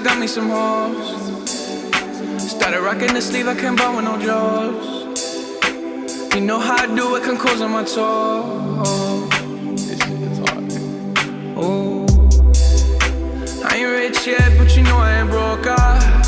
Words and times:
I 0.00 0.02
got 0.02 0.18
me 0.18 0.26
some 0.26 0.48
hoes. 0.48 0.96
Started 2.40 2.80
rocking 2.80 3.12
the 3.12 3.20
sleeve, 3.20 3.46
I 3.46 3.54
can't 3.54 3.76
buy 3.76 3.94
with 3.94 4.06
no 4.06 4.16
jaws. 4.18 5.04
You 6.34 6.40
know 6.40 6.58
how 6.58 6.76
I 6.76 6.86
do 6.86 7.16
it, 7.16 7.22
can 7.22 7.36
close 7.36 7.60
on 7.60 7.72
my 7.72 7.84
toes. 7.84 9.28
This 9.76 9.98
shit 10.00 10.22
is 10.22 10.38
hard. 10.38 10.72
Ooh. 11.58 12.06
I 13.62 13.76
ain't 13.76 13.90
rich 13.90 14.26
yet, 14.26 14.56
but 14.56 14.74
you 14.74 14.84
know 14.84 14.96
I 14.96 15.20
ain't 15.20 15.28
broke. 15.28 15.66
Ah. 15.66 16.22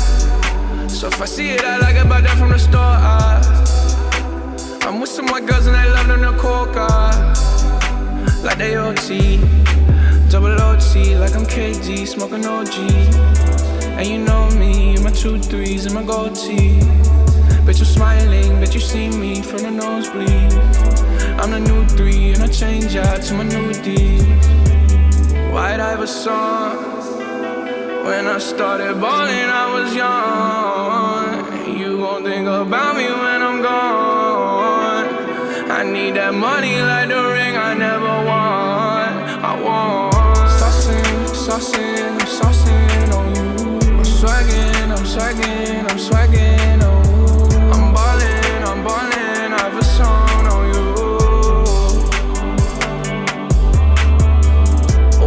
So 0.87 1.07
if 1.07 1.19
I 1.19 1.25
see 1.25 1.49
it, 1.49 1.63
I 1.65 1.79
like 1.79 1.95
it, 1.95 2.07
buy 2.07 2.21
that 2.21 2.37
from 2.37 2.49
the 2.49 2.59
store. 2.59 2.79
Ah. 2.79 3.41
I'm 4.83 4.99
with 5.01 5.09
some 5.09 5.25
white 5.25 5.47
girls 5.47 5.65
and 5.65 5.75
they 5.75 5.89
love 5.89 6.05
them 6.05 6.21
the 6.21 6.37
coca. 6.37 6.89
Like 8.43 8.59
they 8.59 8.77
OT, 8.77 9.39
double 10.29 10.61
OT, 10.61 11.17
like 11.17 11.35
I'm 11.35 11.47
KD, 11.47 12.05
smoking 12.05 12.45
OG. 12.45 13.52
And 14.03 14.11
you 14.11 14.17
know 14.17 14.49
me, 14.59 14.97
my 14.97 15.11
two 15.11 15.39
threes 15.39 15.85
and 15.85 15.95
my 15.95 16.03
gold 16.03 16.35
tee. 16.35 16.77
Bet 17.65 17.77
you're 17.77 17.85
smiling, 17.85 18.59
bet 18.59 18.73
you 18.73 18.81
see 18.81 19.07
me 19.07 19.41
from 19.41 19.59
the 19.59 19.71
nosebleed. 19.71 20.53
I'm 21.39 21.51
the 21.51 21.61
new 21.61 21.87
three, 21.87 22.33
and 22.33 22.43
I 22.43 22.47
change 22.47 22.97
out 22.97 23.21
to 23.21 23.33
my 23.33 23.45
new 23.45 23.71
D. 23.71 24.19
White 25.53 25.79
Iver 25.79 26.05
song. 26.05 26.83
When 28.03 28.27
I 28.27 28.39
started 28.39 28.99
balling, 28.99 29.49
I 29.63 29.65
was 29.73 29.95
young. 29.95 31.77
You 31.79 31.99
gon' 31.99 32.25
think 32.25 32.45
about 32.45 32.97
me 32.97 33.05
when 33.05 33.41
I'm 33.41 33.61
gone. 33.61 35.05
I 35.71 35.83
need 35.89 36.15
that 36.15 36.33
money 36.33 36.75
like 36.81 37.07
the 37.07 37.22
you. 44.49 44.73
I'm 44.93 45.05
swagging, 45.05 45.85
I'm 45.85 45.93
I'm 45.93 45.99
swagging. 45.99 46.81
Oh. 46.81 46.91
I'm 47.73 47.93
ballin', 47.93 48.63
I'm 48.63 48.83
ballin', 48.83 49.53
I 49.53 49.59
have 49.61 49.77
a 49.77 49.83
song 49.83 50.47
on 50.55 50.63
you. 50.73 50.87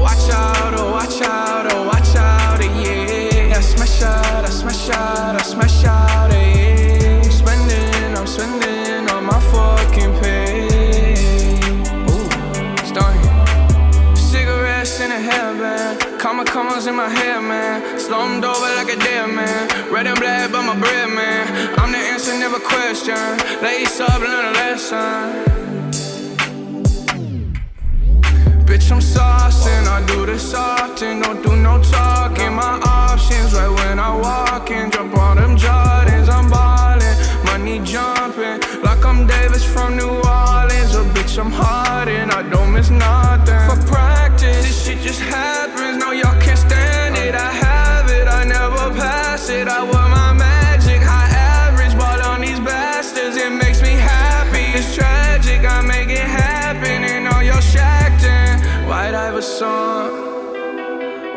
Watch 0.01 0.31
out, 0.31 0.75
oh 0.75 0.91
watch 0.93 1.21
out, 1.23 1.73
oh 1.73 1.87
watch 1.87 2.17
out, 2.17 2.61
eh, 2.61 2.71
yeah. 2.83 3.57
I 3.57 3.61
smash 3.61 4.03
out, 4.03 4.45
I 4.45 4.51
smash 4.51 4.89
out, 4.91 5.37
I 5.37 5.43
smash 5.43 5.85
out, 5.85 6.31
eh, 6.33 6.37
yeah. 6.57 7.23
I'm 7.23 7.31
spending, 7.31 8.17
I'm 8.17 8.27
spending 8.27 9.09
all 9.11 9.23
my 9.23 9.41
fucking 9.53 10.13
pay. 10.21 11.15
Ooh, 12.11 12.29
starting. 12.85 14.17
Cigarettes 14.17 14.99
in 15.01 15.11
a 15.13 15.21
hairband, 15.29 16.19
comma 16.19 16.45
commas 16.45 16.87
in 16.87 16.97
my 16.97 17.09
hair, 17.09 17.41
man. 17.41 17.76
Slumped 18.07 18.47
over 18.47 18.71
like 18.77 18.89
a 18.89 18.95
dead 18.95 19.29
man. 19.35 19.93
Red 19.93 20.07
and 20.07 20.17
black, 20.21 20.53
but 20.53 20.63
my 20.63 20.79
bread, 20.79 21.09
man. 21.09 21.75
I'm 21.77 21.91
the 21.91 21.99
answer, 21.99 22.39
never 22.39 22.61
question. 22.61 23.17
Lace 23.61 23.99
up, 23.99 24.21
learn 24.21 24.45
a 24.45 24.53
lesson. 24.53 25.57
Bitch, 28.65 28.93
I'm 28.93 29.01
saucing, 29.01 29.89
I 29.89 30.05
do 30.07 30.25
this 30.25 30.55
often, 30.55 31.23
don't 31.23 31.43
do 31.43 31.57
no 31.57 31.83
talking. 31.83 32.55
My 32.55 32.81
options 32.87 33.53
right 33.55 33.71
when 33.71 33.99
I 33.99 34.15
walk 34.17 34.71
in, 34.71 34.89
jump 34.93 35.17
on 35.17 35.39
them 35.39 35.57
Jordans, 35.57 36.29
I'm 36.29 36.49
ballin', 36.49 37.17
money 37.45 37.81
jumping, 37.85 38.61
like 38.85 39.05
I'm 39.05 39.27
Davis 39.27 39.65
from 39.65 39.97
New 39.97 40.11
Orleans. 40.11 40.95
Oh, 40.95 41.11
bitch, 41.13 41.41
I'm 41.41 41.51
hard 41.51 42.07
and 42.07 42.31
I 42.31 42.49
don't 42.51 42.73
miss 42.73 42.89
nothing. 42.89 43.63
For 43.69 43.85
practice, 43.91 44.65
this 44.65 44.87
shit 44.87 45.01
just 45.01 45.21
happens, 45.23 45.99
no, 45.99 46.13
y'all 46.13 46.41
can't 46.41 46.57
stand 46.57 47.17
it. 47.17 47.35
I 47.35 47.66
pass 49.57 49.63
it, 49.63 49.69
I 49.69 49.83
wear 49.83 50.09
my 50.09 50.33
magic, 50.33 51.03
high 51.03 51.29
average, 51.29 51.97
ball 51.99 52.23
on 52.33 52.41
these 52.41 52.61
bastards, 52.61 53.37
it 53.37 53.51
makes 53.51 53.83
me 53.83 53.91
happy. 53.91 54.79
It's 54.79 54.95
tragic, 54.95 55.65
I 55.65 55.81
make 55.83 56.09
it 56.09 56.19
happen, 56.19 57.05
and 57.05 57.29
all 57.29 57.43
y'all 57.43 57.61
shacked 57.61 58.25
in. 58.25 58.89
White 58.89 59.15
Iver 59.15 59.43
song. 59.43 60.25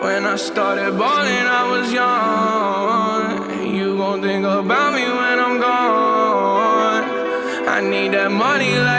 When 0.01 0.25
I 0.25 0.35
started 0.37 0.97
balling, 0.97 1.47
I 1.61 1.63
was 1.71 1.91
young. 1.91 3.75
You 3.75 3.97
gon' 3.97 4.21
think 4.21 4.45
about 4.45 4.93
me 4.93 5.03
when 5.03 5.37
I'm 5.45 5.59
gone. 5.59 7.03
I 7.67 7.81
need 7.81 8.13
that 8.13 8.31
money 8.31 8.77
like 8.77 8.98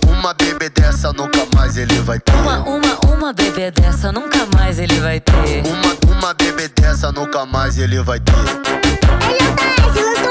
Uma 0.21 0.35
bebê 0.35 0.69
dessa 0.69 1.11
nunca 1.13 1.47
mais 1.55 1.75
ele 1.77 1.99
vai 2.01 2.19
ter. 2.19 2.31
Uma, 2.35 2.59
uma, 2.59 2.99
uma 3.11 3.33
bebê 3.33 3.71
dessa 3.71 4.11
nunca 4.11 4.45
mais 4.55 4.77
ele 4.77 4.99
vai 4.99 5.19
ter. 5.19 5.63
Uma, 5.65 6.15
uma 6.15 6.33
bebê 6.35 6.67
dessa 6.67 7.11
nunca 7.11 7.43
mais 7.43 7.79
ele 7.79 7.99
vai 8.03 8.19
ter. 8.19 8.31
Ele 8.31 9.51
tá, 9.55 9.83
lançou 9.87 10.30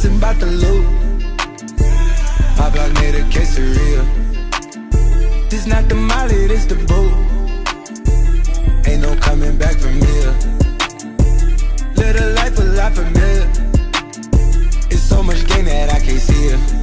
Stressing 0.00 0.18
about 0.18 0.38
the 0.40 0.46
loot. 0.46 0.84
My 2.58 2.70
block 2.70 2.92
made 2.94 3.14
a 3.16 3.22
quesadilla. 3.32 4.04
This 5.50 5.66
not 5.66 5.88
the 5.88 5.94
molly, 5.94 6.46
this 6.46 6.64
the 6.64 6.76
boot. 6.88 7.12
Ain't 8.86 9.02
no 9.02 9.14
coming 9.16 9.56
back 9.58 9.76
from 9.76 9.94
here. 9.94 10.34
A 12.12 12.34
life 12.34 12.58
a 12.58 12.62
lot 12.62 12.92
familiar. 12.92 13.48
It's 14.90 15.02
so 15.02 15.22
much 15.22 15.46
gain 15.46 15.66
that 15.66 15.90
I 15.90 16.00
can't 16.00 16.20
see 16.20 16.46
it. 16.46 16.79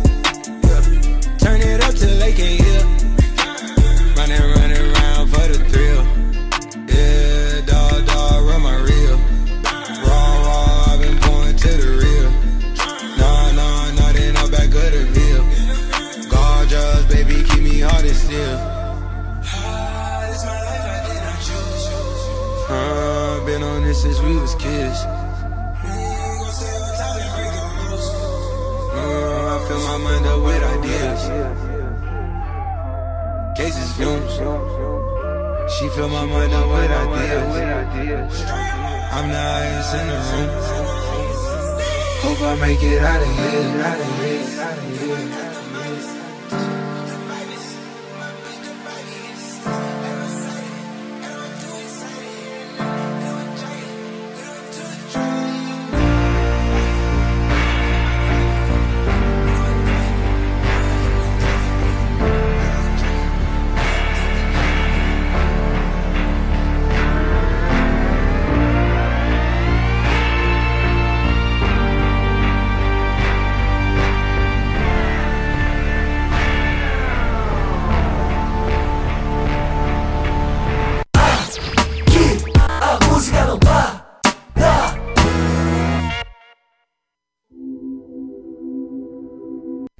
Cases 33.67 33.91
fumes. 33.97 34.31
She 35.73 35.89
fill 35.89 36.07
my 36.07 36.25
mind 36.25 36.53
up 36.53 36.69
with 36.69 36.89
ideas. 36.89 38.41
I'm 39.11 39.27
the 39.27 39.41
highest 39.51 39.93
in 39.93 40.07
the 40.07 40.19
room. 40.29 40.49
Hope 42.23 42.41
I 42.43 42.55
make 42.61 42.81
it 42.81 43.03
out 43.03 43.21
of 43.21 43.27
here. 43.27 43.81
Out 43.83 43.99
of 43.99 45.35
here. 45.35 45.46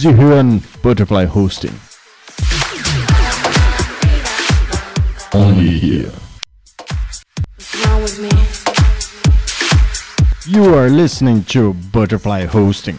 Zihuan 0.00 0.62
Butterfly 0.82 1.26
Hosting. 1.26 1.74
Only 5.34 5.76
here. 5.76 6.10
You 10.46 10.74
are 10.74 10.88
listening 10.88 11.44
to 11.52 11.74
Butterfly 11.92 12.46
Hosting. 12.46 12.96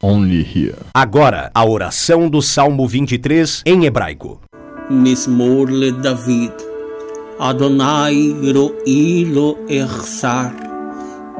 Only 0.00 0.44
here. 0.44 0.78
Agora, 0.94 1.50
a 1.52 1.64
oração 1.64 2.30
do 2.30 2.40
Salmo 2.40 2.86
23 2.86 3.64
em 3.66 3.84
hebraico. 3.84 4.40
Mismor 4.88 5.68
le 5.68 5.90
David. 5.90 6.52
Adonai 7.40 8.32
ro'i 8.54 9.24
lo 9.24 9.58
echsar. 9.68 10.69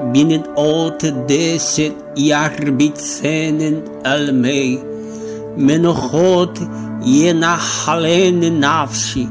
מן 0.05 0.41
אות 0.57 1.05
דשת 1.27 1.93
ירביצנן 2.17 3.75
על 4.05 4.31
מי, 4.33 4.79
מנוחות 5.57 6.59
ינחלן 7.03 8.41
נפשי, 8.41 9.27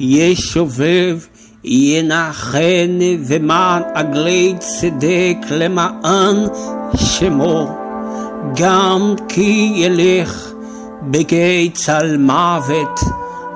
ישובב 0.00 1.18
ינחן 1.64 2.98
ומען 3.26 3.82
עגלי 3.94 4.54
צדק 4.58 5.36
למען 5.50 6.36
שמו, 6.96 7.68
גם 8.56 9.14
כי 9.28 9.72
ילך 9.76 10.52
בגיא 11.02 11.70
צל 11.74 12.16
מוות, 12.16 13.00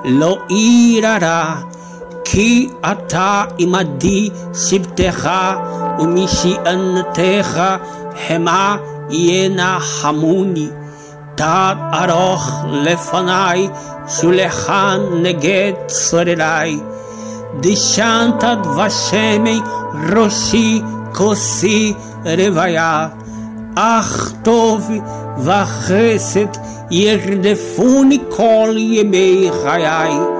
לא 0.05 0.37
עיר 0.49 1.07
הרע 1.07 1.70
כי 2.30 2.68
אתה 2.90 3.44
עמדי 3.58 4.30
שבטך 4.54 5.30
ומשענתך 5.98 7.60
המה 8.28 8.76
ינחמוני. 9.10 10.68
Tad 11.36 11.76
aroch 11.92 12.64
lefanai, 12.84 13.68
shulechan 14.08 15.20
neged 15.22 15.76
sorerai. 15.90 16.80
Dishantad 17.60 18.64
vashemi 18.76 19.60
roshi 20.10 20.80
kosi 21.12 21.94
revaya. 22.24 23.12
Ach 23.76 24.32
tov 24.42 24.82
vachesed 25.46 26.56
yerdefuni 26.90 28.18
kol 28.30 28.72
yemei 28.74 29.50
chayai. 29.60 30.39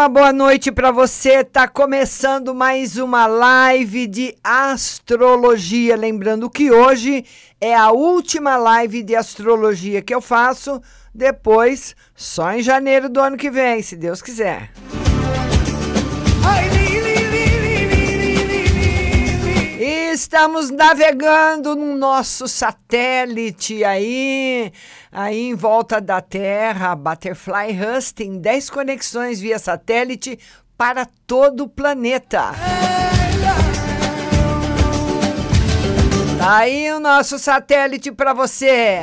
Uma 0.00 0.08
boa 0.08 0.32
noite 0.32 0.72
para 0.72 0.90
você. 0.90 1.44
Tá 1.44 1.68
começando 1.68 2.54
mais 2.54 2.96
uma 2.96 3.26
live 3.26 4.06
de 4.06 4.34
astrologia. 4.42 5.94
Lembrando 5.94 6.48
que 6.48 6.70
hoje 6.70 7.22
é 7.60 7.74
a 7.74 7.90
última 7.90 8.56
live 8.56 9.02
de 9.02 9.14
astrologia 9.14 10.00
que 10.00 10.14
eu 10.14 10.22
faço. 10.22 10.80
Depois, 11.14 11.94
só 12.16 12.50
em 12.52 12.62
janeiro 12.62 13.10
do 13.10 13.20
ano 13.20 13.36
que 13.36 13.50
vem, 13.50 13.82
se 13.82 13.94
Deus 13.94 14.22
quiser. 14.22 14.72
E 16.74 16.79
estamos 20.20 20.68
navegando 20.68 21.74
no 21.74 21.96
nosso 21.96 22.46
satélite 22.46 23.82
aí, 23.82 24.70
aí 25.10 25.48
em 25.48 25.54
volta 25.54 25.98
da 25.98 26.20
Terra, 26.20 26.94
Butterfly 26.94 27.74
Husting, 27.80 28.38
10 28.38 28.68
conexões 28.68 29.40
via 29.40 29.58
satélite 29.58 30.38
para 30.76 31.06
todo 31.26 31.64
o 31.64 31.68
planeta. 31.68 32.52
Tá 36.38 36.56
aí 36.58 36.92
o 36.92 37.00
nosso 37.00 37.38
satélite 37.38 38.12
para 38.12 38.34
você. 38.34 39.00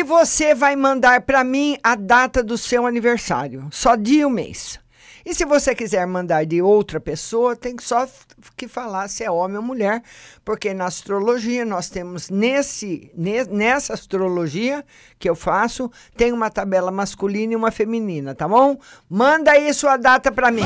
E 0.00 0.02
você 0.02 0.54
vai 0.54 0.74
mandar 0.76 1.20
para 1.20 1.44
mim 1.44 1.76
a 1.82 1.94
data 1.94 2.42
do 2.42 2.56
seu 2.56 2.86
aniversário, 2.86 3.68
só 3.70 3.96
dia 3.96 4.22
e 4.22 4.24
o 4.24 4.30
mês. 4.30 4.80
E 5.26 5.34
se 5.34 5.44
você 5.44 5.74
quiser 5.74 6.06
mandar 6.06 6.46
de 6.46 6.62
outra 6.62 6.98
pessoa, 6.98 7.54
tem 7.54 7.76
que 7.76 7.84
só 7.84 8.08
que 8.56 8.66
falar 8.66 9.08
se 9.08 9.24
é 9.24 9.30
homem 9.30 9.58
ou 9.58 9.62
mulher, 9.62 10.02
porque 10.42 10.72
na 10.72 10.86
astrologia 10.86 11.66
nós 11.66 11.90
temos 11.90 12.30
nesse 12.30 13.12
nessa 13.14 13.92
astrologia 13.92 14.82
que 15.18 15.28
eu 15.28 15.36
faço, 15.36 15.92
tem 16.16 16.32
uma 16.32 16.48
tabela 16.48 16.90
masculina 16.90 17.52
e 17.52 17.56
uma 17.56 17.70
feminina, 17.70 18.34
tá 18.34 18.48
bom? 18.48 18.78
Manda 19.06 19.50
aí 19.50 19.74
sua 19.74 19.98
data 19.98 20.32
para 20.32 20.50
mim. 20.50 20.62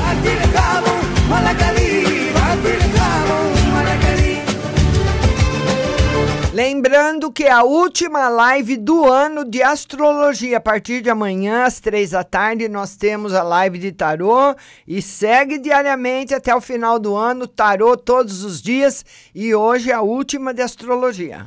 Lembrando 6.55 7.33
que 7.33 7.43
é 7.43 7.51
a 7.51 7.63
última 7.63 8.29
live 8.29 8.77
do 8.77 9.03
ano 9.03 9.43
de 9.43 9.61
astrologia, 9.61 10.55
a 10.55 10.61
partir 10.61 11.01
de 11.01 11.09
amanhã, 11.09 11.65
às 11.65 11.81
três 11.81 12.11
da 12.11 12.23
tarde, 12.23 12.69
nós 12.69 12.95
temos 12.95 13.33
a 13.33 13.43
live 13.43 13.77
de 13.77 13.91
tarô 13.91 14.55
e 14.87 15.01
segue 15.01 15.59
diariamente 15.59 16.33
até 16.33 16.55
o 16.55 16.61
final 16.61 16.97
do 16.97 17.13
ano, 17.13 17.45
tarô 17.45 17.97
todos 17.97 18.45
os 18.45 18.61
dias 18.61 19.03
e 19.35 19.53
hoje 19.53 19.91
é 19.91 19.95
a 19.95 20.01
última 20.01 20.53
de 20.53 20.61
astrologia. 20.61 21.45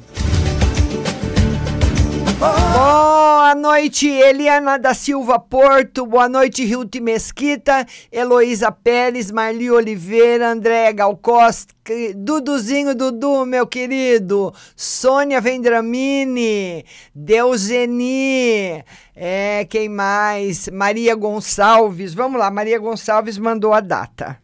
Boa 2.38 3.52
noite, 3.56 4.06
Eliana 4.06 4.78
da 4.78 4.94
Silva 4.94 5.40
Porto. 5.40 6.06
Boa 6.06 6.28
noite, 6.28 6.64
Ruth 6.72 6.94
Mesquita, 7.00 7.84
Heloísa 8.12 8.70
Pérez, 8.70 9.32
Marli 9.32 9.68
Oliveira, 9.68 10.52
André 10.52 10.92
Galcosta, 10.92 11.74
Duduzinho 12.14 12.94
Dudu, 12.94 13.44
meu 13.44 13.66
querido, 13.66 14.54
Sônia 14.76 15.40
Vendramini, 15.40 16.84
Deuseni, 17.12 18.84
é, 19.16 19.64
quem 19.68 19.88
mais? 19.88 20.68
Maria 20.68 21.16
Gonçalves. 21.16 22.14
Vamos 22.14 22.38
lá, 22.38 22.52
Maria 22.52 22.78
Gonçalves 22.78 23.36
mandou 23.36 23.72
a 23.72 23.80
data. 23.80 24.38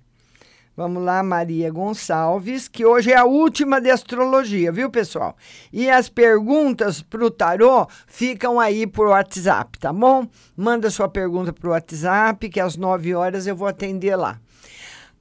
Vamos 0.76 1.04
lá, 1.04 1.22
Maria 1.22 1.70
Gonçalves, 1.70 2.66
que 2.66 2.84
hoje 2.84 3.12
é 3.12 3.16
a 3.16 3.24
última 3.24 3.80
de 3.80 3.90
astrologia, 3.90 4.72
viu, 4.72 4.90
pessoal? 4.90 5.36
E 5.72 5.88
as 5.88 6.08
perguntas 6.08 7.00
para 7.00 7.24
o 7.24 7.30
tarô 7.30 7.86
ficam 8.08 8.58
aí 8.58 8.84
por 8.84 9.06
WhatsApp, 9.06 9.78
tá 9.78 9.92
bom? 9.92 10.26
Manda 10.56 10.90
sua 10.90 11.08
pergunta 11.08 11.52
para 11.52 11.68
o 11.68 11.70
WhatsApp, 11.70 12.48
que 12.48 12.58
às 12.58 12.76
9 12.76 13.14
horas 13.14 13.46
eu 13.46 13.54
vou 13.54 13.68
atender 13.68 14.16
lá. 14.16 14.40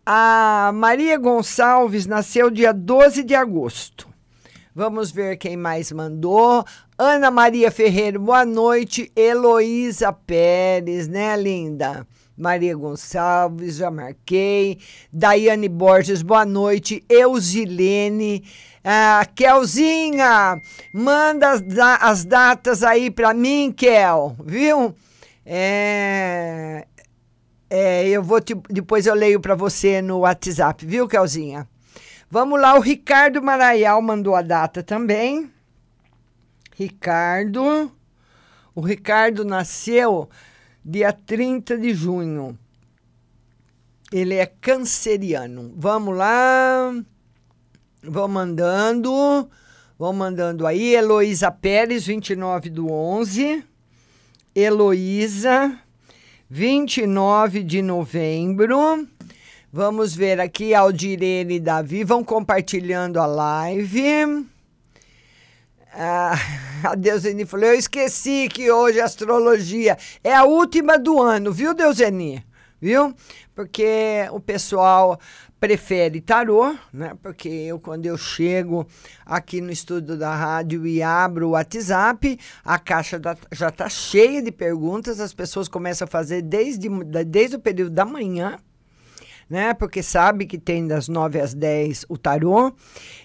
A 0.03 0.71
Maria 0.73 1.19
Gonçalves 1.19 2.07
nasceu 2.07 2.49
dia 2.49 2.73
12 2.73 3.23
de 3.23 3.35
agosto. 3.35 4.09
Vamos 4.73 5.11
ver 5.11 5.37
quem 5.37 5.55
mais 5.55 5.91
mandou. 5.91 6.65
Ana 6.97 7.29
Maria 7.29 7.69
Ferreira, 7.69 8.17
boa 8.17 8.43
noite. 8.43 9.11
Heloísa 9.15 10.11
Pérez, 10.11 11.07
né, 11.07 11.37
linda? 11.37 12.07
Maria 12.37 12.75
Gonçalves, 12.75 13.75
já 13.75 13.91
marquei. 13.91 14.79
Daiane 15.11 15.69
Borges, 15.69 16.21
boa 16.21 16.45
noite. 16.45 17.03
Eusilene. 17.07 18.43
Ah, 18.83 19.25
Kelzinha, 19.33 20.59
manda 20.91 21.51
as, 21.51 21.63
as 22.01 22.25
datas 22.25 22.83
aí 22.83 23.09
para 23.09 23.33
mim, 23.33 23.71
Kel, 23.71 24.35
viu? 24.43 24.93
É, 25.45 26.85
é, 27.69 28.07
eu 28.09 28.21
vou 28.21 28.41
te, 28.41 28.53
depois 28.69 29.05
eu 29.05 29.13
leio 29.13 29.39
para 29.39 29.55
você 29.55 30.01
no 30.01 30.19
WhatsApp, 30.19 30.85
viu, 30.85 31.07
Kelzinha? 31.07 31.67
Vamos 32.29 32.59
lá, 32.59 32.75
o 32.75 32.81
Ricardo 32.81 33.41
Maraial 33.41 34.01
mandou 34.01 34.35
a 34.35 34.41
data 34.41 34.83
também. 34.83 35.49
Ricardo. 36.75 37.91
O 38.75 38.81
Ricardo 38.81 39.45
nasceu 39.45 40.27
dia 40.83 41.13
30 41.13 41.77
de 41.77 41.93
junho. 41.93 42.57
Ele 44.11 44.35
é 44.35 44.45
canceriano. 44.45 45.73
Vamos 45.75 46.15
lá. 46.15 46.93
Vou 48.03 48.27
mandando. 48.27 49.49
Vou 49.97 50.13
mandando 50.13 50.67
aí. 50.67 50.93
Heloísa 50.93 51.49
Pérez, 51.51 52.05
29 52.05 52.69
do 52.69 52.91
11. 52.91 53.63
Heloísa, 54.55 55.79
29 56.47 57.63
de 57.63 57.81
novembro. 57.81 59.07
Vamos 59.71 60.15
ver 60.15 60.39
aqui, 60.39 60.75
Aldirene 60.75 61.55
e 61.55 61.59
Davi 61.59 62.03
vão 62.03 62.23
compartilhando 62.23 63.19
a 63.19 63.25
live. 63.25 64.45
Ah, 65.93 66.35
a 66.83 66.95
Deuseni 66.95 67.45
falou: 67.45 67.67
Eu 67.67 67.75
esqueci 67.75 68.49
que 68.49 68.71
hoje 68.71 68.99
a 68.99 69.05
astrologia 69.05 69.97
é 70.23 70.33
a 70.33 70.43
última 70.43 70.97
do 70.97 71.21
ano, 71.21 71.51
viu, 71.51 71.73
Deuseni? 71.73 72.43
Viu? 72.81 73.15
Porque 73.55 74.27
o 74.31 74.39
pessoal 74.41 75.17
prefere 75.59 76.19
tarô, 76.19 76.75
né? 76.91 77.13
Porque 77.21 77.47
eu, 77.47 77.79
quando 77.79 78.05
eu 78.05 78.17
chego 78.17 78.85
aqui 79.25 79.61
no 79.61 79.71
estúdio 79.71 80.17
da 80.17 80.35
rádio 80.35 80.85
e 80.85 81.01
abro 81.01 81.47
o 81.47 81.51
WhatsApp, 81.51 82.37
a 82.65 82.77
caixa 82.77 83.17
da, 83.17 83.37
já 83.53 83.69
está 83.69 83.87
cheia 83.87 84.41
de 84.41 84.51
perguntas, 84.51 85.21
as 85.21 85.33
pessoas 85.33 85.69
começam 85.69 86.05
a 86.05 86.11
fazer 86.11 86.41
desde, 86.41 86.89
desde 87.25 87.55
o 87.55 87.59
período 87.59 87.91
da 87.91 88.03
manhã 88.03 88.59
né? 89.53 89.71
Porque 89.71 90.01
sabe 90.01 90.47
que 90.47 90.57
tem 90.57 90.87
das 90.87 91.07
9 91.07 91.39
às 91.39 91.53
10 91.53 92.07
o 92.09 92.17
tarô. 92.17 92.73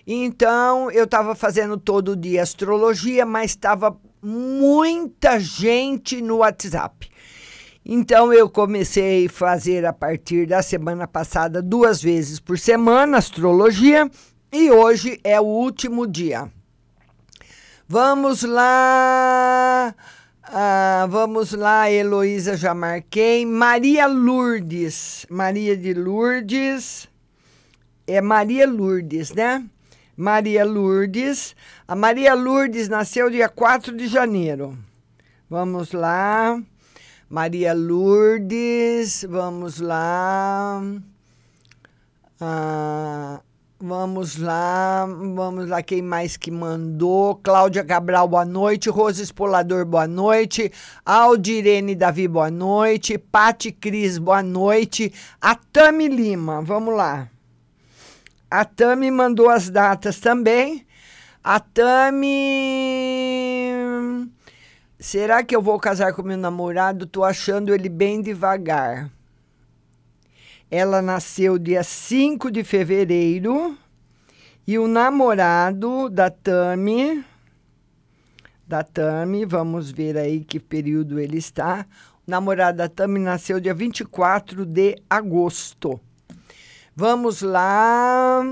Então, 0.07 0.91
eu 0.91 1.05
estava 1.05 1.35
fazendo 1.35 1.79
todo 1.79 2.15
dia 2.15 2.43
astrologia, 2.43 3.25
mas 3.25 3.53
estava 3.53 3.99
muita 4.23 5.41
gente 5.41 6.21
no 6.21 6.37
WhatsApp. 6.37 7.09
Então, 7.83 8.31
eu 8.31 8.51
comecei 8.51 9.25
a 9.25 9.31
fazer 9.31 9.87
a 9.87 9.93
partir 9.95 10.47
da 10.47 10.61
semana 10.61 11.09
passada, 11.09 11.63
duas 11.63 12.03
vezes 12.03 12.39
por 12.39 12.59
semana, 12.59 13.17
astrologia, 13.17 14.11
e 14.53 14.71
hoje 14.71 15.19
é 15.25 15.41
o 15.41 15.45
último 15.45 16.07
dia. 16.07 16.53
Vamos 17.89 18.43
lá. 18.43 19.95
Ah, 20.51 21.07
vamos 21.11 21.53
lá, 21.53 21.91
Heloísa, 21.91 22.57
já 22.57 22.73
marquei. 22.73 23.45
Maria 23.45 24.07
Lourdes. 24.07 25.27
Maria 25.29 25.77
de 25.77 25.93
Lourdes. 25.93 27.07
É 28.07 28.23
Maria 28.23 28.67
Lourdes, 28.67 29.31
né? 29.35 29.63
Maria 30.17 30.65
Lourdes. 30.65 31.55
A 31.87 31.95
Maria 31.95 32.33
Lourdes 32.33 32.89
nasceu 32.89 33.29
dia 33.29 33.51
4 33.51 33.95
de 33.95 34.09
janeiro. 34.09 34.75
Vamos 35.51 35.93
lá. 35.93 36.59
Maria 37.29 37.75
Lourdes, 37.75 39.27
vamos 39.29 39.81
lá. 39.81 40.83
Ah, 42.41 43.43
Vamos 43.81 44.37
lá, 44.37 45.07
vamos 45.07 45.69
lá, 45.69 45.81
quem 45.85 46.03
mais 46.03 46.37
que 46.37 46.51
mandou? 46.51 47.37
Cláudia 47.37 47.85
Cabral, 47.85 48.27
boa 48.27 48.45
noite. 48.45 48.91
Rose 48.91 49.23
Espolador, 49.23 49.85
boa 49.85 50.09
noite. 50.09 50.73
Aldirene 51.07 51.95
Davi, 51.95 52.27
boa 52.27 52.51
noite. 52.51 53.17
Pati 53.17 53.71
Cris, 53.71 54.19
boa 54.19 54.43
noite. 54.43 55.13
A 55.41 55.55
Tami 55.55 56.09
Lima, 56.09 56.61
vamos 56.61 56.93
lá. 56.93 57.29
A 58.51 58.65
Tami 58.65 59.13
mandou 59.13 59.49
as 59.49 59.71
datas 59.71 60.19
também. 60.19 60.85
A 61.45 61.61
Tami. 61.61 62.27
Será 64.99 65.45
que 65.45 65.55
eu 65.55 65.63
vou 65.63 65.79
casar 65.79 66.13
com 66.13 66.23
meu 66.25 66.37
namorado? 66.37 67.07
Tô 67.07 67.23
achando 67.23 67.73
ele 67.73 67.89
bem 67.89 68.21
devagar. 68.21 69.09
Ela 70.71 71.01
nasceu 71.01 71.59
dia 71.59 71.83
5 71.83 72.51
de 72.51 72.63
fevereiro 72.63 73.75
e 74.67 74.79
o 74.79 74.87
namorado 74.87 76.11
da 76.11 76.29
Tami, 76.29 77.25
da 78.67 78.83
Tami, 78.83 79.47
vamos 79.47 79.91
ver 79.91 80.19
aí 80.19 80.45
que 80.45 80.61
período 80.61 81.19
ele 81.19 81.39
está. 81.39 81.87
O 82.27 82.31
namorado 82.31 82.77
da 82.77 82.89
Tami 82.89 83.19
nasceu 83.19 83.59
dia 83.59 83.73
24 83.73 84.67
de 84.67 84.97
agosto. 85.09 85.99
Vamos 86.95 87.41
lá. 87.41 88.43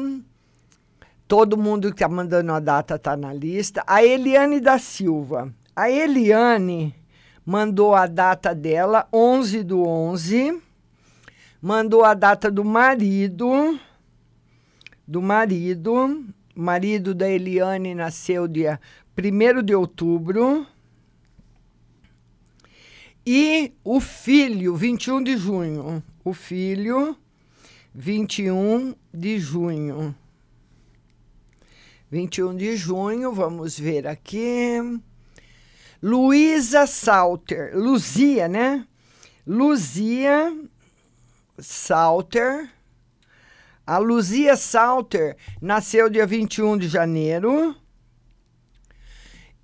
Todo 1.29 1.59
mundo 1.59 1.89
que 1.89 1.97
está 1.97 2.09
mandando 2.09 2.51
a 2.55 2.61
data 2.61 2.95
está 2.95 3.15
na 3.15 3.35
lista. 3.35 3.85
A 3.87 4.03
Eliane 4.03 4.59
da 4.59 4.79
Silva. 4.79 5.53
A 5.75 5.91
Eliane 5.91 6.95
mandou 7.45 7.95
a 7.95 8.07
data 8.07 8.55
dela, 8.55 9.07
11 9.13 9.63
do 9.65 9.87
11 9.87 10.63
mandou 11.67 12.05
a 12.05 12.15
data 12.15 12.49
do 12.49 12.65
marido, 12.65 13.77
do 15.05 15.21
marido, 15.21 16.25
marido 16.55 17.13
da 17.13 17.29
Eliane 17.29 17.93
nasceu 17.93 18.47
dia 18.47 18.81
1 19.19 19.65
de 19.65 19.75
outubro. 19.75 20.65
E 23.27 23.73
o 23.83 23.99
filho, 23.99 24.77
21 24.77 25.25
de 25.25 25.37
junho. 25.37 26.01
O 26.25 26.33
filho, 26.33 27.17
21 27.93 28.95
de 29.13 29.41
junho. 29.41 30.15
21 32.09 32.57
de 32.57 32.77
junho, 32.77 33.33
vamos 33.33 33.77
ver 33.77 34.07
aqui. 34.07 35.01
Luísa 36.01 36.87
Salter, 36.87 37.77
Luzia, 37.77 38.47
né? 38.47 38.87
Luzia 39.45 40.57
Salter. 41.59 42.71
A 43.87 43.99
Luzia 43.99 44.57
Salter 44.57 45.37
nasceu 45.61 46.11
dia 46.11 46.27
21 46.27 46.77
de 46.77 46.89
janeiro. 46.89 47.75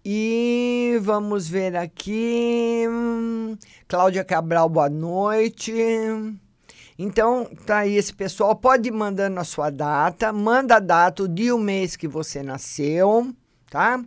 E 0.04 0.98
vamos 1.02 1.48
ver 1.48 1.76
aqui. 1.76 2.84
Cláudia 3.86 4.24
Cabral, 4.24 4.68
boa 4.68 4.88
noite. 4.88 5.72
Então, 6.98 7.48
tá 7.66 7.78
aí 7.78 7.96
esse 7.96 8.12
pessoal. 8.12 8.54
Pode 8.54 8.88
ir 8.88 8.92
mandando 8.92 9.38
a 9.38 9.44
sua 9.44 9.70
data. 9.70 10.32
Manda 10.32 10.76
a 10.76 10.80
data, 10.80 11.22
o 11.22 11.28
dia 11.28 11.46
e 11.46 11.52
o 11.52 11.58
mês 11.58 11.96
que 11.96 12.08
você 12.08 12.42
nasceu, 12.42 13.32
tá? 13.70 14.02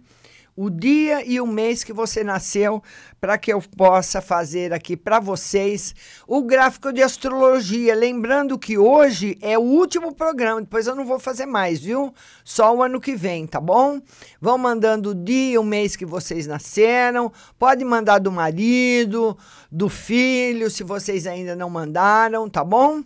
O 0.55 0.69
dia 0.69 1.25
e 1.25 1.41
o 1.41 1.45
mês 1.45 1.83
que 1.83 1.91
você 1.91 2.23
nasceu, 2.23 2.81
para 3.19 3.37
que 3.37 3.51
eu 3.51 3.61
possa 3.75 4.21
fazer 4.21 4.71
aqui 4.71 4.95
para 4.95 5.19
vocês 5.19 5.93
o 6.27 6.41
gráfico 6.41 6.93
de 6.93 7.01
astrologia. 7.01 7.93
Lembrando 7.93 8.57
que 8.57 8.77
hoje 8.77 9.37
é 9.41 9.57
o 9.57 9.61
último 9.61 10.15
programa, 10.15 10.61
depois 10.61 10.87
eu 10.87 10.95
não 10.95 11.05
vou 11.05 11.19
fazer 11.19 11.45
mais, 11.45 11.81
viu? 11.81 12.13
Só 12.43 12.73
o 12.73 12.81
ano 12.81 13.01
que 13.01 13.15
vem, 13.15 13.45
tá 13.45 13.59
bom? 13.59 13.99
Vão 14.39 14.57
mandando 14.57 15.09
o 15.09 15.15
dia 15.15 15.53
e 15.53 15.57
o 15.57 15.63
mês 15.63 15.95
que 15.95 16.05
vocês 16.05 16.47
nasceram. 16.47 17.31
Pode 17.59 17.83
mandar 17.83 18.19
do 18.19 18.31
marido, 18.31 19.37
do 19.71 19.89
filho, 19.89 20.69
se 20.69 20.83
vocês 20.83 21.27
ainda 21.27 21.55
não 21.55 21.69
mandaram, 21.69 22.49
tá 22.49 22.63
bom? 22.63 23.03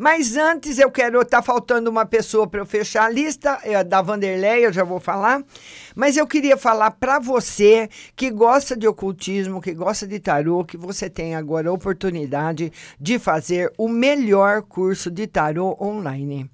Mas 0.00 0.34
antes 0.34 0.78
eu 0.78 0.90
quero. 0.90 1.22
Tá 1.26 1.42
faltando 1.42 1.90
uma 1.90 2.06
pessoa 2.06 2.46
para 2.46 2.58
eu 2.58 2.64
fechar 2.64 3.04
a 3.04 3.10
lista, 3.10 3.58
é 3.62 3.84
da 3.84 4.00
Vanderlei, 4.00 4.64
eu 4.64 4.72
já 4.72 4.82
vou 4.82 4.98
falar. 4.98 5.44
Mas 5.94 6.16
eu 6.16 6.26
queria 6.26 6.56
falar 6.56 6.92
para 6.92 7.18
você 7.18 7.86
que 8.16 8.30
gosta 8.30 8.74
de 8.74 8.88
ocultismo, 8.88 9.60
que 9.60 9.74
gosta 9.74 10.06
de 10.06 10.18
tarô, 10.18 10.64
que 10.64 10.78
você 10.78 11.10
tem 11.10 11.34
agora 11.34 11.68
a 11.68 11.72
oportunidade 11.72 12.72
de 12.98 13.18
fazer 13.18 13.70
o 13.76 13.88
melhor 13.88 14.62
curso 14.62 15.10
de 15.10 15.26
tarô 15.26 15.76
online. 15.78 16.50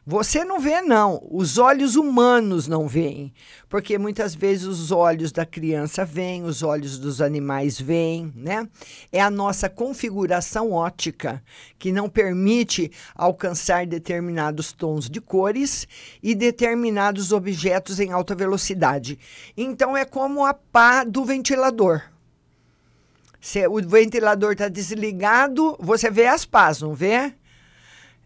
Você 0.06 0.44
não 0.44 0.60
vê, 0.60 0.82
não. 0.82 1.22
Os 1.30 1.60
olhos 1.60 1.96
humanos 1.96 2.68
não 2.68 2.88
veem. 2.88 3.32
Porque 3.70 4.00
muitas 4.00 4.34
vezes 4.34 4.66
os 4.66 4.92
olhos 4.92 5.32
da 5.32 5.46
criança 5.46 6.04
veem, 6.04 6.44
os 6.44 6.64
olhos 6.64 6.98
dos 6.98 7.22
animais 7.22 7.80
veem, 7.80 8.34
né? 8.36 8.68
É 9.12 9.22
a 9.22 9.30
nossa 9.30 9.70
configuração 9.70 10.72
ótica 10.72 11.44
que 11.78 11.92
não 11.92 12.10
permite 12.10 12.92
alcançar 13.14 13.86
determinados 13.86 14.74
tons 14.74 15.08
de 15.08 15.22
cores 15.22 15.88
e 16.22 16.34
determinados 16.34 17.32
objetos 17.32 18.00
em 18.00 18.12
alta 18.12 18.34
velocidade. 18.34 19.20
Então 19.56 19.96
é 19.96 20.04
como 20.04 20.44
a 20.44 20.54
pá 20.54 21.04
do 21.04 21.24
ventilador. 21.24 22.02
Se 23.40 23.68
o 23.68 23.82
ventilador 23.88 24.54
está 24.54 24.68
desligado, 24.68 25.78
você 25.80 26.10
vê 26.10 26.26
as 26.26 26.44
pás, 26.44 26.82
não 26.82 26.94
vê? 26.94 27.34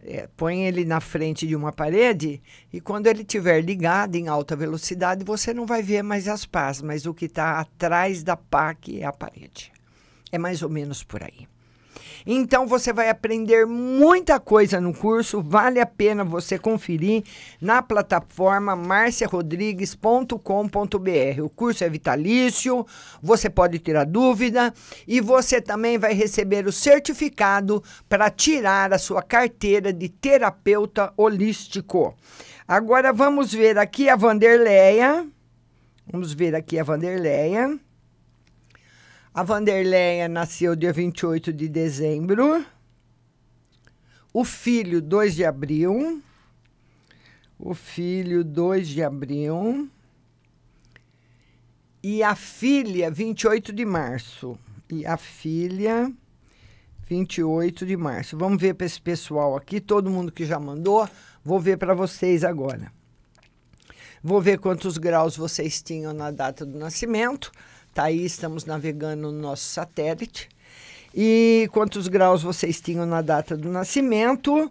É, 0.08 0.30
põe 0.38 0.65
ele 0.65 0.86
na 0.86 1.00
frente 1.00 1.48
de 1.48 1.56
uma 1.56 1.72
parede 1.72 2.39
e 2.72 2.80
quando 2.80 3.08
ele 3.08 3.22
estiver 3.22 3.60
ligado 3.60 4.15
em 4.15 4.28
alta 4.28 4.56
velocidade, 4.56 5.26
você 5.26 5.52
não 5.52 5.65
vai 5.65 5.82
ver 5.82 6.04
mais 6.04 6.28
as 6.28 6.46
pás, 6.46 6.80
mas 6.80 7.08
o 7.08 7.13
que 7.13 7.26
está 7.26 7.60
atrás 7.60 8.24
da 8.24 8.38
pá 8.38 8.76
que 8.76 9.02
é 9.02 9.06
a 9.06 9.12
parede. 9.12 9.72
É 10.32 10.38
mais 10.38 10.62
ou 10.62 10.70
menos 10.70 11.04
por 11.04 11.24
aí. 11.24 11.48
Então 12.25 12.65
você 12.65 12.91
vai 12.91 13.10
aprender 13.10 13.65
muita 13.65 14.39
coisa 14.39 14.81
no 14.81 14.93
curso, 14.93 15.41
vale 15.41 15.79
a 15.79 15.86
pena 15.86 16.23
você 16.23 16.58
conferir 16.58 17.23
na 17.62 17.81
plataforma 17.81 18.75
marciarodrigues.com.br. 18.75 21.41
O 21.43 21.49
curso 21.49 21.84
é 21.84 21.89
vitalício, 21.89 22.86
você 23.21 23.49
pode 23.49 23.79
tirar 23.79 24.05
dúvida 24.05 24.73
e 25.08 25.21
você 25.21 25.62
também 25.62 25.97
vai 25.97 26.13
receber 26.13 26.67
o 26.67 26.71
certificado 26.71 27.84
para 28.10 28.29
tirar 28.29 28.93
a 28.93 28.97
sua 28.97 29.21
carteira 29.21 29.93
de 29.93 30.10
terapeuta 30.10 31.13
holístico. 31.17 32.15
Agora 32.67 33.13
vamos 33.13 33.53
ver 33.53 33.77
aqui 33.77 34.10
a 34.10 34.15
Vanderleia. 34.15 35.27
Vamos 36.12 36.34
ver 36.34 36.55
aqui 36.55 36.79
a 36.79 36.84
Vanderleia. 36.84 37.79
A 39.36 39.43
Vanderleia 39.43 40.30
nasceu 40.30 40.78
dia 40.78 40.93
28 40.93 41.52
de 41.52 41.67
dezembro. 41.67 42.65
O 44.34 44.45
filho, 44.45 45.02
2 45.02 45.36
de 45.36 45.43
abril. 45.43 46.24
O 47.60 47.74
filho, 47.74 48.45
2 48.45 48.88
de 48.88 49.04
abril. 49.04 49.89
E 52.02 52.24
a 52.24 52.34
filha, 52.34 53.12
28 53.12 53.74
de 53.74 53.84
março. 53.84 54.58
E 54.89 55.06
a 55.06 55.17
filha, 55.17 56.10
28 57.06 57.86
de 57.86 57.98
março. 57.98 58.38
Vamos 58.38 58.62
ver 58.62 58.74
para 58.76 58.86
esse 58.86 59.02
pessoal 59.02 59.58
aqui, 59.58 59.82
todo 59.82 60.10
mundo 60.10 60.32
que 60.32 60.45
já 60.45 60.58
mandou. 60.58 61.10
Vou 61.43 61.60
ver 61.60 61.78
para 61.78 61.93
vocês 61.93 62.45
agora. 62.45 62.89
Vou 64.24 64.41
ver 64.41 64.60
quantos 64.60 64.98
graus 64.98 65.36
vocês 65.36 65.82
tinham 65.82 66.13
na 66.13 66.32
data 66.32 66.65
do 66.65 66.80
nascimento. 66.80 67.52
Tá 67.95 68.03
aí, 68.03 68.25
estamos 68.25 68.65
navegando 68.65 69.31
no 69.31 69.39
nosso 69.39 69.63
satélite. 69.63 70.49
E 71.15 71.69
quantos 71.71 72.10
graus 72.10 72.43
vocês 72.43 72.81
tinham 72.81 73.05
na 73.05 73.21
data 73.21 73.55
do 73.55 73.69
nascimento 73.69 74.69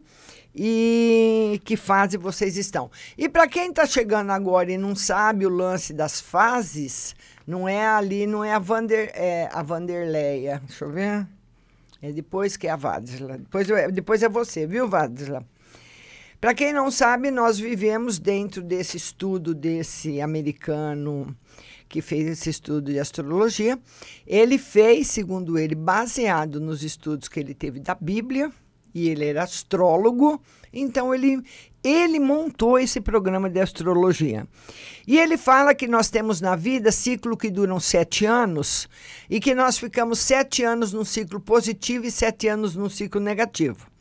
e 0.55 1.59
que 1.65 1.75
fase 1.75 2.19
vocês 2.19 2.59
estão. 2.59 2.91
E 3.17 3.27
para 3.27 3.49
quem 3.49 3.71
está 3.71 3.87
chegando 3.87 4.29
agora 4.29 4.71
e 4.71 4.77
não 4.77 4.95
sabe 4.95 5.47
o 5.47 5.49
lance 5.49 5.95
das 5.95 6.21
fases, 6.21 7.17
não 7.47 7.67
é 7.67 7.87
ali, 7.87 8.27
não 8.27 8.45
é 8.45 8.53
a, 8.53 8.59
Vander, 8.59 9.11
é 9.15 9.49
a 9.51 9.63
Vanderleia. 9.63 10.61
Deixa 10.63 10.85
eu 10.85 10.93
ver. 10.93 11.27
É 12.03 12.13
depois 12.13 12.59
que 12.59 12.67
é 12.67 12.73
a 12.73 12.77
Vadisla. 12.77 13.39
Depois, 13.39 13.67
depois 13.91 14.23
é 14.23 14.29
você, 14.29 14.67
viu, 14.67 14.87
Vadisla? 14.87 15.43
Para 16.39 16.53
quem 16.53 16.75
não 16.75 16.91
sabe, 16.91 17.31
nós 17.31 17.59
vivemos 17.59 18.19
dentro 18.19 18.61
desse 18.61 18.99
estudo 18.99 19.55
desse 19.55 20.21
americano 20.21 21.35
que 21.95 22.03
fez 22.03 22.27
esse 22.27 22.51
estudo 22.51 22.91
de 22.91 22.99
astrologia. 22.99 23.79
Ele 24.27 24.59
fez, 24.59 25.07
segundo 25.07 25.57
ele, 25.57 25.77
baseado 25.77 26.61
nos 26.61 26.83
estudos 26.83 27.29
que 27.29 27.39
ele 27.39 27.55
teve 27.55 27.79
da 27.79 27.95
Bíblia, 27.95 28.51
e 28.93 29.09
ele 29.09 29.25
era 29.25 29.45
astrólogo, 29.45 30.43
então 30.73 31.15
ele, 31.15 31.41
ele 31.85 32.19
montou 32.19 32.81
esse 32.81 33.01
programa 33.01 33.49
de 33.49 33.61
astrologia. 33.61 34.45
E 35.07 35.17
ele 35.17 35.37
fala 35.37 35.73
que 35.73 35.87
nós 35.87 36.11
temos 36.11 36.41
na 36.41 36.57
vida 36.57 36.91
ciclo 36.91 37.37
que 37.37 37.49
duram 37.49 37.79
sete 37.79 38.27
anos 38.27 38.89
e 39.31 39.39
que 39.39 39.55
nós 39.55 39.79
ficamos 39.79 40.19
sete 40.19 40.65
anos 40.65 40.93
num 40.93 41.05
ciclo 41.05 41.39
positivo 41.39 42.07
e 42.07 42.11
sete 42.11 42.49
anos 42.49 42.75
num 42.75 42.89
ciclo 42.89 43.21
negativo 43.21 43.94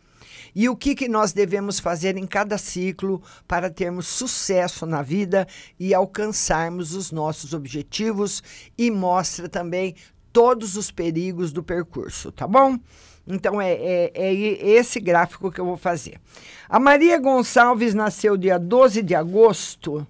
e 0.55 0.69
o 0.69 0.75
que, 0.75 0.95
que 0.95 1.07
nós 1.07 1.33
devemos 1.33 1.79
fazer 1.79 2.17
em 2.17 2.27
cada 2.27 2.57
ciclo 2.57 3.21
para 3.47 3.69
termos 3.69 4.07
sucesso 4.07 4.85
na 4.85 5.01
vida 5.01 5.47
e 5.79 5.93
alcançarmos 5.93 6.93
os 6.93 7.11
nossos 7.11 7.53
objetivos 7.53 8.43
e 8.77 8.91
mostra 8.91 9.49
também 9.49 9.95
todos 10.31 10.75
os 10.75 10.91
perigos 10.91 11.51
do 11.51 11.63
percurso, 11.63 12.31
tá 12.31 12.47
bom? 12.47 12.77
Então 13.25 13.61
é, 13.61 13.73
é, 13.73 14.11
é, 14.13 14.33
esse 14.33 14.99
gráfico 14.99 15.51
que 15.51 15.61
eu 15.61 15.65
vou 15.65 15.77
fazer. 15.77 16.19
A 16.67 16.79
Maria 16.79 17.17
Gonçalves 17.19 17.93
nasceu 17.93 18.35
dia 18.35 18.57
12 18.57 19.01
de 19.01 19.15
agosto. 19.15 20.05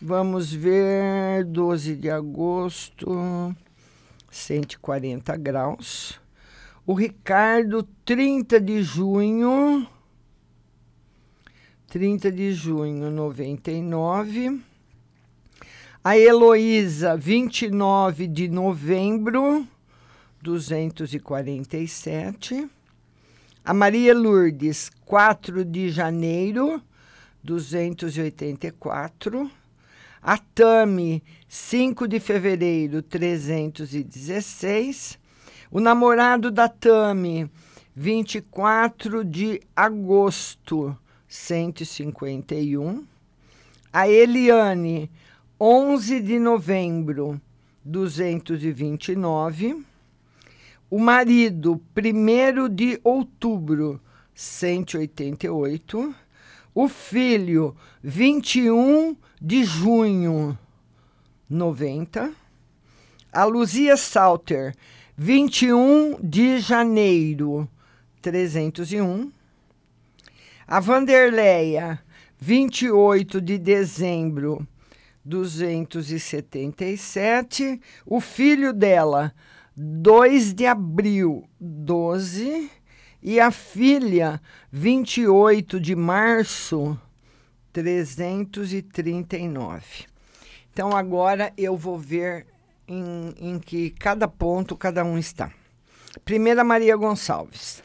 Vamos 0.00 0.52
ver, 0.52 1.44
12 1.44 1.96
de 1.96 2.10
agosto, 2.10 3.54
140 4.30 5.36
graus. 5.36 6.20
O 6.86 6.92
Ricardo, 6.92 7.82
30 8.04 8.60
de 8.60 8.82
junho. 8.82 9.88
30 11.88 12.30
de 12.30 12.52
junho, 12.52 13.10
99. 13.10 14.60
A 16.02 16.18
Heloísa, 16.18 17.16
29 17.16 18.26
de 18.26 18.48
novembro, 18.48 19.66
247. 20.42 22.68
A 23.64 23.72
Maria 23.72 24.12
Lourdes, 24.12 24.90
4 25.06 25.64
de 25.64 25.88
janeiro, 25.88 26.82
284. 27.42 29.50
A 30.20 30.36
Tami, 30.36 31.22
5 31.48 32.06
de 32.06 32.20
fevereiro, 32.20 33.00
316. 33.00 35.23
O 35.74 35.80
namorado 35.80 36.50
da 36.52 36.68
Tami, 36.68 37.50
24 37.96 39.24
de 39.24 39.60
agosto, 39.74 40.96
151. 41.26 43.04
A 43.92 44.08
Eliane, 44.08 45.10
11 45.58 46.20
de 46.20 46.38
novembro, 46.38 47.40
229. 47.84 49.84
O 50.88 51.00
marido, 51.00 51.82
1 51.92 52.68
de 52.68 53.00
outubro, 53.02 54.00
188. 54.32 56.14
O 56.72 56.86
filho, 56.86 57.74
21 58.00 59.16
de 59.42 59.64
junho, 59.64 60.56
90. 61.50 62.32
A 63.32 63.44
Luzia 63.44 63.96
Salter, 63.96 64.76
21 65.16 66.18
de 66.20 66.58
janeiro, 66.58 67.68
301. 68.20 69.30
A 70.66 70.80
Vanderleia, 70.80 72.02
28 72.36 73.40
de 73.40 73.56
dezembro, 73.56 74.66
277. 75.24 77.80
O 78.04 78.20
filho 78.20 78.72
dela, 78.72 79.32
2 79.76 80.52
de 80.52 80.66
abril, 80.66 81.48
12. 81.60 82.68
E 83.22 83.38
a 83.38 83.52
filha, 83.52 84.42
28 84.72 85.78
de 85.78 85.94
março, 85.94 86.98
339. 87.72 90.06
Então 90.72 90.90
agora 90.90 91.52
eu 91.56 91.76
vou 91.76 91.96
ver 91.96 92.48
em, 92.88 93.34
em 93.38 93.58
que 93.58 93.90
cada 93.90 94.28
ponto 94.28 94.76
cada 94.76 95.04
um 95.04 95.18
está. 95.18 95.50
Primeira, 96.24 96.62
Maria 96.62 96.96
Gonçalves. 96.96 97.82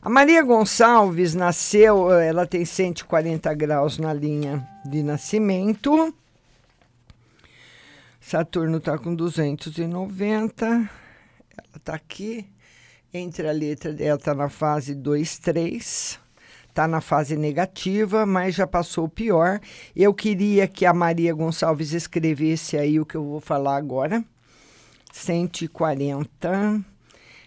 A 0.00 0.08
Maria 0.08 0.42
Gonçalves 0.42 1.34
nasceu, 1.34 2.12
ela 2.12 2.46
tem 2.46 2.64
140 2.64 3.52
graus 3.54 3.98
na 3.98 4.14
linha 4.14 4.66
de 4.84 5.02
nascimento. 5.02 6.14
Saturno 8.20 8.78
está 8.78 8.98
com 8.98 9.14
290. 9.14 10.66
Ela 10.66 10.88
está 11.76 11.94
aqui. 11.94 12.46
Entre 13.12 13.48
a 13.48 13.52
letra 13.52 13.92
dela, 13.92 14.18
está 14.18 14.34
na 14.34 14.48
fase 14.48 14.94
2, 14.94 15.38
3. 15.38 16.20
Está 16.68 16.86
na 16.86 17.00
fase 17.00 17.36
negativa, 17.36 18.26
mas 18.26 18.54
já 18.54 18.66
passou 18.66 19.06
o 19.06 19.08
pior. 19.08 19.60
Eu 19.94 20.12
queria 20.12 20.68
que 20.68 20.84
a 20.84 20.92
Maria 20.92 21.32
Gonçalves 21.32 21.92
escrevesse 21.92 22.76
aí 22.76 23.00
o 23.00 23.06
que 23.06 23.16
eu 23.16 23.24
vou 23.24 23.40
falar 23.40 23.76
agora. 23.76 24.24
140. 25.16 26.84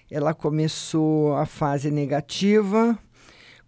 Ela 0.09 0.33
começou 0.33 1.35
a 1.35 1.45
fase 1.45 1.91
negativa 1.91 2.97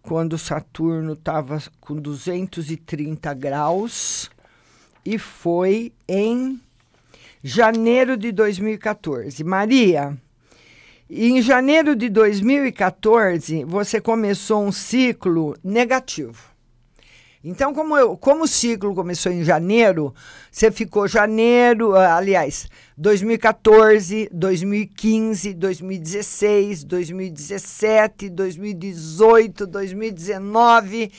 quando 0.02 0.36
Saturno 0.36 1.12
estava 1.12 1.62
com 1.80 1.94
230 1.94 3.32
graus 3.34 4.28
e 5.06 5.18
foi 5.18 5.92
em 6.08 6.60
janeiro 7.42 8.16
de 8.16 8.32
2014. 8.32 9.44
Maria, 9.44 10.18
em 11.08 11.40
janeiro 11.40 11.94
de 11.94 12.08
2014, 12.08 13.64
você 13.64 14.00
começou 14.00 14.64
um 14.64 14.72
ciclo 14.72 15.56
negativo. 15.62 16.51
Então, 17.44 17.74
como, 17.74 17.96
eu, 17.96 18.16
como 18.16 18.44
o 18.44 18.48
ciclo 18.48 18.94
começou 18.94 19.32
em 19.32 19.42
janeiro, 19.42 20.14
você 20.50 20.70
ficou 20.70 21.08
janeiro, 21.08 21.96
aliás, 21.96 22.68
2014, 22.96 24.28
2015, 24.32 25.54
2016, 25.54 26.84
2017, 26.84 28.28
2018, 28.30 29.66
2019 29.66 31.10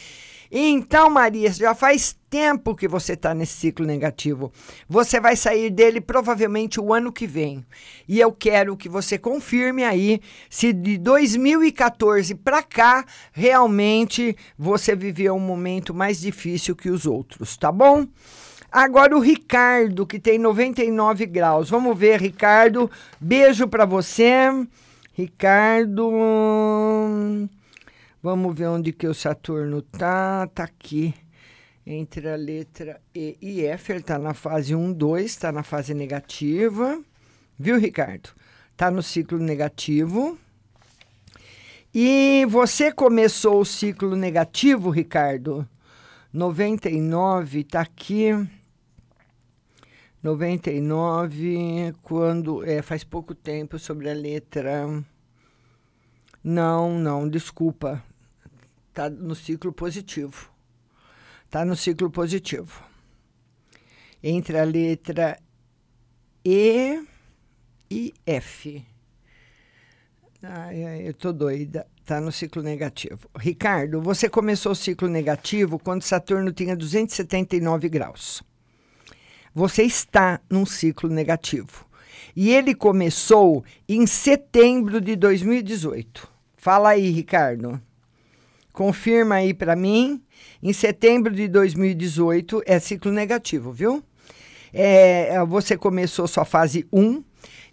então, 0.56 1.10
Maria, 1.10 1.52
já 1.52 1.74
faz 1.74 2.16
tempo 2.30 2.76
que 2.76 2.88
você 2.88 3.14
está 3.14 3.34
nesse 3.34 3.54
ciclo 3.54 3.88
negativo. 3.88 4.52
Você 4.88 5.20
vai 5.20 5.36
sair 5.36 5.72
dele 5.72 6.00
provavelmente 6.00 6.80
o 6.80 6.94
ano 6.94 7.12
que 7.12 7.26
vem. 7.26 7.66
E 8.08 8.20
eu 8.20 8.32
quero 8.32 8.78
que 8.78 8.88
você 8.88 9.18
confirme 9.18 9.84
aí 9.84 10.22
se 10.52 10.72
de 10.72 11.00
2014 11.00 12.36
para 12.36 12.62
cá 12.62 13.04
realmente 13.32 14.38
você 14.56 14.96
viveu 14.96 15.34
um 15.34 15.40
momento 15.40 15.92
mais 15.92 16.22
difícil 16.22 16.76
que 16.76 16.92
os 16.92 17.08
outros, 17.08 17.58
tá 17.58 17.72
bom? 17.72 18.06
Agora 18.72 19.18
o 19.18 19.20
Ricardo, 19.20 20.06
que 20.06 20.20
tem 20.20 20.38
99 20.38 21.26
graus. 21.26 21.68
Vamos 21.68 21.98
ver, 21.98 22.22
Ricardo. 22.22 22.92
Beijo 23.20 23.68
para 23.68 23.86
você. 23.86 24.50
Ricardo. 25.14 26.12
Vamos 28.24 28.56
ver 28.56 28.68
onde 28.68 28.94
que 28.94 29.06
o 29.06 29.14
Saturno 29.14 29.82
tá. 29.82 30.48
Tá 30.48 30.64
aqui. 30.64 31.14
Entre 31.86 32.30
a 32.30 32.38
letra 32.38 33.02
E 33.14 33.38
e 33.42 33.66
F. 33.66 33.92
Ele 33.92 34.02
tá 34.02 34.18
na 34.18 34.34
fase 34.34 34.74
1, 34.74 34.94
2, 34.94 35.36
tá 35.36 35.52
na 35.52 35.62
fase 35.62 35.94
negativa. 35.94 37.04
Viu, 37.60 37.78
Ricardo? 37.78 38.30
Tá 38.78 38.90
no 38.90 39.04
ciclo 39.04 39.38
negativo. 39.40 40.40
E 41.94 42.46
você 42.48 42.94
começou 42.94 43.60
o 43.60 43.66
ciclo 43.66 44.16
negativo, 44.16 44.90
Ricardo? 44.90 45.68
99, 46.32 47.66
tá 47.66 47.82
aqui. 47.82 48.30
99, 50.24 51.94
quando. 52.02 52.64
É, 52.64 52.82
faz 52.82 53.04
pouco 53.04 53.36
tempo 53.36 53.78
sobre 53.78 54.10
a 54.10 54.14
letra. 54.14 55.04
Não, 56.42 56.98
não, 56.98 57.28
desculpa 57.28 58.02
está 58.94 59.10
no 59.10 59.34
ciclo 59.34 59.74
positivo. 59.74 60.52
Está 61.46 61.66
no 61.66 61.76
ciclo 61.76 62.12
positivo. 62.12 62.84
Entre 64.22 64.58
a 64.58 64.64
letra 64.64 65.38
E 66.46 67.04
e 67.90 68.14
F. 68.26 68.86
Ai, 70.44 70.84
ai, 70.86 71.08
eu 71.08 71.14
tô 71.14 71.34
doida. 71.34 71.88
Está 72.00 72.22
no 72.22 72.32
ciclo 72.32 72.62
negativo. 72.62 73.30
Ricardo, 73.36 74.00
você 74.00 74.30
começou 74.30 74.74
o 74.74 74.76
ciclo 74.76 75.08
negativo 75.08 75.80
quando 75.80 76.04
Saturno 76.04 76.52
tinha 76.52 76.76
279 76.76 77.90
graus. 77.90 78.44
Você 79.56 79.84
está 79.84 80.40
num 80.50 80.66
ciclo 80.66 81.10
negativo. 81.10 81.88
E 82.36 82.52
ele 82.52 82.76
começou 82.76 83.64
em 83.88 84.06
setembro 84.06 85.02
de 85.02 85.16
2018. 85.16 86.28
Fala 86.58 86.90
aí, 86.90 87.10
Ricardo. 87.10 87.82
Confirma 88.74 89.36
aí 89.36 89.54
para 89.54 89.76
mim. 89.76 90.20
Em 90.62 90.74
setembro 90.74 91.32
de 91.32 91.48
2018 91.48 92.64
é 92.66 92.80
ciclo 92.80 93.12
negativo, 93.12 93.72
viu? 93.72 94.04
É, 94.74 95.36
é 95.36 95.46
você 95.46 95.78
começou 95.78 96.28
sua 96.28 96.44
fase 96.44 96.88
1. 96.92 97.24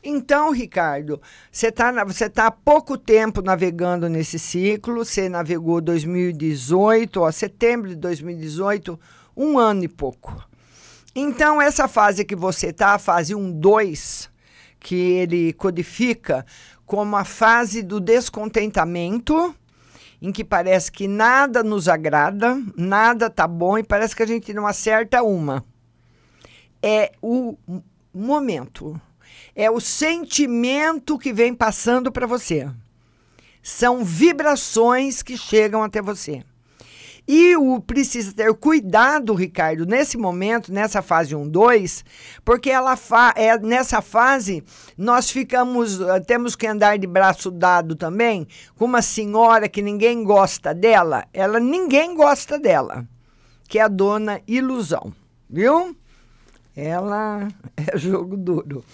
Então, 0.04 0.50
Ricardo, 0.50 1.20
você 1.50 1.68
está 1.68 2.04
você 2.04 2.28
tá 2.28 2.46
há 2.46 2.50
pouco 2.50 2.98
tempo 2.98 3.40
navegando 3.40 4.08
nesse 4.10 4.38
ciclo. 4.38 5.04
Você 5.04 5.28
navegou 5.28 5.80
2018, 5.80 7.20
ó, 7.22 7.30
setembro 7.30 7.88
de 7.88 7.96
2018, 7.96 9.00
um 9.34 9.58
ano 9.58 9.84
e 9.84 9.88
pouco. 9.88 10.46
Então, 11.14 11.60
essa 11.60 11.88
fase 11.88 12.26
que 12.26 12.36
você 12.36 12.68
está, 12.68 12.94
a 12.94 12.98
fase 12.98 13.34
1, 13.34 13.58
2, 13.58 14.30
que 14.78 14.94
ele 14.94 15.52
codifica 15.54 16.44
como 16.84 17.16
a 17.16 17.24
fase 17.24 17.82
do 17.82 18.00
descontentamento 18.00 19.54
em 20.20 20.30
que 20.30 20.44
parece 20.44 20.92
que 20.92 21.08
nada 21.08 21.62
nos 21.62 21.88
agrada, 21.88 22.60
nada 22.76 23.30
tá 23.30 23.46
bom 23.46 23.78
e 23.78 23.82
parece 23.82 24.14
que 24.14 24.22
a 24.22 24.26
gente 24.26 24.52
não 24.52 24.66
acerta 24.66 25.22
uma. 25.22 25.64
É 26.82 27.12
o 27.22 27.56
momento, 28.12 29.00
é 29.54 29.70
o 29.70 29.80
sentimento 29.80 31.18
que 31.18 31.32
vem 31.32 31.54
passando 31.54 32.12
para 32.12 32.26
você. 32.26 32.68
São 33.62 34.04
vibrações 34.04 35.22
que 35.22 35.36
chegam 35.36 35.82
até 35.82 36.00
você. 36.00 36.42
E 37.26 37.56
o 37.56 37.80
precisa 37.80 38.32
ter 38.32 38.52
cuidado, 38.54 39.34
Ricardo, 39.34 39.86
nesse 39.86 40.16
momento, 40.16 40.72
nessa 40.72 41.02
fase 41.02 41.34
1, 41.34 41.48
2, 41.48 42.04
porque 42.44 42.70
ela 42.70 42.96
fa 42.96 43.32
é, 43.36 43.58
nessa 43.58 44.00
fase 44.00 44.64
nós 44.96 45.30
ficamos, 45.30 46.00
eh, 46.00 46.20
temos 46.20 46.56
que 46.56 46.66
andar 46.66 46.98
de 46.98 47.06
braço 47.06 47.50
dado 47.50 47.94
também 47.94 48.46
com 48.76 48.84
uma 48.84 49.02
senhora 49.02 49.68
que 49.68 49.82
ninguém 49.82 50.24
gosta 50.24 50.74
dela, 50.74 51.24
ela 51.32 51.60
ninguém 51.60 52.14
gosta 52.14 52.58
dela, 52.58 53.06
que 53.68 53.78
é 53.78 53.82
a 53.82 53.88
dona 53.88 54.40
Ilusão, 54.46 55.12
viu? 55.48 55.96
Ela 56.74 57.48
é 57.76 57.96
jogo 57.98 58.36
duro. 58.36 58.84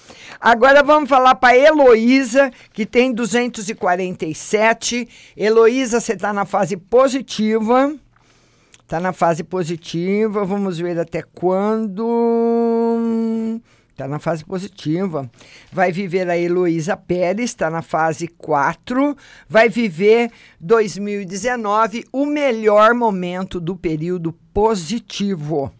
Agora 0.40 0.82
vamos 0.82 1.08
falar 1.08 1.34
para 1.36 1.56
Heloísa, 1.56 2.50
que 2.72 2.84
tem 2.84 3.12
247. 3.12 5.08
Heloísa, 5.36 6.00
você 6.00 6.14
está 6.14 6.32
na 6.32 6.44
fase 6.44 6.76
positiva. 6.76 7.94
Está 8.86 9.00
na 9.00 9.12
fase 9.12 9.42
positiva, 9.42 10.44
vamos 10.44 10.78
ver 10.78 10.96
até 10.96 11.20
quando. 11.20 12.00
Está 13.90 14.06
na 14.06 14.20
fase 14.20 14.44
positiva. 14.44 15.28
Vai 15.72 15.90
viver 15.90 16.30
a 16.30 16.38
Heloísa 16.38 16.96
Pérez, 16.96 17.50
está 17.50 17.68
na 17.68 17.82
fase 17.82 18.28
4. 18.28 19.16
Vai 19.48 19.68
viver 19.68 20.30
2019, 20.60 22.04
o 22.12 22.24
melhor 22.24 22.94
momento 22.94 23.58
do 23.58 23.74
período 23.74 24.32
positivo. 24.54 25.72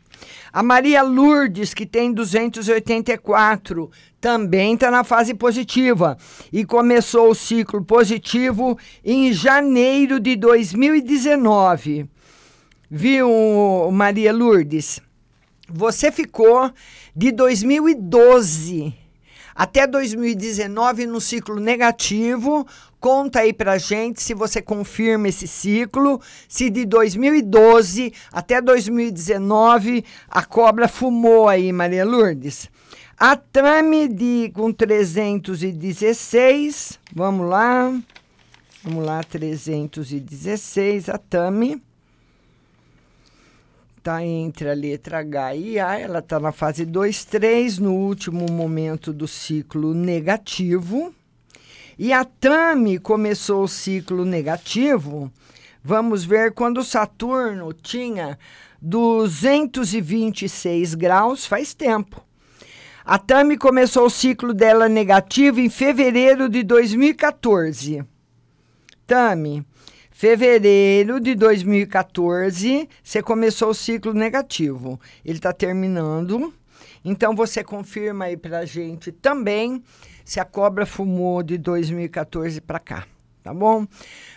A 0.52 0.60
Maria 0.60 1.02
Lourdes, 1.02 1.72
que 1.72 1.86
tem 1.86 2.12
284, 2.12 3.88
também 4.20 4.74
está 4.74 4.90
na 4.90 5.04
fase 5.04 5.32
positiva 5.32 6.18
e 6.52 6.64
começou 6.64 7.30
o 7.30 7.36
ciclo 7.36 7.84
positivo 7.84 8.76
em 9.04 9.32
janeiro 9.32 10.18
de 10.18 10.34
2019. 10.34 12.15
Viu, 12.88 13.90
Maria 13.90 14.32
Lourdes? 14.32 15.00
Você 15.68 16.12
ficou 16.12 16.70
de 17.16 17.32
2012 17.32 18.94
até 19.52 19.88
2019 19.88 21.06
no 21.06 21.20
ciclo 21.20 21.58
negativo. 21.58 22.64
Conta 23.00 23.40
aí 23.40 23.52
pra 23.52 23.76
gente 23.76 24.22
se 24.22 24.34
você 24.34 24.62
confirma 24.62 25.26
esse 25.26 25.48
ciclo, 25.48 26.20
se 26.48 26.70
de 26.70 26.86
2012 26.86 28.12
até 28.32 28.62
2019 28.62 30.04
a 30.28 30.44
cobra 30.44 30.86
fumou 30.86 31.48
aí, 31.48 31.72
Maria 31.72 32.04
Lourdes. 32.04 32.70
A 33.18 33.34
Tami 33.34 34.06
de 34.06 34.52
com 34.54 34.72
316, 34.72 37.00
vamos 37.12 37.48
lá. 37.48 37.92
Vamos 38.84 39.04
lá, 39.04 39.24
316, 39.24 41.08
a 41.08 41.18
Tami 41.18 41.82
está 44.06 44.24
entre 44.24 44.70
a 44.70 44.72
letra 44.72 45.18
H 45.18 45.56
e 45.56 45.80
A, 45.80 45.98
ela 45.98 46.20
está 46.20 46.38
na 46.38 46.52
fase 46.52 46.84
2, 46.84 47.24
3, 47.24 47.80
no 47.80 47.92
último 47.92 48.46
momento 48.48 49.12
do 49.12 49.26
ciclo 49.26 49.92
negativo. 49.92 51.12
E 51.98 52.12
a 52.12 52.24
Tami 52.24 53.00
começou 53.00 53.64
o 53.64 53.68
ciclo 53.68 54.24
negativo, 54.24 55.28
vamos 55.82 56.24
ver, 56.24 56.52
quando 56.52 56.84
Saturno 56.84 57.72
tinha 57.72 58.38
226 58.80 60.94
graus, 60.94 61.44
faz 61.44 61.74
tempo. 61.74 62.24
A 63.04 63.18
Tami 63.18 63.56
começou 63.56 64.06
o 64.06 64.10
ciclo 64.10 64.54
dela 64.54 64.88
negativo 64.88 65.58
em 65.58 65.68
fevereiro 65.68 66.48
de 66.48 66.62
2014. 66.62 68.04
Tami, 69.04 69.66
Fevereiro 70.18 71.20
de 71.20 71.34
2014, 71.34 72.88
você 73.02 73.22
começou 73.22 73.68
o 73.68 73.74
ciclo 73.74 74.14
negativo. 74.14 74.98
Ele 75.22 75.36
está 75.36 75.52
terminando. 75.52 76.54
Então 77.04 77.36
você 77.36 77.62
confirma 77.62 78.24
aí 78.24 78.34
para 78.34 78.60
a 78.60 78.64
gente 78.64 79.12
também 79.12 79.82
se 80.24 80.40
a 80.40 80.44
cobra 80.46 80.86
fumou 80.86 81.42
de 81.42 81.58
2014 81.58 82.62
para 82.62 82.78
cá, 82.78 83.06
tá 83.42 83.52
bom? 83.52 83.86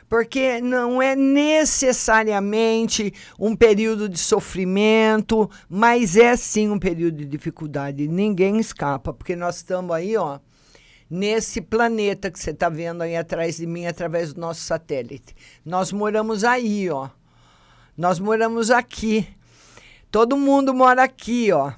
Porque 0.10 0.60
não 0.60 1.02
é 1.02 1.16
necessariamente 1.16 3.14
um 3.40 3.56
período 3.56 4.10
de 4.10 4.20
sofrimento, 4.20 5.50
mas 5.70 6.18
é 6.18 6.36
sim 6.36 6.70
um 6.70 6.78
período 6.78 7.20
de 7.20 7.26
dificuldade. 7.26 8.06
Ninguém 8.06 8.60
escapa, 8.60 9.14
porque 9.14 9.34
nós 9.34 9.56
estamos 9.56 9.96
aí, 9.96 10.18
ó, 10.18 10.40
nesse 11.10 11.62
planeta 11.62 12.30
que 12.30 12.40
você 12.40 12.52
está 12.52 12.70
vendo 12.70 13.02
aí 13.02 13.16
atrás 13.16 13.58
de 13.58 13.66
mim, 13.66 13.86
através 13.86 14.34
do 14.34 14.42
nosso 14.42 14.62
satélite. 14.62 15.36
Nós 15.66 15.92
moramos 15.92 16.44
aí, 16.44 16.90
ó. 16.90 17.10
Nós 17.98 18.20
moramos 18.20 18.70
aqui. 18.70 19.28
Todo 20.12 20.38
mundo 20.38 20.74
mora 20.74 21.04
aqui, 21.04 21.52
ó. 21.52 21.74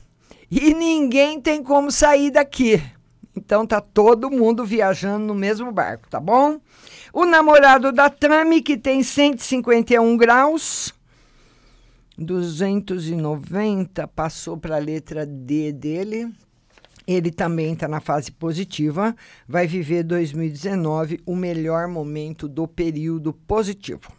E 0.49 0.73
ninguém 0.73 1.39
tem 1.39 1.63
como 1.63 1.91
sair 1.91 2.31
daqui. 2.31 2.81
Então 3.35 3.65
tá 3.65 3.79
todo 3.79 4.29
mundo 4.29 4.65
viajando 4.65 5.25
no 5.25 5.35
mesmo 5.35 5.71
barco, 5.71 6.09
tá 6.09 6.19
bom? 6.19 6.59
O 7.13 7.25
namorado 7.25 7.91
da 7.91 8.09
Trame, 8.09 8.61
que 8.61 8.77
tem 8.77 9.03
151 9.03 10.17
graus, 10.17 10.93
290, 12.17 14.07
passou 14.09 14.57
para 14.57 14.75
a 14.75 14.79
letra 14.79 15.25
D 15.25 15.71
dele, 15.71 16.31
ele 17.11 17.31
também 17.31 17.73
está 17.73 17.87
na 17.87 17.99
fase 17.99 18.31
positiva, 18.31 19.15
vai 19.47 19.65
viver 19.67 20.03
2019 20.03 21.21
o 21.25 21.35
melhor 21.35 21.87
momento 21.87 22.47
do 22.47 22.67
período 22.67 23.33
positivo. 23.33 24.11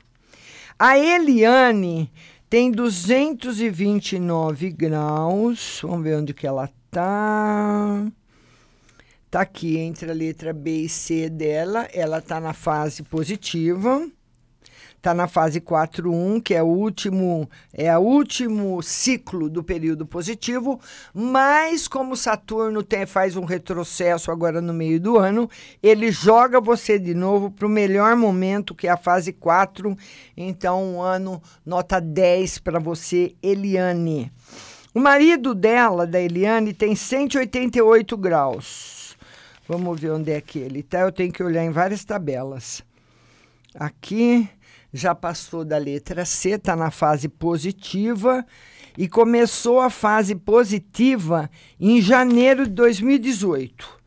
A 0.78 0.98
Eliane 0.98 2.11
tem 2.48 2.70
229 2.70 4.70
graus, 4.70 5.81
vamos 5.83 6.02
ver 6.02 6.16
onde 6.16 6.35
que 6.35 6.46
ela 6.46 6.64
está. 6.64 8.07
Está 9.26 9.40
aqui 9.40 9.78
entre 9.78 10.11
a 10.11 10.14
letra 10.14 10.52
B 10.52 10.83
e 10.83 10.88
C 10.88 11.31
dela, 11.31 11.88
ela 11.92 12.18
está 12.18 12.40
na 12.40 12.52
fase 12.52 13.02
positiva 13.02 14.07
está 15.03 15.12
na 15.12 15.27
fase 15.27 15.61
4.1, 15.61 16.41
que 16.41 16.55
é 16.55 16.62
o 16.62 16.67
último 16.67 17.51
é 17.75 17.99
o 17.99 18.01
último 18.01 18.81
ciclo 18.83 19.51
do 19.51 19.61
período 19.61 20.07
positivo, 20.07 20.81
mas 21.12 21.88
como 21.88 22.17
Saturno 22.17 22.85
tem, 22.85 23.05
faz 23.05 23.37
um 23.37 23.45
retrocesso 23.45 24.31
agora 24.31 24.61
no 24.61 24.73
meio 24.73 25.01
do 25.01 25.19
ano, 25.19 25.51
ele 25.83 26.12
joga 26.12 26.61
você 26.61 27.01
de 27.01 27.15
novo 27.15 27.51
para 27.51 27.67
o 27.67 27.69
melhor 27.69 28.15
momento, 28.15 28.77
que 28.77 28.87
é 28.87 28.91
a 28.91 28.97
fase 28.97 29.33
4. 29.33 29.97
Então, 30.37 30.95
um 30.95 31.03
ano 31.03 31.43
nota 31.67 32.01
10 32.01 32.59
para 32.59 32.79
você, 32.79 33.35
Eliane. 33.43 34.31
O 34.95 35.01
marido 35.01 35.53
dela, 35.53 36.07
da 36.07 36.21
Eliane, 36.21 36.73
tem 36.73 36.95
188 36.95 38.17
graus. 38.17 39.17
Vamos 39.67 40.01
ver 40.01 40.12
onde 40.12 40.31
é 40.31 40.41
que 40.41 40.61
ele 40.61 40.81
está. 40.81 41.01
Eu 41.01 41.11
tenho 41.11 41.33
que 41.33 41.43
olhar 41.43 41.65
em 41.65 41.71
várias 41.71 42.05
tabelas. 42.05 42.85
Aqui, 43.75 44.49
já 44.92 45.14
passou 45.14 45.64
da 45.64 45.78
letra 45.78 46.24
C, 46.24 46.50
está 46.50 46.76
na 46.76 46.90
fase 46.90 47.28
positiva 47.28 48.44
e 48.96 49.09
começou 49.09 49.81
a 49.81 49.88
fase 49.88 50.35
positiva 50.35 51.50
em 51.81 52.00
janeiro 52.00 52.66
de 52.66 52.72
2018. 52.72 54.02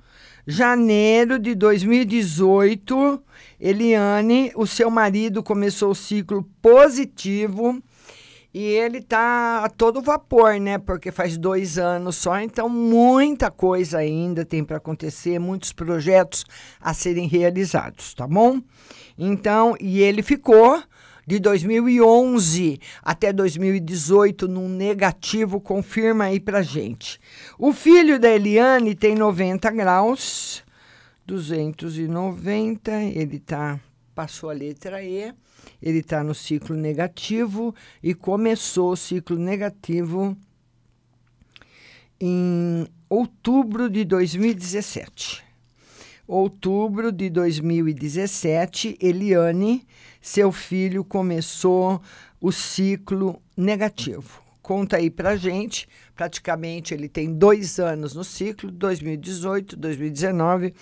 Janeiro 0.48 1.40
de 1.40 1.56
2018, 1.56 3.24
Eliane, 3.60 4.52
o 4.56 4.68
seu 4.68 4.92
marido 4.92 5.42
começou 5.42 5.92
o 5.92 5.96
ciclo 5.96 6.44
positivo 6.62 7.82
e 8.58 8.64
ele 8.64 9.00
está 9.00 9.66
a 9.66 9.70
todo 9.70 10.02
vapor, 10.02 10.58
né? 10.62 10.78
Porque 10.78 11.12
faz 11.12 11.38
dois 11.38 11.78
anos 11.78 12.16
só, 12.16 12.40
então 12.40 12.70
muita 12.70 13.52
coisa 13.52 13.98
ainda 13.98 14.46
tem 14.46 14.64
para 14.64 14.78
acontecer, 14.78 15.38
muitos 15.40 15.74
projetos 15.74 16.46
a 16.80 16.94
serem 16.94 17.28
realizados, 17.28 18.14
tá 18.14 18.26
bom? 18.26 18.62
Então, 19.18 19.76
e 19.78 20.00
ele 20.00 20.24
ficou 20.24 20.82
de 21.28 21.38
2011 21.38 22.80
até 23.04 23.34
2018 23.34 24.48
num 24.48 24.70
negativo, 24.70 25.60
confirma 25.60 26.24
aí 26.24 26.40
pra 26.40 26.62
gente. 26.62 27.20
O 27.60 27.74
filho 27.74 28.18
da 28.18 28.30
Eliane 28.30 28.96
tem 28.96 29.16
90 29.16 29.70
graus, 29.72 30.64
290, 31.26 32.90
ele 33.04 33.38
tá 33.38 33.82
passou 34.16 34.50
a 34.50 34.54
letra 34.54 35.04
E, 35.04 35.34
ele 35.82 36.00
está 36.00 36.24
no 36.24 36.34
ciclo 36.36 36.76
negativo 36.76 37.74
e 38.02 38.14
começou 38.14 38.92
o 38.92 38.98
ciclo 38.98 39.38
negativo 39.38 40.38
em 42.20 42.88
outubro 43.10 43.90
de 43.90 44.04
2017 44.06 45.46
outubro 46.28 47.12
de 47.12 47.30
2017, 47.30 48.98
Eliane, 49.00 49.86
seu 50.22 50.52
filho, 50.52 51.04
começou 51.04 52.02
o 52.42 52.52
ciclo 52.52 53.42
negativo. 53.56 54.42
Conta 54.62 54.98
aí 54.98 55.12
pra 55.12 55.36
gente. 55.36 55.88
Praticamente 56.16 56.94
ele 56.94 57.08
tem 57.08 57.32
dois 57.32 57.80
anos 57.80 58.16
no 58.16 58.24
ciclo, 58.24 58.72
2018, 58.72 59.76
2019 59.76 60.74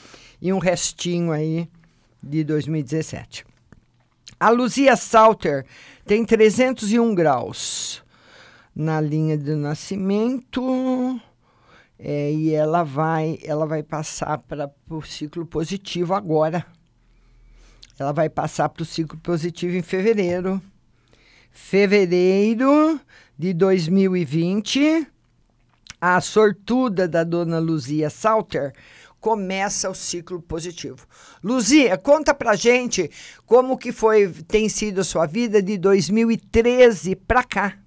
e 0.42 0.54
um 0.54 0.60
restinho 0.60 1.32
aí 1.32 1.68
de 2.22 2.44
2017. 2.44 3.46
A 4.44 4.50
Luzia 4.50 4.98
Salter 4.98 5.66
tem 6.06 6.26
301 6.26 7.16
graus 7.16 8.04
na 8.76 9.00
linha 9.00 9.38
do 9.38 9.56
nascimento. 9.56 11.18
É, 11.98 12.30
e 12.30 12.54
ela 12.54 12.84
vai, 12.84 13.40
ela 13.42 13.66
vai 13.66 13.82
passar 13.82 14.38
para 14.40 14.70
o 14.90 15.02
ciclo 15.02 15.46
positivo 15.46 16.14
agora. 16.14 16.66
Ela 17.98 18.12
vai 18.12 18.28
passar 18.28 18.68
para 18.68 18.84
o 18.84 18.86
ciclo 18.86 19.18
positivo 19.20 19.78
em 19.78 19.82
fevereiro. 19.82 20.62
Fevereiro 21.50 23.00
de 23.40 23.54
2020, 23.54 25.08
a 26.02 26.20
sortuda 26.20 27.08
da 27.08 27.24
dona 27.24 27.60
Luzia 27.60 28.10
Salter 28.10 28.74
começa 29.24 29.90
o 29.90 29.96
ciclo 29.96 30.42
positivo. 30.42 31.08
Luzia, 31.42 31.98
conta 31.98 32.34
pra 32.34 32.58
gente 32.58 33.10
como 33.46 33.78
que 33.78 33.94
foi 33.94 34.28
tem 34.46 34.68
sido 34.68 35.00
a 35.00 35.04
sua 35.06 35.26
vida 35.26 35.62
de 35.62 35.78
2013 35.78 37.16
para 37.16 37.42
cá. 37.42 37.78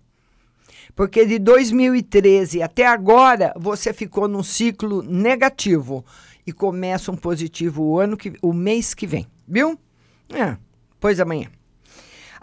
Porque 0.95 1.26
de 1.26 1.39
2013 1.39 2.62
até 2.62 2.87
agora 2.87 3.53
você 3.55 3.93
ficou 3.93 4.26
num 4.26 4.43
ciclo 4.43 5.03
negativo 5.03 6.03
e 6.47 6.55
começa 6.55 7.12
um 7.12 7.16
positivo 7.18 7.82
o 7.82 8.01
ano 8.01 8.16
que 8.16 8.32
o 8.41 8.55
mês 8.55 8.95
que 8.95 9.07
vem, 9.07 9.26
viu? 9.47 9.78
É, 10.30 10.57
pois 10.99 11.20
amanhã. 11.20 11.51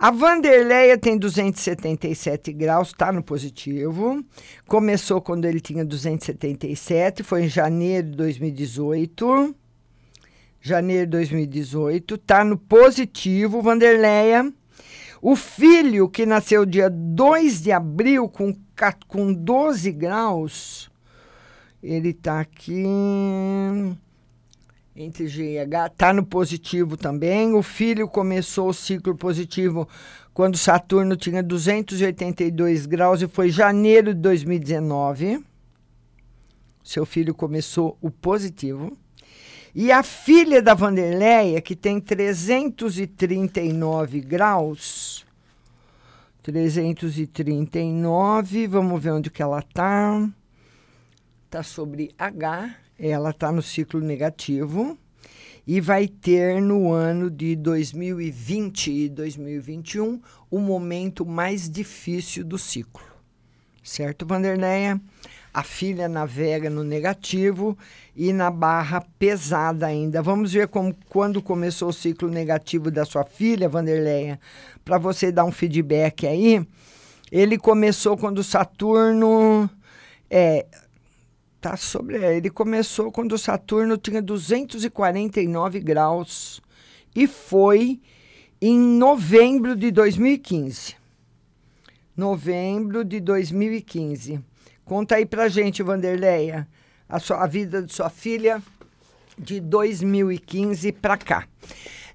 A 0.03 0.11
Vanderleia 0.11 0.97
tem 0.97 1.17
277 1.17 2.51
graus, 2.51 2.89
está 2.89 3.09
no 3.09 3.23
positivo. 3.23 4.21
Começou 4.67 5.21
quando 5.21 5.45
ele 5.45 5.61
tinha 5.61 5.85
277, 5.85 7.23
foi 7.23 7.45
em 7.45 7.47
janeiro 7.47 8.09
de 8.09 8.17
2018. 8.17 9.55
Janeiro 10.59 11.05
de 11.05 11.11
2018, 11.11 12.15
está 12.15 12.43
no 12.43 12.57
positivo, 12.57 13.61
Vanderleia. 13.61 14.51
O 15.21 15.37
filho, 15.37 16.09
que 16.09 16.25
nasceu 16.25 16.65
dia 16.65 16.89
2 16.89 17.61
de 17.61 17.71
abril, 17.71 18.27
com, 18.27 18.53
com 19.07 19.33
12 19.33 19.89
graus, 19.93 20.91
ele 21.81 22.09
está 22.09 22.41
aqui 22.41 22.83
entre 24.95 25.27
G 25.27 25.53
e 25.53 25.59
H, 25.59 25.87
está 25.87 26.13
no 26.13 26.23
positivo 26.23 26.95
também. 26.95 27.55
O 27.55 27.63
filho 27.63 28.07
começou 28.07 28.69
o 28.69 28.73
ciclo 28.73 29.15
positivo 29.15 29.89
quando 30.33 30.57
Saturno 30.57 31.15
tinha 31.15 31.41
282 31.41 32.85
graus 32.85 33.19
e 33.21 33.27
foi 33.27 33.49
janeiro 33.49 34.13
de 34.13 34.19
2019. 34.21 35.43
Seu 36.83 37.05
filho 37.05 37.33
começou 37.33 37.97
o 38.01 38.11
positivo. 38.11 38.97
E 39.73 39.89
a 39.91 40.03
filha 40.03 40.61
da 40.61 40.75
Vanderleia, 40.75 41.59
que 41.59 41.75
tem 41.75 41.99
339 41.99 44.21
graus, 44.21 45.25
339, 46.43 48.67
vamos 48.67 49.01
ver 49.01 49.13
onde 49.13 49.31
que 49.31 49.41
ela 49.41 49.57
está. 49.57 50.29
Está 51.47 51.63
sobre 51.63 52.13
H 52.19 52.82
ela 52.97 53.31
está 53.31 53.51
no 53.51 53.61
ciclo 53.61 53.99
negativo 53.99 54.97
e 55.65 55.79
vai 55.79 56.07
ter 56.07 56.61
no 56.61 56.91
ano 56.91 57.29
de 57.29 57.55
2020 57.55 58.91
e 58.91 59.09
2021 59.09 60.21
o 60.51 60.59
momento 60.59 61.25
mais 61.25 61.69
difícil 61.69 62.43
do 62.43 62.57
ciclo. 62.57 63.03
Certo, 63.83 64.25
Vanderleia? 64.25 64.99
A 65.53 65.61
filha 65.61 66.07
navega 66.07 66.69
no 66.69 66.83
negativo 66.83 67.77
e 68.15 68.33
na 68.33 68.49
barra 68.49 69.05
pesada 69.19 69.85
ainda. 69.85 70.21
Vamos 70.21 70.53
ver 70.53 70.67
como, 70.67 70.95
quando 71.09 71.41
começou 71.41 71.89
o 71.89 71.93
ciclo 71.93 72.29
negativo 72.29 72.89
da 72.89 73.05
sua 73.05 73.23
filha, 73.23 73.69
Vanderleia, 73.69 74.39
para 74.83 74.97
você 74.97 75.31
dar 75.31 75.45
um 75.45 75.51
feedback 75.51 76.25
aí. 76.25 76.65
Ele 77.31 77.57
começou 77.57 78.17
quando 78.17 78.43
Saturno 78.43 79.69
é, 80.29 80.65
tá 81.63 81.77
sobre. 81.77 82.17
É, 82.17 82.35
ele 82.35 82.49
começou 82.49 83.09
quando 83.09 83.37
Saturno 83.37 83.97
tinha 83.97 84.21
249 84.21 85.79
graus 85.79 86.61
e 87.15 87.25
foi 87.25 88.01
em 88.61 88.77
novembro 88.77 89.75
de 89.75 89.89
2015. 89.89 90.95
Novembro 92.15 93.05
de 93.05 93.21
2015. 93.21 94.41
Conta 94.83 95.15
aí 95.15 95.25
pra 95.25 95.47
gente, 95.47 95.81
Vanderleia, 95.81 96.67
a, 97.07 97.17
sua, 97.17 97.43
a 97.43 97.47
vida 97.47 97.81
de 97.81 97.93
sua 97.93 98.09
filha 98.09 98.61
de 99.39 99.61
2015 99.61 100.91
para 100.91 101.17
cá. 101.17 101.47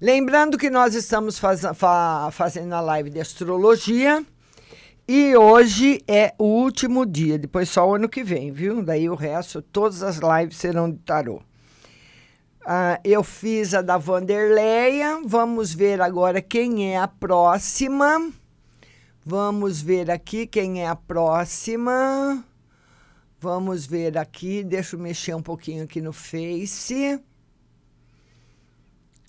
Lembrando 0.00 0.58
que 0.58 0.68
nós 0.68 0.94
estamos 0.94 1.38
faz, 1.38 1.62
fa, 1.74 2.28
fazendo 2.30 2.74
a 2.74 2.80
live 2.80 3.10
de 3.10 3.20
astrologia 3.20 4.24
e 5.08 5.34
hoje 5.34 6.02
é 6.06 6.34
o 6.38 6.44
último 6.44 7.06
dia, 7.06 7.38
depois 7.38 7.70
só 7.70 7.88
o 7.88 7.94
ano 7.94 8.10
que 8.10 8.22
vem, 8.22 8.52
viu? 8.52 8.82
Daí 8.82 9.08
o 9.08 9.14
resto, 9.14 9.62
todas 9.62 10.02
as 10.02 10.18
lives 10.18 10.58
serão 10.58 10.90
de 10.90 10.98
tarô. 10.98 11.40
Ah, 12.70 13.00
eu 13.02 13.24
fiz 13.24 13.72
a 13.72 13.80
da 13.80 13.96
Vanderleia. 13.96 15.22
Vamos 15.24 15.72
ver 15.72 16.02
agora 16.02 16.42
quem 16.42 16.92
é 16.92 16.98
a 16.98 17.08
próxima. 17.08 18.30
Vamos 19.24 19.80
ver 19.80 20.10
aqui 20.10 20.46
quem 20.46 20.82
é 20.82 20.86
a 20.86 20.94
próxima. 20.94 22.44
Vamos 23.40 23.86
ver 23.86 24.18
aqui. 24.18 24.62
Deixa 24.62 24.96
eu 24.96 25.00
mexer 25.00 25.34
um 25.34 25.40
pouquinho 25.40 25.84
aqui 25.84 26.02
no 26.02 26.12
Face. 26.12 27.18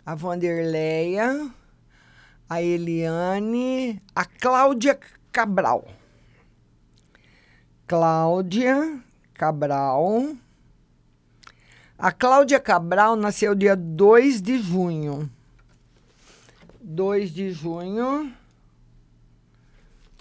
A 0.05 0.13
Vanderleia. 0.15 1.49
A 2.49 2.61
Eliane. 2.61 4.01
A 4.13 4.25
Cláudia 4.25 4.99
Cabral. 5.31 5.87
Cláudia 7.87 8.99
Cabral. 9.33 10.35
A 11.97 12.11
Cláudia 12.11 12.59
Cabral 12.59 13.15
nasceu 13.15 13.53
dia 13.53 13.75
2 13.75 14.41
de 14.41 14.59
junho. 14.59 15.29
2 16.81 17.31
de 17.31 17.51
junho. 17.51 18.33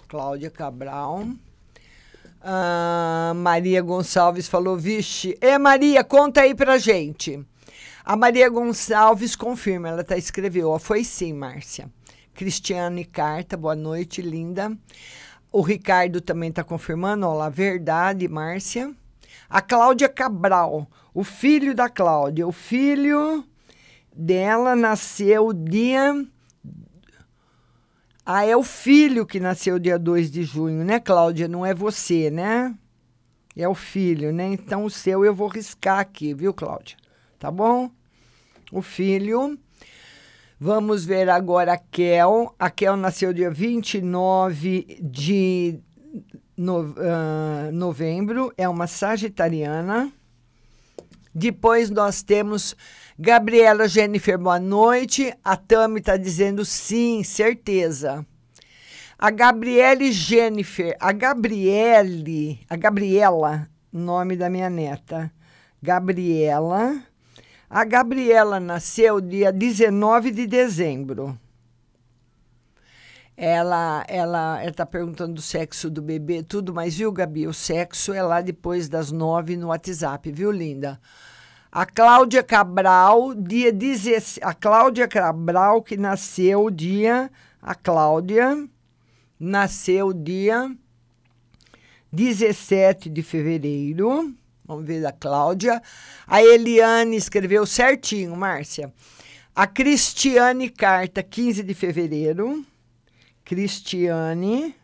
Cláudia 0.07 0.49
Cabral. 0.49 1.27
Ah, 2.41 3.33
Maria 3.35 3.81
Gonçalves 3.81 4.47
falou: 4.47 4.77
Vixe, 4.77 5.37
é 5.41 5.57
Maria, 5.57 6.03
conta 6.03 6.41
aí 6.41 6.55
pra 6.55 6.77
gente. 6.77 7.45
A 8.03 8.15
Maria 8.15 8.49
Gonçalves 8.49 9.35
confirma, 9.35 9.89
ela 9.89 10.03
tá 10.03 10.17
escreveu, 10.17 10.77
foi 10.79 11.03
sim, 11.03 11.33
Márcia. 11.33 11.89
Cristiane 12.39 13.03
Carta, 13.03 13.57
boa 13.57 13.75
noite, 13.75 14.21
linda. 14.21 14.71
O 15.51 15.61
Ricardo 15.61 16.21
também 16.21 16.49
está 16.49 16.63
confirmando, 16.63 17.27
olha, 17.27 17.49
verdade, 17.49 18.29
Márcia. 18.29 18.95
A 19.49 19.61
Cláudia 19.61 20.07
Cabral, 20.07 20.89
o 21.13 21.21
filho 21.21 21.75
da 21.75 21.89
Cláudia, 21.89 22.47
o 22.47 22.53
filho 22.53 23.43
dela 24.15 24.73
nasceu 24.73 25.51
dia. 25.51 26.25
Ah, 28.25 28.45
é 28.45 28.55
o 28.55 28.63
filho 28.63 29.25
que 29.25 29.41
nasceu 29.41 29.77
dia 29.77 29.99
2 29.99 30.31
de 30.31 30.43
junho, 30.43 30.85
né, 30.85 30.97
Cláudia? 30.97 31.45
Não 31.45 31.65
é 31.65 31.73
você, 31.73 32.31
né? 32.31 32.73
É 33.53 33.67
o 33.67 33.75
filho, 33.75 34.31
né? 34.31 34.45
Então 34.53 34.85
o 34.85 34.89
seu 34.89 35.25
eu 35.25 35.35
vou 35.35 35.49
riscar 35.49 35.99
aqui, 35.99 36.33
viu, 36.33 36.53
Cláudia? 36.53 36.95
Tá 37.37 37.51
bom? 37.51 37.91
O 38.71 38.81
filho. 38.81 39.59
Vamos 40.61 41.05
ver 41.05 41.29
agora 41.29 41.71
a 41.71 41.77
Kel. 41.77 42.53
A 42.59 42.69
Kel 42.69 42.97
nasceu 42.97 43.31
dia 43.31 43.49
29 43.49 44.99
de 45.01 45.79
no, 46.57 46.81
uh, 46.81 47.71
novembro, 47.71 48.51
é 48.57 48.67
uma 48.67 48.85
sagitariana. 48.85 50.11
Depois 51.33 51.89
nós 51.89 52.21
temos 52.21 52.75
Gabriela 53.17 53.87
Jennifer, 53.87 54.37
boa 54.37 54.59
noite. 54.59 55.33
A 55.45 55.55
Tami 55.55 56.01
está 56.01 56.17
dizendo 56.17 56.65
sim, 56.65 57.23
certeza. 57.23 58.25
A 59.17 59.31
Gabriele 59.31 60.11
Jennifer, 60.11 60.93
a 60.99 61.13
Gabriele, 61.13 62.59
a 62.69 62.75
Gabriela, 62.75 63.69
nome 63.93 64.35
da 64.35 64.49
minha 64.49 64.69
neta. 64.69 65.31
Gabriela 65.81 67.01
a 67.69 67.85
Gabriela 67.85 68.59
nasceu 68.59 69.21
dia 69.21 69.51
19 69.51 70.31
de 70.31 70.47
dezembro. 70.47 71.37
Ela 73.37 74.03
ela 74.07 74.65
está 74.65 74.85
perguntando 74.85 75.35
do 75.35 75.41
sexo 75.41 75.89
do 75.89 76.01
bebê, 76.01 76.43
tudo, 76.43 76.73
mas 76.73 76.97
viu, 76.97 77.11
Gabi? 77.11 77.47
O 77.47 77.53
sexo 77.53 78.11
é 78.11 78.21
lá 78.21 78.41
depois 78.41 78.89
das 78.89 79.11
nove 79.11 79.55
no 79.55 79.67
WhatsApp, 79.67 80.31
viu, 80.31 80.51
linda? 80.51 80.99
A 81.71 81.85
Cláudia 81.85 82.41
Cabral, 82.41 83.35
dia 83.35 83.71
16. 83.71 84.39
A 84.41 84.53
Cláudia 84.53 85.07
Cabral, 85.07 85.83
que 85.83 85.95
nasceu 85.95 86.69
dia. 86.71 87.31
A 87.61 87.75
Cláudia 87.75 88.67
nasceu 89.39 90.11
dia 90.11 90.75
17 92.11 93.09
de 93.09 93.21
fevereiro. 93.21 94.33
Vamos 94.69 94.85
ver 94.85 95.01
da 95.01 95.11
Cláudia. 95.11 95.81
A 96.27 96.43
Eliane 96.43 97.15
escreveu 97.17 97.65
certinho, 97.65 98.35
Márcia. 98.35 98.93
A 99.55 99.65
Cristiane 99.65 100.69
Carta, 100.69 101.23
15 101.23 101.63
de 101.63 101.73
fevereiro. 101.73 102.63
Cristiane, 103.43 104.75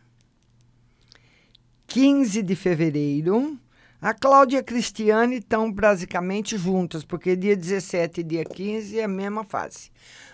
15 1.86 2.42
de 2.42 2.56
fevereiro. 2.56 3.56
A 4.00 4.12
Cláudia 4.12 4.58
e 4.58 4.60
a 4.60 4.62
Cristiane 4.62 5.36
estão 5.36 5.72
basicamente 5.72 6.58
juntas, 6.58 7.02
porque 7.02 7.34
dia 7.34 7.56
17 7.56 8.20
e 8.20 8.24
dia 8.24 8.44
15 8.44 9.00
é 9.00 9.04
a 9.04 9.08
mesma 9.08 9.42
fase. 9.42 9.90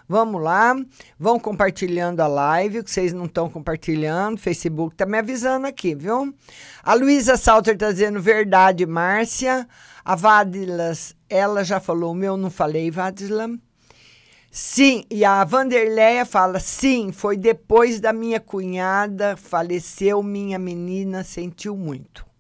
Vamos 0.08 0.42
lá, 0.42 0.74
vão 1.18 1.38
compartilhando 1.38 2.20
a 2.20 2.26
live, 2.26 2.82
que 2.82 2.90
vocês 2.90 3.12
não 3.12 3.26
estão 3.26 3.48
compartilhando. 3.48 4.36
Facebook 4.36 4.94
está 4.94 5.06
me 5.06 5.16
avisando 5.16 5.66
aqui, 5.68 5.94
viu? 5.94 6.34
A 6.82 6.94
Luísa 6.94 7.36
Salter 7.36 7.74
está 7.74 7.92
dizendo 7.92 8.20
verdade, 8.20 8.84
Márcia. 8.84 9.66
A 10.04 10.16
Vadilas, 10.16 11.14
ela 11.30 11.62
já 11.62 11.78
falou, 11.78 12.12
o 12.12 12.16
meu 12.16 12.36
não 12.36 12.50
falei, 12.50 12.90
Vadila. 12.90 13.48
Sim, 14.50 15.04
e 15.08 15.24
a 15.24 15.42
Vanderleia 15.44 16.26
fala: 16.26 16.58
sim, 16.58 17.12
foi 17.12 17.36
depois 17.36 18.00
da 18.00 18.12
minha 18.12 18.40
cunhada, 18.40 19.36
faleceu, 19.36 20.22
minha 20.22 20.58
menina 20.58 21.24
sentiu 21.24 21.76
muito. 21.76 22.31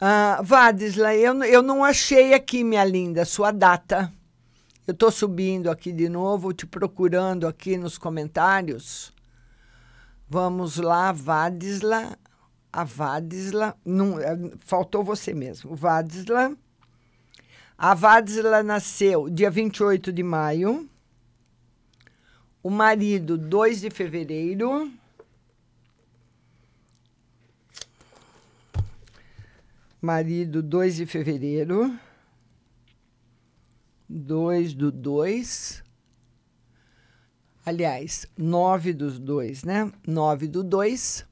Uh, 0.00 0.42
Vadisla, 0.42 1.14
eu, 1.14 1.44
eu 1.44 1.62
não 1.62 1.84
achei 1.84 2.32
aqui, 2.32 2.64
minha 2.64 2.82
linda, 2.84 3.26
sua 3.26 3.50
data. 3.50 4.10
Eu 4.86 4.92
estou 4.92 5.10
subindo 5.10 5.70
aqui 5.70 5.92
de 5.92 6.08
novo, 6.08 6.54
te 6.54 6.66
procurando 6.66 7.46
aqui 7.46 7.76
nos 7.76 7.98
comentários. 7.98 9.12
Vamos 10.26 10.78
lá, 10.78 11.12
Vadisla. 11.12 12.16
A 12.72 12.82
Vadisla. 12.82 13.76
Não, 13.84 14.18
é, 14.18 14.36
faltou 14.60 15.04
você 15.04 15.34
mesmo. 15.34 15.76
Vadisla. 15.76 16.56
A 17.76 17.94
Vadisla 17.94 18.62
nasceu 18.62 19.28
dia 19.28 19.50
28 19.50 20.10
de 20.12 20.22
maio. 20.22 20.88
O 22.62 22.70
marido, 22.70 23.36
2 23.36 23.82
de 23.82 23.90
fevereiro. 23.90 24.90
Marido, 30.00 30.62
2 30.62 30.96
de 30.96 31.06
fevereiro. 31.06 31.98
2 34.08 34.72
do 34.72 34.90
2. 34.90 35.84
Aliás, 37.66 38.26
9 38.36 38.94
dos 38.94 39.18
2, 39.18 39.62
né? 39.62 39.92
9 40.06 40.48
do 40.48 40.64
2. 40.64 41.26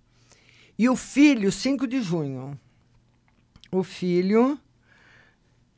E 0.78 0.88
o 0.88 0.94
filho, 0.94 1.50
5 1.50 1.86
de 1.86 2.02
junho. 2.02 2.60
O 3.72 3.82
filho, 3.82 4.60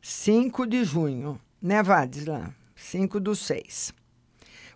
5 0.03 0.67
de 0.67 0.83
junho. 0.85 1.41
Né, 1.63 1.83
Vadisla? 1.83 2.55
5 2.75 3.21
do 3.21 3.37
6. 3.37 3.95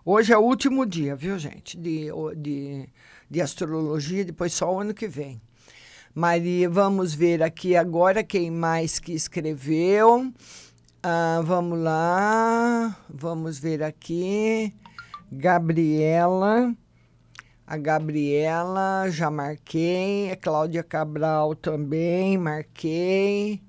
Hoje 0.04 0.32
é 0.32 0.38
o 0.38 0.42
último 0.42 0.86
dia, 0.86 1.16
viu, 1.16 1.36
gente? 1.38 1.76
De, 1.76 2.08
de, 2.36 2.88
de 3.28 3.40
astrologia, 3.40 4.24
depois 4.24 4.52
só 4.52 4.72
o 4.72 4.78
ano 4.78 4.94
que 4.94 5.08
vem. 5.08 5.40
Maria, 6.16 6.70
vamos 6.70 7.12
ver 7.12 7.42
aqui 7.42 7.74
agora 7.74 8.22
quem 8.22 8.48
mais 8.48 9.00
que 9.00 9.12
escreveu. 9.12 10.32
Ah, 11.02 11.42
vamos 11.44 11.76
lá, 11.80 12.96
vamos 13.08 13.58
ver 13.58 13.82
aqui. 13.82 14.72
Gabriela. 15.32 16.72
A 17.66 17.76
Gabriela, 17.76 19.10
já 19.10 19.28
marquei. 19.28 20.30
A 20.30 20.36
Cláudia 20.36 20.84
Cabral 20.84 21.56
também, 21.56 22.38
marquei. 22.38 23.60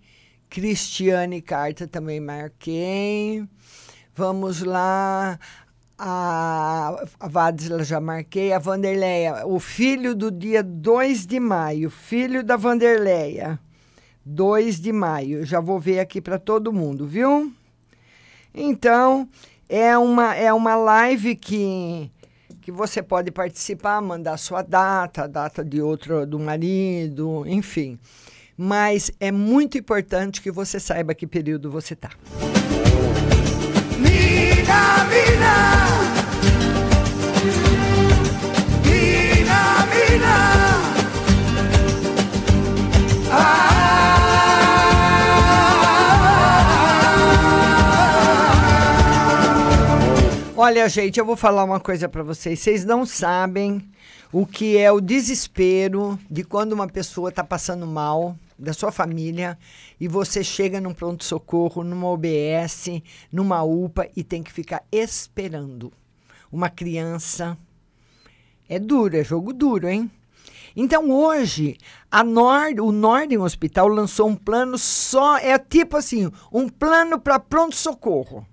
Cristiane 0.47 1.41
Carta 1.41 1.87
também 1.87 2.19
marquei. 2.19 3.43
Vamos 4.13 4.61
lá. 4.61 5.39
A, 5.97 7.05
a 7.19 7.83
já 7.83 7.99
marquei. 7.99 8.53
A 8.53 8.59
Vanderleia, 8.59 9.45
o 9.45 9.59
filho 9.59 10.13
do 10.13 10.29
dia 10.29 10.61
2 10.61 11.25
de 11.25 11.39
maio. 11.39 11.89
Filho 11.89 12.43
da 12.43 12.57
Vanderleia. 12.57 13.59
2 14.25 14.79
de 14.79 14.91
maio. 14.91 15.45
Já 15.45 15.59
vou 15.59 15.79
ver 15.79 15.99
aqui 15.99 16.19
para 16.19 16.39
todo 16.39 16.73
mundo, 16.73 17.05
viu? 17.07 17.51
Então, 18.53 19.27
é 19.69 19.97
uma, 19.97 20.35
é 20.35 20.51
uma 20.51 20.75
live 20.75 21.35
que, 21.35 22.09
que 22.61 22.71
você 22.71 23.03
pode 23.03 23.31
participar, 23.31 24.01
mandar 24.01 24.37
sua 24.37 24.61
data, 24.61 25.23
a 25.23 25.27
data 25.27 25.63
de 25.63 25.81
outro 25.81 26.25
do 26.25 26.39
marido, 26.39 27.43
enfim. 27.45 27.99
Mas 28.57 29.11
é 29.19 29.31
muito 29.31 29.77
importante 29.77 30.41
que 30.41 30.49
você 30.49 30.79
saiba 30.79 31.13
que 31.13 31.27
período 31.27 31.69
você 31.69 31.93
está. 31.93 32.11
Ah. 34.67 34.95
Olha, 50.57 50.87
gente, 50.87 51.19
eu 51.19 51.25
vou 51.25 51.35
falar 51.35 51.63
uma 51.63 51.79
coisa 51.79 52.07
para 52.07 52.23
vocês. 52.23 52.59
Vocês 52.59 52.85
não 52.85 53.05
sabem 53.05 53.87
o 54.31 54.45
que 54.45 54.77
é 54.77 54.91
o 54.91 54.99
desespero 55.01 56.17
de 56.31 56.43
quando 56.43 56.73
uma 56.73 56.87
pessoa 56.87 57.29
está 57.29 57.43
passando 57.43 57.85
mal 57.85 58.35
da 58.57 58.73
sua 58.73 58.91
família 58.91 59.57
e 59.99 60.07
você 60.07 60.43
chega 60.43 60.79
num 60.81 60.93
pronto-socorro, 60.93 61.83
numa 61.83 62.07
OBS, 62.07 63.01
numa 63.31 63.63
UPA 63.63 64.09
e 64.15 64.23
tem 64.23 64.41
que 64.41 64.51
ficar 64.51 64.83
esperando. 64.91 65.91
Uma 66.51 66.69
criança. 66.69 67.57
É 68.67 68.79
duro, 68.79 69.17
é 69.17 69.23
jogo 69.23 69.53
duro, 69.53 69.87
hein? 69.87 70.09
Então 70.75 71.09
hoje, 71.09 71.77
a 72.11 72.23
Nord, 72.23 72.81
o 72.81 72.91
Norden 72.91 73.37
Hospital 73.37 73.87
lançou 73.87 74.27
um 74.27 74.35
plano 74.35 74.77
só, 74.77 75.37
é 75.37 75.57
tipo 75.57 75.97
assim, 75.97 76.31
um 76.51 76.67
plano 76.67 77.19
para 77.19 77.39
pronto-socorro. 77.39 78.45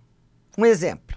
Um 0.56 0.66
exemplo 0.66 1.12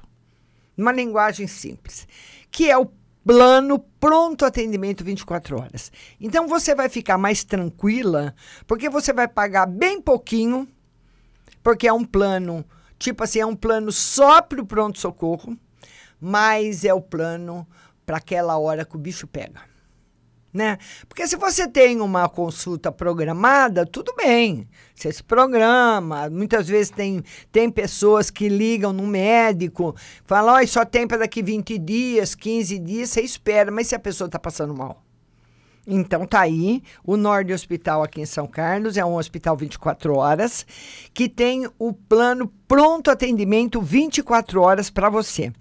uma 0.77 0.91
linguagem 0.91 1.47
simples, 1.47 2.07
que 2.51 2.69
é 2.69 2.77
o 2.77 2.89
plano 3.25 3.79
pronto 3.99 4.45
atendimento 4.45 5.03
24 5.03 5.59
horas. 5.59 5.91
Então 6.21 6.47
você 6.47 6.75
vai 6.75 6.87
ficar 6.87 7.17
mais 7.17 7.43
tranquila, 7.43 8.35
porque 8.67 8.89
você 8.89 9.11
vai 9.11 9.27
pagar 9.27 9.65
bem 9.65 9.99
pouquinho, 9.99 10.67
porque 11.63 11.87
é 11.87 11.93
um 11.93 12.05
plano, 12.05 12.63
tipo 12.99 13.23
assim, 13.23 13.39
é 13.39 13.45
um 13.45 13.55
plano 13.55 13.91
só 13.91 14.41
para 14.41 14.61
o 14.61 14.65
pronto 14.65 14.99
socorro, 14.99 15.57
mas 16.21 16.85
é 16.85 16.93
o 16.93 17.01
plano 17.01 17.67
para 18.05 18.17
aquela 18.17 18.57
hora 18.57 18.85
que 18.85 18.95
o 18.95 18.99
bicho 18.99 19.25
pega 19.25 19.74
né? 20.55 20.77
Porque 21.07 21.27
se 21.27 21.35
você 21.35 21.67
tem 21.67 22.01
uma 22.01 22.27
consulta 22.29 22.91
programada, 22.91 23.85
tudo 23.85 24.13
bem. 24.15 24.67
Você 24.95 25.11
se 25.11 25.21
programa. 25.21 26.29
Muitas 26.29 26.67
vezes 26.67 26.89
tem, 26.89 27.21
tem 27.51 27.69
pessoas 27.69 28.31
que 28.31 28.47
ligam 28.47 28.93
no 28.93 29.05
médico, 29.05 29.95
falam, 30.25 30.55
oh, 30.63 30.67
só 30.67 30.85
tem 30.85 31.05
para 31.05 31.17
daqui 31.17 31.43
20 31.43 31.77
dias, 31.77 32.33
15 32.33 32.79
dias, 32.79 33.09
você 33.09 33.21
espera, 33.21 33.69
mas 33.69 33.87
se 33.87 33.95
a 33.95 33.99
pessoa 33.99 34.27
está 34.27 34.39
passando 34.39 34.73
mal. 34.73 35.04
Então 35.87 36.25
tá 36.25 36.41
aí, 36.41 36.81
o 37.03 37.15
Nord 37.15 37.53
Hospital 37.53 38.01
aqui 38.01 38.21
em 38.21 38.25
São 38.25 38.47
Carlos 38.47 38.97
é 38.97 39.05
um 39.05 39.15
hospital 39.15 39.55
24 39.55 40.15
horas 40.17 40.65
que 41.13 41.29
tem 41.29 41.69
o 41.77 41.93
plano 41.93 42.51
pronto 42.67 43.11
atendimento 43.11 43.79
24 43.81 44.61
horas 44.61 44.89
para 44.89 45.09
você 45.09 45.51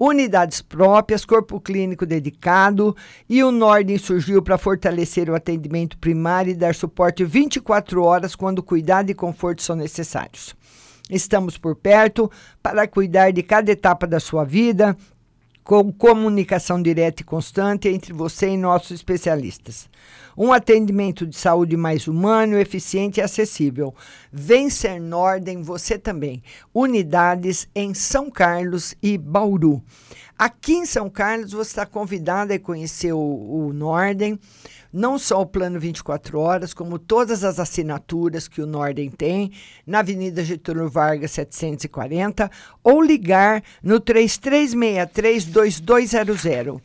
unidades 0.00 0.62
próprias, 0.62 1.26
corpo 1.26 1.60
clínico 1.60 2.06
dedicado 2.06 2.96
e 3.28 3.44
o 3.44 3.52
Nordem 3.52 3.98
surgiu 3.98 4.40
para 4.40 4.56
fortalecer 4.56 5.28
o 5.28 5.34
atendimento 5.34 5.98
primário 5.98 6.52
e 6.52 6.56
dar 6.56 6.74
suporte 6.74 7.22
24 7.22 8.02
horas 8.02 8.34
quando 8.34 8.62
cuidado 8.62 9.10
e 9.10 9.14
conforto 9.14 9.62
são 9.62 9.76
necessários. 9.76 10.56
Estamos 11.10 11.58
por 11.58 11.76
perto 11.76 12.30
para 12.62 12.88
cuidar 12.88 13.30
de 13.30 13.42
cada 13.42 13.70
etapa 13.70 14.06
da 14.06 14.18
sua 14.18 14.42
vida, 14.42 14.96
com 15.70 15.92
comunicação 15.92 16.82
direta 16.82 17.22
e 17.22 17.24
constante 17.24 17.88
entre 17.88 18.12
você 18.12 18.48
e 18.48 18.56
nossos 18.56 18.90
especialistas. 18.90 19.88
Um 20.36 20.52
atendimento 20.52 21.24
de 21.24 21.36
saúde 21.36 21.76
mais 21.76 22.08
humano, 22.08 22.58
eficiente 22.58 23.20
e 23.20 23.22
acessível. 23.22 23.94
Vencer 24.32 25.00
Nordem, 25.00 25.62
você 25.62 25.96
também. 25.96 26.42
Unidades 26.74 27.68
em 27.72 27.94
São 27.94 28.28
Carlos 28.28 28.96
e 29.00 29.16
Bauru. 29.16 29.80
Aqui 30.36 30.72
em 30.72 30.86
São 30.86 31.08
Carlos, 31.08 31.52
você 31.52 31.70
está 31.70 31.86
convidado 31.86 32.52
a 32.52 32.58
conhecer 32.58 33.12
o, 33.12 33.18
o 33.20 33.72
Nordem 33.72 34.40
não 34.92 35.18
só 35.18 35.40
o 35.40 35.46
plano 35.46 35.78
24 35.78 36.38
horas, 36.38 36.74
como 36.74 36.98
todas 36.98 37.44
as 37.44 37.60
assinaturas 37.60 38.48
que 38.48 38.60
o 38.60 38.66
Nordem 38.66 39.08
tem, 39.10 39.52
na 39.86 40.00
Avenida 40.00 40.44
Getúlio 40.44 40.88
Vargas 40.88 41.30
740, 41.32 42.50
ou 42.82 43.00
ligar 43.00 43.62
no 43.82 44.00
3363-2200. 44.00 46.80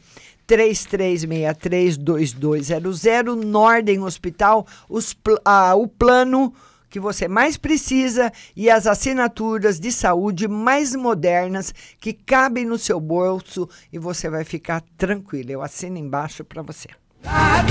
3363-2200, 0.47 3.43
Nordem 3.43 4.03
Hospital, 4.03 4.68
os, 4.88 5.18
ah, 5.43 5.74
o 5.76 5.88
plano 5.88 6.53
que 6.88 6.99
você 6.99 7.28
mais 7.28 7.58
precisa 7.58 8.32
e 8.56 8.70
as 8.70 8.86
assinaturas 8.88 9.78
de 9.80 9.91
saúde 9.91 10.47
mais 10.47 10.95
modernas 10.95 11.74
que 11.99 12.14
cabem 12.14 12.64
no 12.64 12.78
seu 12.78 13.01
bolso 13.01 13.68
e 13.91 13.99
você 13.99 14.30
vai 14.30 14.45
ficar 14.45 14.82
tranquilo. 14.95 15.51
Eu 15.51 15.62
assino 15.62 15.97
embaixo 15.97 16.45
para 16.45 16.62
você. 16.62 16.88
La 17.26 17.65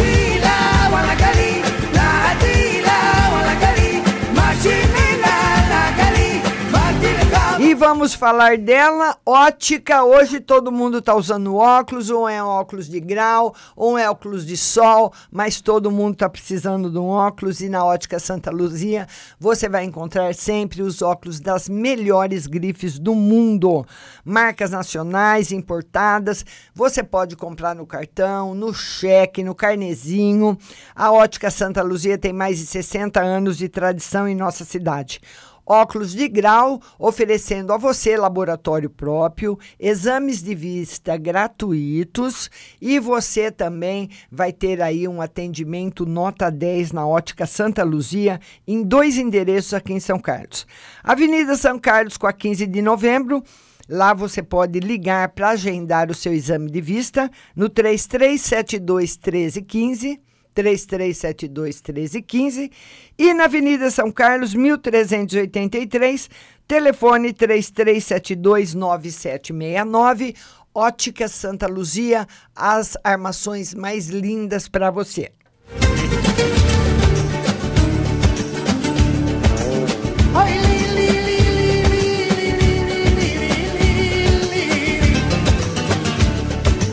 E 7.60 7.72
vamos 7.72 8.14
falar 8.14 8.58
dela, 8.58 9.16
ótica. 9.24 10.02
Hoje 10.02 10.40
todo 10.40 10.72
mundo 10.72 10.98
está 10.98 11.14
usando 11.14 11.54
óculos, 11.54 12.10
ou 12.10 12.28
é 12.28 12.42
óculos 12.42 12.88
de 12.88 12.98
grau, 12.98 13.54
ou 13.76 13.96
é 13.96 14.10
óculos 14.10 14.44
de 14.44 14.56
sol, 14.56 15.12
mas 15.30 15.60
todo 15.60 15.90
mundo 15.90 16.14
está 16.14 16.28
precisando 16.28 16.90
de 16.90 16.98
um 16.98 17.06
óculos. 17.06 17.60
E 17.60 17.68
na 17.68 17.84
ótica 17.84 18.18
Santa 18.18 18.50
Luzia 18.50 19.06
você 19.38 19.68
vai 19.68 19.84
encontrar 19.84 20.34
sempre 20.34 20.82
os 20.82 21.00
óculos 21.00 21.38
das 21.38 21.68
melhores 21.68 22.48
grifes 22.48 22.98
do 22.98 23.14
mundo, 23.14 23.86
marcas 24.24 24.72
nacionais, 24.72 25.52
importadas. 25.52 26.44
Você 26.74 27.04
pode 27.04 27.36
comprar 27.36 27.74
no 27.74 27.86
cartão, 27.86 28.52
no 28.52 28.74
cheque, 28.74 29.44
no 29.44 29.54
carnezinho. 29.54 30.58
A 30.94 31.12
ótica 31.12 31.52
Santa 31.52 31.82
Luzia 31.82 32.18
tem 32.18 32.32
mais 32.32 32.58
de 32.58 32.66
60 32.66 33.20
anos 33.22 33.56
de 33.56 33.68
tradição 33.68 34.26
em 34.26 34.34
nossa 34.34 34.64
cidade. 34.64 35.20
Óculos 35.66 36.12
de 36.12 36.28
grau, 36.28 36.80
oferecendo 36.98 37.72
a 37.72 37.78
você 37.78 38.16
laboratório 38.18 38.90
próprio, 38.90 39.58
exames 39.80 40.42
de 40.42 40.54
vista 40.54 41.16
gratuitos 41.16 42.50
e 42.80 42.98
você 42.98 43.50
também 43.50 44.10
vai 44.30 44.52
ter 44.52 44.82
aí 44.82 45.08
um 45.08 45.22
atendimento 45.22 46.04
nota 46.04 46.50
10 46.50 46.92
na 46.92 47.06
Ótica 47.06 47.46
Santa 47.46 47.82
Luzia 47.82 48.38
em 48.66 48.82
dois 48.82 49.16
endereços 49.16 49.72
aqui 49.72 49.94
em 49.94 50.00
São 50.00 50.18
Carlos. 50.18 50.66
Avenida 51.02 51.56
São 51.56 51.78
Carlos 51.78 52.18
com 52.18 52.26
a 52.26 52.32
15 52.32 52.66
de 52.66 52.82
novembro. 52.82 53.42
Lá 53.88 54.14
você 54.14 54.42
pode 54.42 54.80
ligar 54.80 55.30
para 55.30 55.50
agendar 55.50 56.10
o 56.10 56.14
seu 56.14 56.32
exame 56.32 56.70
de 56.70 56.80
vista 56.80 57.30
no 57.54 57.68
3372 57.68 59.16
1315 59.16 60.23
3372 60.54 61.82
1315 61.82 62.70
e 63.18 63.34
na 63.34 63.44
Avenida 63.44 63.90
São 63.90 64.10
Carlos, 64.10 64.54
1383, 64.54 66.30
telefone 66.66 67.32
3372 67.32 68.74
9769, 68.74 70.34
Ótica 70.74 71.28
Santa 71.28 71.66
Luzia, 71.66 72.26
as 72.54 72.96
armações 73.04 73.74
mais 73.74 74.08
lindas 74.08 74.68
para 74.68 74.90
você. 74.90 75.30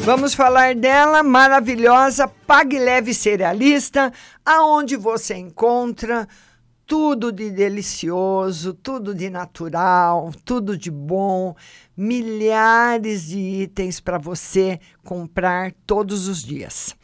Vamos 0.03 0.33
falar 0.33 0.73
dela, 0.73 1.21
maravilhosa, 1.21 2.27
Pague 2.27 2.79
Leve 2.79 3.13
Cerealista, 3.13 4.11
aonde 4.43 4.95
você 4.97 5.35
encontra 5.35 6.27
tudo 6.87 7.31
de 7.31 7.51
delicioso, 7.51 8.73
tudo 8.73 9.13
de 9.13 9.29
natural, 9.29 10.31
tudo 10.43 10.75
de 10.75 10.89
bom, 10.89 11.55
milhares 11.95 13.27
de 13.27 13.37
itens 13.37 13.99
para 13.99 14.17
você 14.17 14.79
comprar 15.03 15.71
todos 15.85 16.27
os 16.27 16.43
dias. 16.43 16.95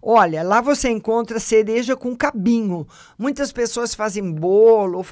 Olha, 0.00 0.42
lá 0.42 0.62
você 0.62 0.88
encontra 0.88 1.38
cereja 1.38 1.96
com 1.96 2.16
cabinho. 2.16 2.86
Muitas 3.18 3.52
pessoas 3.52 3.94
fazem 3.94 4.32
bolo, 4.32 5.04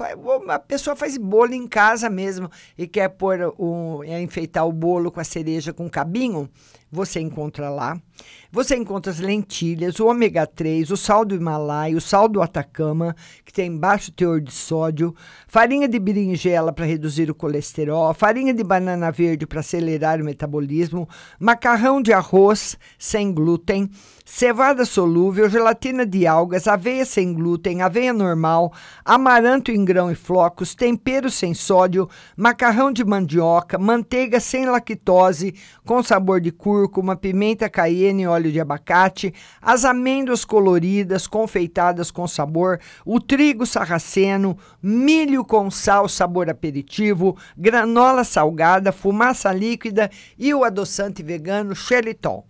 a 0.47 0.57
pessoa 0.57 0.95
faz 0.95 1.17
bolo 1.17 1.53
em 1.53 1.67
casa 1.67 2.09
mesmo 2.09 2.49
e 2.75 2.87
quer 2.87 3.09
pôr 3.09 3.53
o, 3.59 4.03
enfeitar 4.03 4.65
o 4.67 4.71
bolo 4.71 5.11
com 5.11 5.19
a 5.19 5.23
cereja 5.23 5.71
com 5.71 5.87
cabinho. 5.87 6.49
Você 6.91 7.19
encontra 7.19 7.69
lá. 7.69 8.01
Você 8.49 8.77
encontra 8.77 9.11
as 9.11 9.19
lentilhas, 9.19 9.99
o 9.99 10.07
ômega 10.07 10.47
3, 10.47 10.89
o 10.89 10.95
sal 10.95 11.25
do 11.25 11.35
Himalaia, 11.35 11.97
o 11.97 12.01
sal 12.01 12.29
do 12.29 12.41
Atacama, 12.41 13.13
que 13.43 13.51
tem 13.51 13.75
baixo 13.77 14.09
teor 14.09 14.39
de 14.39 14.53
sódio, 14.53 15.13
farinha 15.49 15.85
de 15.85 15.99
berinjela 15.99 16.71
para 16.71 16.85
reduzir 16.85 17.29
o 17.29 17.35
colesterol, 17.35 18.13
farinha 18.13 18.53
de 18.53 18.63
banana 18.63 19.11
verde 19.11 19.45
para 19.45 19.59
acelerar 19.59 20.21
o 20.21 20.23
metabolismo, 20.23 21.09
macarrão 21.37 22.01
de 22.01 22.13
arroz 22.13 22.77
sem 22.97 23.33
glúten, 23.33 23.89
cevada 24.23 24.85
solúvel, 24.85 25.49
gelatina 25.49 26.05
de 26.05 26.25
algas, 26.25 26.69
aveia 26.69 27.05
sem 27.05 27.33
glúten, 27.33 27.81
aveia 27.81 28.13
normal, 28.13 28.71
amaranto 29.03 29.71
em 29.71 29.83
grão 29.83 30.09
e 30.09 30.15
flocos, 30.15 30.73
tempero 30.73 31.29
sem 31.29 31.53
sódio, 31.53 32.09
macarrão 32.35 32.93
de 32.93 33.03
mandioca, 33.03 33.77
manteiga 33.77 34.39
sem 34.39 34.65
lactose, 34.65 35.53
com 35.85 36.01
sabor 36.01 36.39
de 36.39 36.51
cúrcuma, 36.51 37.15
pimenta 37.17 37.69
cayenne 37.69 38.23
e 38.23 38.27
óleo 38.27 38.36
de 38.43 38.59
abacate, 38.59 39.33
as 39.61 39.83
amêndoas 39.83 40.45
coloridas, 40.45 41.27
confeitadas 41.27 42.11
com 42.11 42.27
sabor, 42.27 42.79
o 43.05 43.19
trigo 43.19 43.65
sarraceno, 43.65 44.57
milho 44.81 45.43
com 45.43 45.69
sal, 45.71 46.07
sabor 46.07 46.49
aperitivo, 46.49 47.37
granola 47.57 48.23
salgada, 48.23 48.91
fumaça 48.91 49.51
líquida 49.51 50.09
e 50.37 50.53
o 50.53 50.63
adoçante 50.63 51.23
vegano 51.23 51.75
xelitol. 51.75 52.45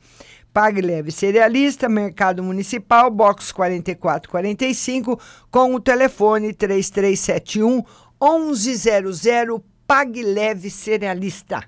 Pague 0.54 0.82
Leve 0.82 1.12
Cerealista, 1.12 1.88
Mercado 1.88 2.42
Municipal, 2.42 3.12
box 3.12 3.52
4445, 3.52 5.20
com 5.52 5.76
o 5.76 5.80
telefone 5.80 6.52
3371 6.52 7.84
1100. 8.20 9.64
Pague 9.86 10.24
Leve 10.24 10.70
Cerealista. 10.70 11.64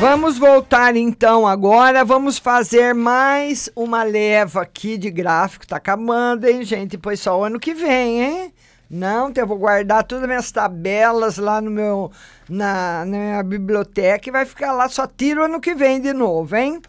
Vamos 0.00 0.38
voltar 0.38 0.96
então 0.96 1.46
agora, 1.46 2.02
vamos 2.06 2.38
fazer 2.38 2.94
mais 2.94 3.68
uma 3.76 4.02
leva 4.02 4.62
aqui 4.62 4.96
de 4.96 5.10
gráfico, 5.10 5.66
tá 5.66 5.76
acabando, 5.76 6.46
hein, 6.46 6.64
gente? 6.64 6.96
Pois 6.96 7.20
só 7.20 7.38
o 7.38 7.44
ano 7.44 7.60
que 7.60 7.74
vem, 7.74 8.22
hein? 8.22 8.54
Não, 8.88 9.28
então 9.28 9.44
eu 9.44 9.46
vou 9.46 9.58
guardar 9.58 10.02
todas 10.04 10.24
as 10.24 10.28
minhas 10.28 10.50
tabelas 10.50 11.36
lá 11.36 11.60
no 11.60 11.70
meu, 11.70 12.10
na, 12.48 13.04
na 13.04 13.18
minha 13.18 13.42
biblioteca 13.42 14.26
e 14.26 14.32
vai 14.32 14.46
ficar 14.46 14.72
lá, 14.72 14.88
só 14.88 15.06
tiro 15.06 15.44
ano 15.44 15.60
que 15.60 15.74
vem 15.74 16.00
de 16.00 16.14
novo, 16.14 16.56
hein? 16.56 16.80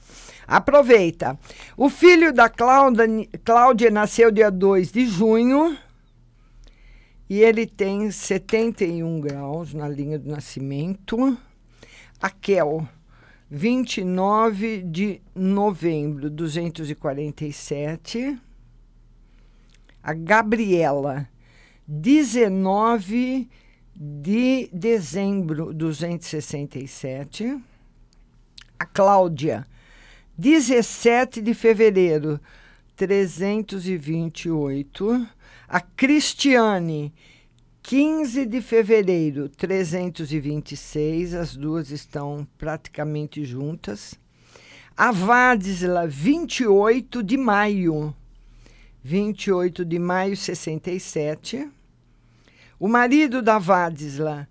Aproveita. 0.47 1.37
O 1.75 1.89
filho 1.89 2.31
da 2.31 2.47
Cláudia, 2.47 3.05
Cláudia 3.43 3.91
nasceu 3.91 4.31
dia 4.31 4.49
2 4.49 4.89
de 4.89 5.05
junho 5.05 5.77
e 7.29 7.41
ele 7.41 7.67
tem 7.67 8.09
71 8.09 9.19
graus 9.19 9.73
na 9.73 9.89
linha 9.89 10.17
do 10.17 10.31
nascimento. 10.31 11.37
A 12.21 12.29
Kel, 12.29 12.87
29 13.53 14.81
de 14.81 15.21
novembro, 15.35 16.29
247. 16.29 18.39
A 20.01 20.13
Gabriela, 20.13 21.27
19 21.85 23.49
de 23.93 24.69
dezembro, 24.71 25.73
267. 25.73 27.61
A 28.79 28.85
Cláudia, 28.85 29.67
17 30.37 31.41
de 31.41 31.53
fevereiro, 31.53 32.39
328. 32.95 35.27
A 35.67 35.81
Cristiane, 35.81 37.13
15 37.83 38.45
de 38.45 38.61
fevereiro, 38.61 39.49
326, 39.49 41.33
as 41.33 41.55
duas 41.55 41.89
estão 41.89 42.47
praticamente 42.57 43.43
juntas. 43.43 44.13
A 44.95 45.11
Vadisla, 45.11 46.07
28 46.07 47.23
de 47.23 47.37
maio, 47.37 48.15
28 49.03 49.83
de 49.83 49.97
maio, 49.97 50.37
67. 50.37 51.67
O 52.79 52.87
marido 52.87 53.41
da 53.41 53.57
Vadisla, 53.57 54.47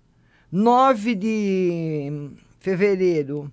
9 0.51 1.15
de 1.15 2.31
fevereiro, 2.59 3.51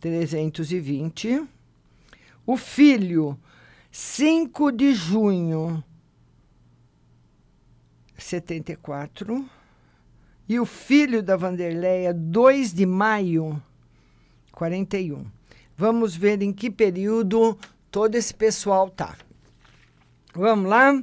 320. 0.00 1.42
O 2.46 2.56
filho, 2.56 3.36
5 3.90 4.70
de 4.70 4.94
junho, 4.94 5.82
74. 8.16 9.48
E 10.48 10.60
o 10.60 10.64
filho 10.64 11.22
da 11.22 11.36
Vanderleia, 11.36 12.14
2 12.14 12.72
de 12.72 12.86
maio, 12.86 13.60
41. 14.52 15.26
Vamos 15.76 16.16
ver 16.16 16.40
em 16.40 16.52
que 16.52 16.70
período 16.70 17.58
todo 17.90 18.14
esse 18.14 18.32
pessoal 18.32 18.88
tá. 18.88 19.16
Vamos 20.34 20.68
lá? 20.68 21.02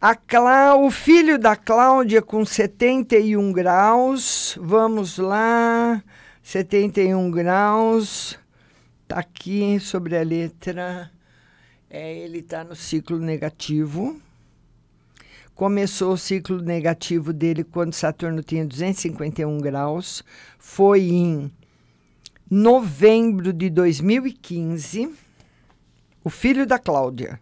A 0.00 0.16
Clá, 0.16 0.74
o 0.74 0.90
filho 0.90 1.38
da 1.38 1.54
Cláudia 1.54 2.20
com 2.20 2.44
71 2.44 3.52
graus. 3.52 4.58
Vamos 4.60 5.16
lá. 5.16 6.02
71 6.42 7.30
graus. 7.30 8.36
Tá 9.06 9.20
aqui 9.20 9.78
sobre 9.78 10.18
a 10.18 10.24
letra. 10.24 11.10
É, 11.88 12.16
ele 12.18 12.38
está 12.38 12.64
no 12.64 12.74
ciclo 12.74 13.18
negativo. 13.18 14.20
Começou 15.62 16.14
o 16.14 16.18
ciclo 16.18 16.60
negativo 16.60 17.32
dele 17.32 17.62
quando 17.62 17.94
Saturno 17.94 18.42
tinha 18.42 18.66
251 18.66 19.58
graus. 19.58 20.24
Foi 20.58 21.02
em 21.02 21.52
novembro 22.50 23.52
de 23.52 23.70
2015. 23.70 25.14
O 26.24 26.28
filho 26.28 26.66
da 26.66 26.80
Cláudia. 26.80 27.40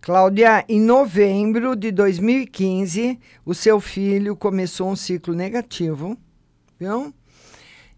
Cláudia, 0.00 0.64
em 0.68 0.80
novembro 0.80 1.74
de 1.74 1.90
2015, 1.90 3.18
o 3.44 3.54
seu 3.54 3.80
filho 3.80 4.36
começou 4.36 4.88
um 4.88 4.94
ciclo 4.94 5.34
negativo, 5.34 6.16
viu? 6.78 7.12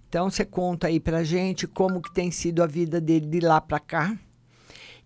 Então 0.09 0.31
você 0.31 0.43
conta 0.43 0.87
aí 0.87 0.99
pra 0.99 1.23
gente 1.23 1.67
como 1.67 2.01
que 2.01 2.15
tem 2.15 2.31
sido 2.31 2.63
a 2.63 2.67
vida 2.67 2.99
dele 2.99 3.27
de 3.27 3.41
lá 3.41 3.61
para 3.61 3.79
cá. 3.79 4.17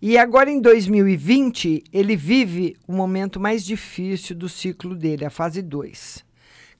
E 0.01 0.17
agora 0.17 0.49
em 0.49 0.59
2020, 0.59 1.83
ele 1.93 2.15
vive 2.15 2.75
o 2.87 2.91
momento 2.91 3.39
mais 3.39 3.63
difícil 3.63 4.35
do 4.35 4.49
ciclo 4.49 4.95
dele, 4.95 5.25
a 5.25 5.29
fase 5.29 5.61
2. 5.61 6.25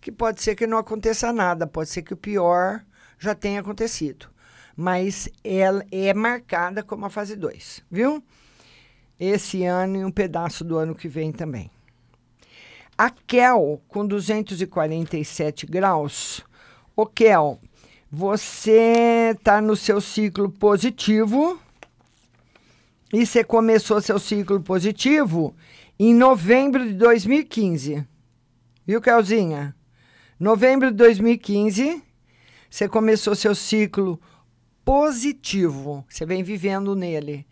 Que 0.02 0.12
pode 0.12 0.42
ser 0.42 0.56
que 0.56 0.66
não 0.66 0.80
aconteça 0.80 1.32
nada, 1.32 1.68
pode 1.68 1.92
ser 1.92 2.02
que 2.02 2.16
o 2.16 2.18
pior 2.18 2.84
já 3.20 3.36
tenha 3.36 3.60
acontecido. 3.60 4.28
mas 4.76 5.30
ela 5.44 5.86
é 5.92 6.14
marcada 6.14 6.82
como 6.82 7.06
a 7.06 7.10
fase 7.10 7.36
2, 7.36 7.84
viu? 7.92 8.24
Esse 9.20 9.64
ano 9.66 9.98
e 9.98 10.06
um 10.06 10.10
pedaço 10.10 10.64
do 10.64 10.78
ano 10.78 10.96
que 10.96 11.08
vem 11.08 11.32
também. 11.32 11.70
A 12.98 13.12
Kel, 13.12 13.80
com 13.88 14.08
247 14.08 15.68
graus. 15.68 16.44
O 16.96 17.06
Kel, 17.06 17.60
você 18.10 19.36
está 19.36 19.62
no 19.62 19.76
seu 19.76 20.02
ciclo 20.02 20.50
positivo 20.50 21.60
e 23.14 23.26
você 23.26 23.44
começou 23.44 24.02
seu 24.02 24.18
ciclo 24.18 24.62
positivo 24.62 25.56
em 26.00 26.14
novembro 26.14 26.86
de 26.86 26.94
2015. 26.94 28.06
Viu, 28.86 29.02
Kelzinha? 29.02 29.76
Novembro 30.40 30.90
de 30.90 30.98
2015, 30.98 32.02
você 32.70 32.88
começou 32.88 33.36
seu 33.36 33.54
ciclo 33.54 34.20
positivo. 34.84 36.04
Você 36.10 36.26
vem 36.26 36.42
vivendo 36.42 36.96
nele. 36.96 37.46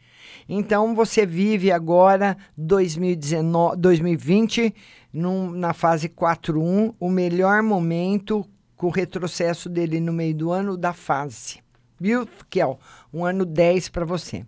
Então, 0.48 0.96
você 0.96 1.26
vive 1.26 1.72
agora 1.72 2.36
2019, 2.58 3.78
2020 3.78 4.74
num, 5.14 5.52
na 5.52 5.74
fase 5.74 6.10
4.1, 6.10 6.96
o 7.00 7.10
melhor 7.10 7.62
momento 7.62 8.44
com 8.76 8.88
o 8.88 8.92
retrocesso 8.92 9.70
dele 9.70 10.00
no 10.00 10.14
meio 10.14 10.34
do 10.34 10.52
ano 10.52 10.76
da 10.76 10.94
fase. 10.94 11.60
Viu, 12.00 12.28
Kel? 12.50 12.80
Um 13.14 13.26
ano 13.26 13.46
10 13.46 13.90
para 13.90 14.06
você. 14.06 14.46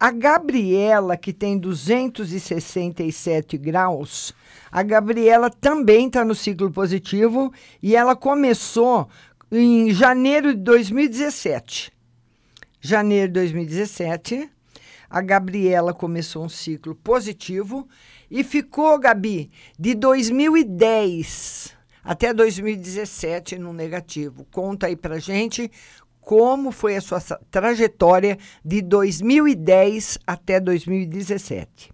A 0.00 0.12
Gabriela, 0.12 1.16
que 1.16 1.32
tem 1.32 1.58
267 1.58 3.58
graus, 3.58 4.32
a 4.70 4.80
Gabriela 4.84 5.50
também 5.50 6.06
está 6.06 6.24
no 6.24 6.36
ciclo 6.36 6.70
positivo 6.70 7.52
e 7.82 7.96
ela 7.96 8.14
começou 8.14 9.08
em 9.50 9.90
janeiro 9.90 10.54
de 10.54 10.60
2017. 10.60 11.92
Janeiro 12.80 13.26
de 13.26 13.40
2017, 13.40 14.48
a 15.10 15.20
Gabriela 15.20 15.92
começou 15.92 16.44
um 16.44 16.48
ciclo 16.48 16.94
positivo 16.94 17.88
e 18.30 18.44
ficou, 18.44 19.00
Gabi, 19.00 19.50
de 19.76 19.96
2010 19.96 21.76
até 22.04 22.32
2017 22.32 23.58
no 23.58 23.72
negativo. 23.72 24.46
Conta 24.52 24.86
aí 24.86 24.96
pra 24.96 25.18
gente 25.18 25.68
como 26.28 26.70
foi 26.70 26.94
a 26.94 27.00
sua 27.00 27.18
trajetória 27.50 28.38
de 28.62 28.82
2010 28.82 30.18
até 30.26 30.60
2017. 30.60 31.90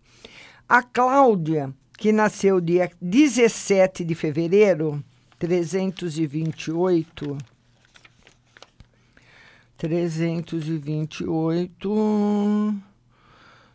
A 0.68 0.82
Cláudia, 0.82 1.72
que 1.97 2.11
nasceu 2.11 2.61
dia 2.61 2.91
17 3.01 4.05
de 4.05 4.12
fevereiro, 4.16 5.01
328. 5.39 7.39
328. 9.78 12.74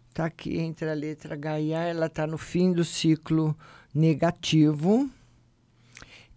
Está 0.10 0.26
aqui 0.26 0.58
entre 0.58 0.90
a 0.90 0.94
letra 0.94 1.36
H 1.36 1.62
e 1.62 1.74
A, 1.74 1.84
ela 1.84 2.08
está 2.08 2.28
no 2.28 2.38
fim 2.38 2.74
do 2.74 2.84
ciclo 2.84 3.56
negativo. 3.96 5.10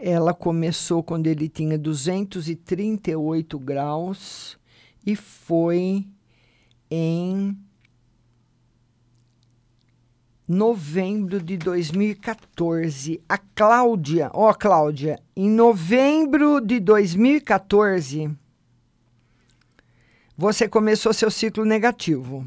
Ela 0.04 0.34
começou 0.34 1.00
quando 1.00 1.28
ele 1.28 1.48
tinha 1.48 1.78
238 1.78 3.56
graus 3.56 4.58
e 5.06 5.14
foi 5.14 6.04
em 6.90 7.56
novembro 10.48 11.40
de 11.40 11.56
2014. 11.56 13.22
A 13.28 13.38
Cláudia, 13.38 14.28
ó, 14.34 14.50
oh, 14.50 14.54
Cláudia, 14.54 15.20
em 15.36 15.48
novembro 15.48 16.60
de 16.60 16.80
2014, 16.80 18.28
você 20.36 20.68
começou 20.68 21.12
seu 21.12 21.30
ciclo 21.30 21.64
negativo 21.64 22.44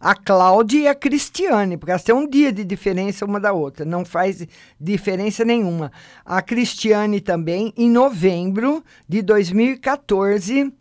a 0.00 0.14
Cláudia 0.14 0.80
e 0.80 0.88
a 0.88 0.94
Cristiane, 0.94 1.76
porque 1.76 1.90
elas 1.90 2.02
têm 2.02 2.14
um 2.14 2.28
dia 2.28 2.52
de 2.52 2.64
diferença 2.64 3.24
uma 3.24 3.40
da 3.40 3.52
outra, 3.52 3.84
não 3.84 4.04
faz 4.04 4.46
diferença 4.80 5.44
nenhuma. 5.44 5.90
A 6.24 6.40
Cristiane 6.40 7.20
também, 7.20 7.72
em 7.76 7.90
novembro 7.90 8.84
de 9.08 9.22
2014, 9.22 10.72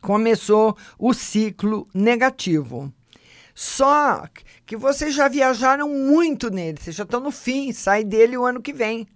começou 0.00 0.76
o 0.98 1.12
ciclo 1.12 1.88
negativo. 1.94 2.92
Só 3.54 4.24
que 4.66 4.76
vocês 4.76 5.14
já 5.14 5.28
viajaram 5.28 5.88
muito 5.88 6.50
nele, 6.50 6.78
vocês 6.80 6.96
já 6.96 7.04
estão 7.04 7.20
no 7.20 7.30
fim, 7.30 7.72
sai 7.72 8.02
dele 8.02 8.36
o 8.36 8.44
ano 8.44 8.60
que 8.60 8.72
vem. 8.72 9.06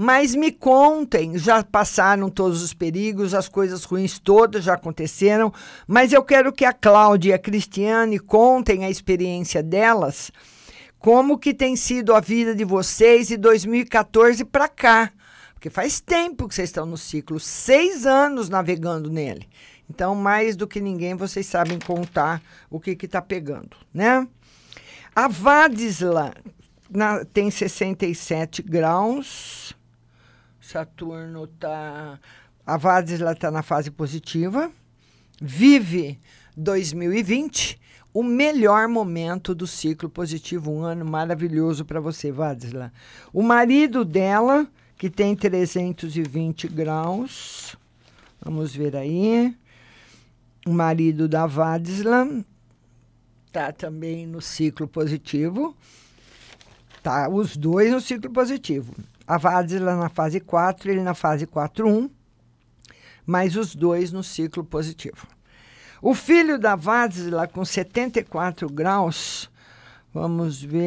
Mas 0.00 0.32
me 0.36 0.52
contem, 0.52 1.36
já 1.36 1.60
passaram 1.64 2.30
todos 2.30 2.62
os 2.62 2.72
perigos, 2.72 3.34
as 3.34 3.48
coisas 3.48 3.82
ruins 3.82 4.16
todas 4.16 4.62
já 4.62 4.74
aconteceram, 4.74 5.52
mas 5.88 6.12
eu 6.12 6.22
quero 6.22 6.52
que 6.52 6.64
a 6.64 6.72
Cláudia 6.72 7.30
e 7.30 7.32
a 7.32 7.38
Cristiane 7.38 8.16
contem 8.20 8.84
a 8.84 8.90
experiência 8.90 9.60
delas, 9.60 10.30
como 11.00 11.36
que 11.36 11.52
tem 11.52 11.74
sido 11.74 12.14
a 12.14 12.20
vida 12.20 12.54
de 12.54 12.64
vocês 12.64 13.26
de 13.26 13.36
2014 13.36 14.44
para 14.44 14.68
cá. 14.68 15.10
Porque 15.52 15.68
faz 15.68 15.98
tempo 15.98 16.46
que 16.46 16.54
vocês 16.54 16.68
estão 16.68 16.86
no 16.86 16.96
ciclo, 16.96 17.40
seis 17.40 18.06
anos 18.06 18.48
navegando 18.48 19.10
nele. 19.10 19.48
Então, 19.90 20.14
mais 20.14 20.54
do 20.54 20.68
que 20.68 20.80
ninguém, 20.80 21.16
vocês 21.16 21.44
sabem 21.44 21.76
contar 21.80 22.40
o 22.70 22.78
que 22.78 22.92
está 23.04 23.20
pegando, 23.20 23.76
né? 23.92 24.28
A 25.12 25.26
Vadisla 25.26 26.32
na, 26.88 27.24
tem 27.24 27.50
67 27.50 28.62
graus. 28.62 29.76
Saturno 30.68 31.44
está. 31.44 32.20
A 32.66 32.76
Vadisla 32.76 33.32
está 33.32 33.50
na 33.50 33.62
fase 33.62 33.90
positiva. 33.90 34.70
Vive 35.40 36.20
2020, 36.54 37.80
o 38.12 38.22
melhor 38.22 38.86
momento 38.86 39.54
do 39.54 39.66
ciclo 39.66 40.10
positivo. 40.10 40.70
Um 40.70 40.82
ano 40.82 41.06
maravilhoso 41.06 41.86
para 41.86 42.00
você, 42.00 42.30
Vadisla. 42.30 42.92
O 43.32 43.42
marido 43.42 44.04
dela, 44.04 44.68
que 44.98 45.08
tem 45.08 45.34
320 45.34 46.68
graus. 46.68 47.74
Vamos 48.38 48.74
ver 48.76 48.94
aí. 48.94 49.56
O 50.66 50.70
marido 50.70 51.26
da 51.26 51.46
Vadisla 51.46 52.28
está 53.46 53.72
também 53.72 54.26
no 54.26 54.42
ciclo 54.42 54.86
positivo. 54.86 55.74
Tá, 57.02 57.26
os 57.26 57.56
dois 57.56 57.90
no 57.90 58.02
ciclo 58.02 58.30
positivo. 58.30 58.92
A 59.28 59.36
Vadisla 59.36 59.94
na 59.94 60.08
fase 60.08 60.40
4, 60.40 60.90
ele 60.90 61.02
na 61.02 61.12
fase 61.12 61.46
4.1, 61.46 62.10
mas 63.26 63.56
os 63.56 63.74
dois 63.74 64.10
no 64.10 64.22
ciclo 64.22 64.64
positivo. 64.64 65.26
O 66.00 66.14
filho 66.14 66.58
da 66.58 66.74
Vadisla 66.74 67.46
com 67.46 67.62
74 67.62 68.70
graus, 68.70 69.50
vamos 70.14 70.62
ver. 70.62 70.80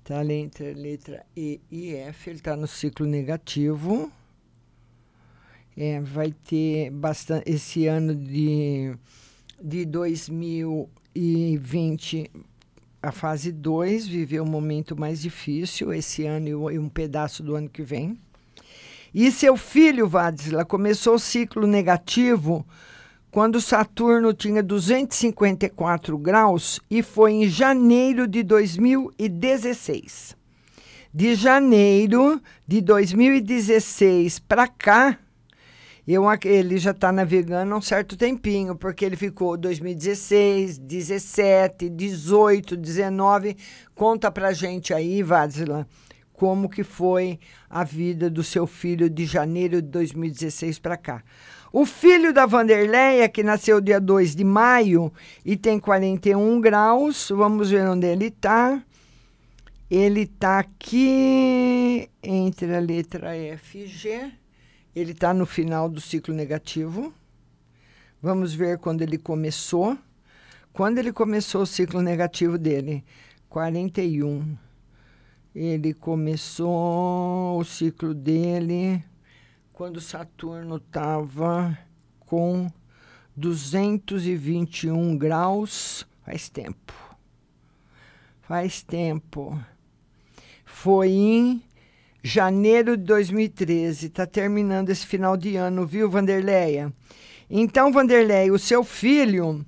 Está 0.00 0.18
ali 0.18 0.34
entre 0.34 0.74
letra 0.74 1.24
E 1.36 1.60
e 1.70 1.94
F, 1.94 2.30
ele 2.30 2.40
está 2.40 2.56
no 2.56 2.66
ciclo 2.66 3.06
negativo. 3.06 4.10
É, 5.76 6.00
vai 6.00 6.32
ter 6.32 6.90
bastante. 6.90 7.48
Esse 7.48 7.86
ano 7.86 8.16
de, 8.16 8.96
de 9.62 9.84
2020 9.84 12.48
a 13.02 13.10
fase 13.10 13.50
2 13.50 14.06
viveu 14.06 14.44
um 14.44 14.48
momento 14.48 14.98
mais 14.98 15.22
difícil 15.22 15.92
esse 15.92 16.26
ano 16.26 16.70
e 16.70 16.78
um 16.78 16.88
pedaço 16.88 17.42
do 17.42 17.54
ano 17.54 17.68
que 17.68 17.82
vem. 17.82 18.18
E 19.12 19.32
seu 19.32 19.56
filho, 19.56 20.06
Vadisla, 20.06 20.64
começou 20.64 21.14
o 21.14 21.18
ciclo 21.18 21.66
negativo 21.66 22.64
quando 23.30 23.60
Saturno 23.60 24.32
tinha 24.34 24.62
254 24.62 26.18
graus 26.18 26.80
e 26.90 27.02
foi 27.02 27.32
em 27.32 27.48
janeiro 27.48 28.26
de 28.26 28.42
2016. 28.42 30.36
De 31.12 31.34
janeiro 31.34 32.40
de 32.66 32.80
2016 32.80 34.38
para 34.40 34.68
cá, 34.68 35.18
eu, 36.12 36.24
ele 36.44 36.78
já 36.78 36.92
está 36.92 37.12
navegando 37.12 37.74
há 37.74 37.76
um 37.76 37.82
certo 37.82 38.16
tempinho, 38.16 38.74
porque 38.74 39.04
ele 39.04 39.16
ficou 39.16 39.56
2016, 39.56 40.78
17, 40.78 41.88
18, 41.90 42.76
19. 42.76 43.56
Conta 43.94 44.30
pra 44.30 44.52
gente 44.52 44.94
aí, 44.94 45.22
Vazila, 45.22 45.86
como 46.32 46.68
que 46.68 46.82
foi 46.82 47.38
a 47.68 47.84
vida 47.84 48.30
do 48.30 48.42
seu 48.42 48.66
filho 48.66 49.10
de 49.10 49.26
janeiro 49.26 49.82
de 49.82 49.88
2016 49.88 50.78
para 50.78 50.96
cá. 50.96 51.22
O 51.72 51.86
filho 51.86 52.32
da 52.32 52.46
Vanderleia, 52.46 53.28
que 53.28 53.42
nasceu 53.42 53.80
dia 53.80 54.00
2 54.00 54.34
de 54.34 54.42
maio 54.42 55.12
e 55.44 55.56
tem 55.56 55.78
41 55.78 56.60
graus, 56.60 57.28
vamos 57.28 57.70
ver 57.70 57.86
onde 57.88 58.06
ele 58.06 58.26
está. 58.26 58.82
Ele 59.88 60.22
está 60.22 60.60
aqui 60.60 62.08
entre 62.22 62.74
a 62.74 62.80
letra 62.80 63.36
F 63.36 63.78
e 63.78 63.86
G. 63.86 64.39
Ele 64.94 65.12
está 65.12 65.32
no 65.32 65.46
final 65.46 65.88
do 65.88 66.00
ciclo 66.00 66.34
negativo. 66.34 67.12
Vamos 68.20 68.54
ver 68.54 68.78
quando 68.78 69.02
ele 69.02 69.18
começou. 69.18 69.96
Quando 70.72 70.98
ele 70.98 71.12
começou 71.12 71.62
o 71.62 71.66
ciclo 71.66 72.02
negativo 72.02 72.58
dele? 72.58 73.04
41. 73.48 74.56
Ele 75.54 75.92
começou 75.94 77.58
o 77.58 77.64
ciclo 77.64 78.14
dele 78.14 79.02
quando 79.80 79.98
Saturno 79.98 80.76
estava 80.76 81.78
com 82.20 82.70
221 83.34 85.16
graus, 85.16 86.06
faz 86.22 86.50
tempo. 86.50 86.92
Faz 88.42 88.82
tempo. 88.82 89.58
Foi 90.66 91.08
em 91.08 91.62
janeiro 92.22 92.96
de 92.96 93.04
2013. 93.04 94.06
Está 94.06 94.26
terminando 94.26 94.90
esse 94.90 95.06
final 95.06 95.36
de 95.36 95.56
ano, 95.56 95.86
viu, 95.86 96.10
Vanderleia? 96.10 96.92
Então, 97.48 97.92
Vanderleia, 97.92 98.52
o 98.52 98.58
seu 98.58 98.84
filho. 98.84 99.64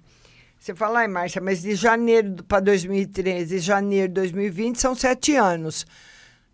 Você 0.58 0.74
fala, 0.74 1.00
ai, 1.00 1.08
Márcia, 1.08 1.40
mas 1.40 1.62
de 1.62 1.74
janeiro 1.74 2.44
para 2.44 2.60
2013 2.60 3.56
e 3.56 3.58
janeiro 3.58 4.08
de 4.08 4.14
2020 4.14 4.80
são 4.80 4.94
sete 4.94 5.34
anos. 5.34 5.84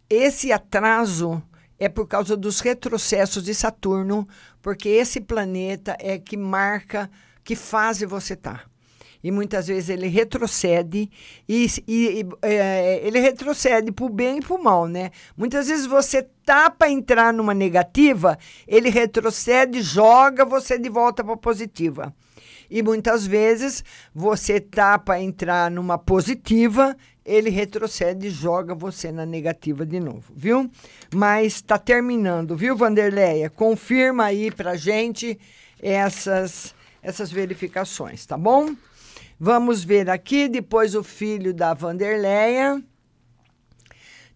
Esse 0.09 0.51
atraso 0.51 1.43
é 1.79 1.89
por 1.89 2.07
causa 2.07 2.37
dos 2.37 2.61
retrocessos 2.61 3.45
de 3.45 3.55
Saturno, 3.55 4.27
porque 4.63 4.89
esse 4.89 5.21
planeta 5.21 5.97
é 6.01 6.19
que 6.19 6.37
marca 6.37 7.11
que 7.45 7.55
fase 7.55 8.07
você 8.07 8.33
está. 8.33 8.65
E 9.23 9.31
muitas 9.31 9.67
vezes 9.67 9.89
ele 9.89 10.07
retrocede 10.07 11.11
e, 11.49 11.67
e, 11.87 12.21
e 12.21 12.27
é, 12.43 13.01
ele 13.05 13.19
retrocede 13.19 13.91
para 13.91 14.05
o 14.05 14.09
bem 14.09 14.39
e 14.39 14.41
para 14.41 14.55
o 14.55 14.63
mal, 14.63 14.87
né? 14.87 15.11
Muitas 15.37 15.69
vezes 15.69 15.87
você 15.87 16.23
tá 16.45 16.71
para 16.71 16.91
entrar 16.91 17.33
numa 17.33 17.53
negativa, 17.53 18.39
ele 18.67 18.91
retrocede, 18.91 19.83
joga 19.83 20.45
você 20.45 20.79
de 20.79 20.89
volta 20.89 21.25
para 21.25 21.37
positiva. 21.37 22.15
E 22.71 22.83
muitas 22.83 23.27
vezes 23.27 23.83
você 24.15 24.61
tá 24.61 24.99
para 24.99 25.21
entrar 25.21 25.71
numa 25.71 25.97
positiva, 25.97 26.97
ele 27.25 27.51
retrocede 27.51 28.27
e 28.29 28.31
joga 28.31 28.75
você 28.75 29.11
na 29.11 29.25
negativa 29.25 29.85
de 29.85 29.99
novo, 29.99 30.33
viu? 30.35 30.71
Mas 31.15 31.55
está 31.55 31.79
terminando, 31.79 32.57
viu, 32.57 32.77
Vanderleia? 32.77 33.51
Confirma 33.51 34.25
aí 34.25 34.51
pra 34.51 34.77
gente 34.77 35.39
essas 35.81 36.75
essas 37.01 37.31
verificações, 37.31 38.27
tá 38.27 38.37
bom? 38.37 38.75
Vamos 39.41 39.85
ver 39.85 40.11
aqui, 40.11 40.49
depois 40.49 40.97
o 40.97 41.05
filho 41.05 41.55
da 41.55 41.73
Vanderleia. 41.73 42.83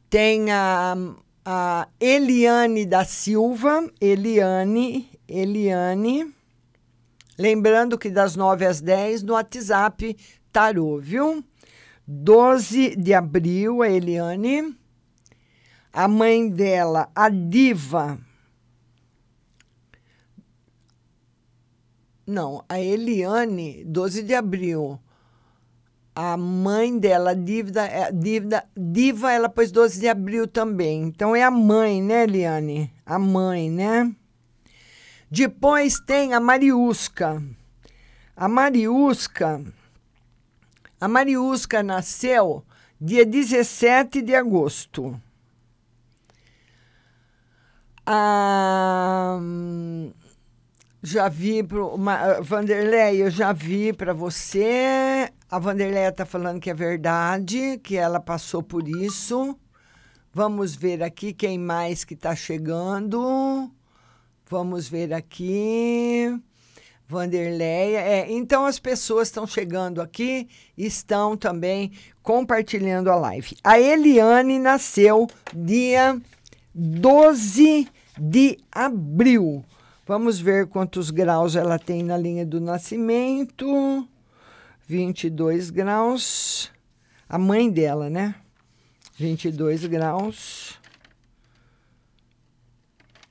Tem 0.09 0.53
a, 0.53 0.95
a 1.45 1.89
Eliane 1.99 2.87
da 2.87 3.05
Silva, 3.05 3.91
Eliane, 4.01 5.11
Eliane. 5.27 6.33
Lembrando 7.37 7.99
que 7.99 8.11
das 8.11 8.37
9 8.37 8.65
às 8.65 8.81
10 8.81 9.25
no 9.25 9.33
WhatsApp 9.33 10.17
tarô, 10.53 11.01
viu? 11.01 11.45
12 12.07 12.95
de 12.95 13.13
abril, 13.13 13.83
a 13.83 13.91
Eliane. 13.91 14.73
A 15.93 16.07
mãe 16.07 16.49
dela, 16.49 17.11
a 17.13 17.29
Diva. 17.29 18.21
Não, 22.27 22.65
a 22.69 22.81
Eliane, 22.81 23.85
12 23.85 24.23
de 24.23 24.35
abril. 24.35 24.99
A 26.15 26.37
mãe 26.37 26.99
dela, 26.99 27.35
dívida, 27.35 27.85
é, 27.85 28.13
dívida, 28.13 28.65
Diva, 28.77 29.33
ela 29.33 29.49
pôs 29.49 29.73
12 29.73 29.99
de 29.99 30.09
abril 30.09 30.47
também. 30.47 31.05
Então 31.05 31.35
é 31.35 31.43
a 31.43 31.51
mãe, 31.51 32.03
né, 32.03 32.25
Eliane? 32.25 32.93
A 33.05 33.19
mãe, 33.19 33.71
né? 33.71 34.15
Depois 35.31 35.99
tem 35.99 36.35
a 36.35 36.41
Mariusca. 36.41 37.43
A 38.37 38.49
Mariusca 38.49 39.63
a 41.03 41.09
Mariusca 41.09 41.83
nasceu 41.83 42.65
dia 43.01 43.27
17 43.27 44.23
de 44.23 44.37
agosto. 44.37 45.21
Ah, 48.07 49.37
já 51.03 51.29
vi 51.29 51.63
para 51.65 51.85
uma 51.85 52.41
Vanderlei, 52.41 53.23
eu 53.23 53.31
já 53.31 53.53
vi 53.53 53.93
para 53.93 54.15
você. 54.15 55.29
A 55.51 55.59
Vanderlei 55.59 56.05
está 56.05 56.25
falando 56.25 56.61
que 56.61 56.71
é 56.71 56.75
verdade, 56.75 57.79
que 57.83 57.97
ela 57.97 58.21
passou 58.21 58.63
por 58.63 58.87
isso. 58.87 59.59
Vamos 60.33 60.77
ver 60.77 61.03
aqui 61.03 61.33
quem 61.33 61.59
mais 61.59 62.05
que 62.05 62.15
está 62.15 62.37
chegando. 62.37 63.69
Vamos 64.49 64.89
ver 64.89 65.13
aqui. 65.13 66.41
Vanderleia. 67.09 67.99
É, 67.99 68.33
então 68.33 68.65
as 68.65 68.79
pessoas 68.79 69.29
estão 69.29 69.47
chegando 69.47 70.01
aqui, 70.01 70.49
estão 70.79 71.37
também 71.37 71.93
compartilhando 72.23 73.11
a 73.11 73.17
live. 73.17 73.57
A 73.63 73.79
Eliane 73.79 74.59
nasceu 74.59 75.29
dia 75.53 76.19
12 76.75 77.89
de 78.17 78.59
abril. 78.71 79.65
Vamos 80.13 80.39
ver 80.39 80.67
quantos 80.67 81.11
graus 81.11 81.57
ela 81.57 81.79
tem 81.79 82.03
na 82.03 82.19
linha 82.19 82.45
do 82.45 82.61
nascimento. 82.61 84.07
22 84.87 85.71
graus. 85.71 86.71
A 87.27 87.39
mãe 87.39 87.71
dela, 87.71 88.11
né? 88.11 88.35
22 89.17 89.87
graus. 89.87 90.79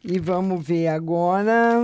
E 0.03 0.17
vamos 0.17 0.65
ver 0.65 0.87
agora 0.87 1.77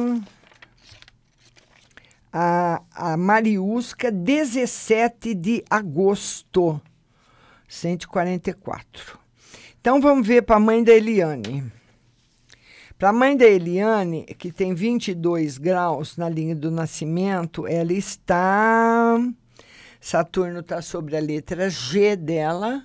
a, 2.34 2.82
a 2.92 3.16
Mariusca, 3.16 4.12
17 4.12 5.36
de 5.36 5.64
agosto, 5.70 6.82
144. 7.70 9.20
Então 9.80 10.02
vamos 10.02 10.28
ver 10.28 10.42
para 10.42 10.56
a 10.56 10.60
mãe 10.60 10.84
da 10.84 10.92
Eliane. 10.92 11.77
Para 12.98 13.10
a 13.10 13.14
mãe 13.14 13.38
da 13.38 13.46
Eliane, 13.46 14.24
que 14.24 14.52
tem 14.52 14.74
22 14.74 15.60
graus 15.60 16.18
na 16.18 16.28
linha 16.28 16.56
do 16.56 16.72
nascimento, 16.72 17.68
ela 17.68 17.94
está. 17.94 19.20
Saturno 20.02 20.62
está 20.62 20.82
sobre 20.82 21.16
a 21.16 21.20
letra 21.20 21.70
G 21.70 22.16
dela, 22.16 22.84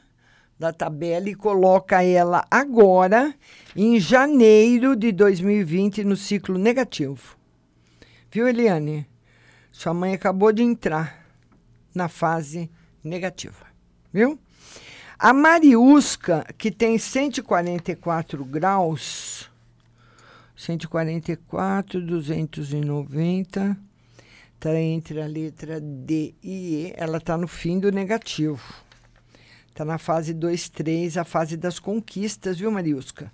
da 0.59 0.71
tabela, 0.71 1.31
e 1.31 1.35
coloca 1.35 2.05
ela 2.05 2.47
agora, 2.51 3.35
em 3.75 3.99
janeiro 3.99 4.95
de 4.95 5.13
2020, 5.13 6.05
no 6.05 6.15
ciclo 6.15 6.59
negativo. 6.59 7.35
Viu, 8.31 8.47
Eliane? 8.47 9.09
Sua 9.71 9.95
mãe 9.95 10.13
acabou 10.13 10.53
de 10.53 10.63
entrar 10.63 11.25
na 11.95 12.07
fase 12.07 12.71
negativa, 13.03 13.65
viu? 14.13 14.39
A 15.19 15.33
Mariusca, 15.33 16.45
que 16.59 16.71
tem 16.71 16.99
144 16.99 18.45
graus, 18.45 19.51
144, 20.63 22.01
290, 22.01 23.77
está 24.55 24.81
entre 24.81 25.21
a 25.21 25.27
letra 25.27 25.81
D 25.81 26.37
e 26.41 26.51
E, 26.51 26.93
ela 26.97 27.19
está 27.19 27.37
no 27.37 27.49
fim 27.49 27.81
do 27.81 27.91
negativo. 27.91 28.63
Está 29.69 29.85
na 29.85 29.99
fase 29.99 30.33
2, 30.33 30.69
3, 30.69 31.17
a 31.17 31.25
fase 31.25 31.57
das 31.57 31.81
conquistas, 31.81 32.61
viu, 32.61 32.71
Mariusca? 32.71 33.33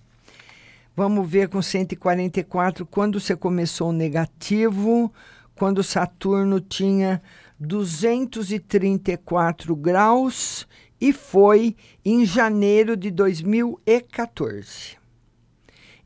Vamos 0.97 1.29
ver 1.29 1.51
com 1.51 1.61
144 1.61 2.87
quando 2.87 3.21
você 3.21 3.37
começou 3.37 3.91
o 3.91 3.93
negativo 3.93 5.13
quando 5.55 5.83
Saturno 5.83 6.63
tinha 6.63 7.21
234 7.61 9.77
graus 9.77 10.67
e 10.99 11.13
foi 11.13 11.77
em 12.03 12.25
janeiro 12.25 12.97
de 12.97 13.11
2014. 13.11 14.98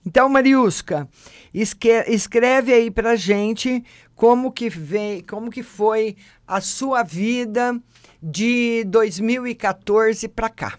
Então, 0.05 0.29
Mariusca, 0.29 1.09
escreve 1.55 2.73
aí 2.73 2.91
para 2.91 3.15
gente 3.15 3.85
como 4.15 4.51
que 4.51 4.69
vem, 4.69 5.21
como 5.23 5.51
que 5.51 5.63
foi 5.63 6.17
a 6.47 6.61
sua 6.61 7.03
vida 7.03 7.81
de 8.23 8.85
2014 8.85 10.29
para 10.29 10.49
cá. 10.49 10.79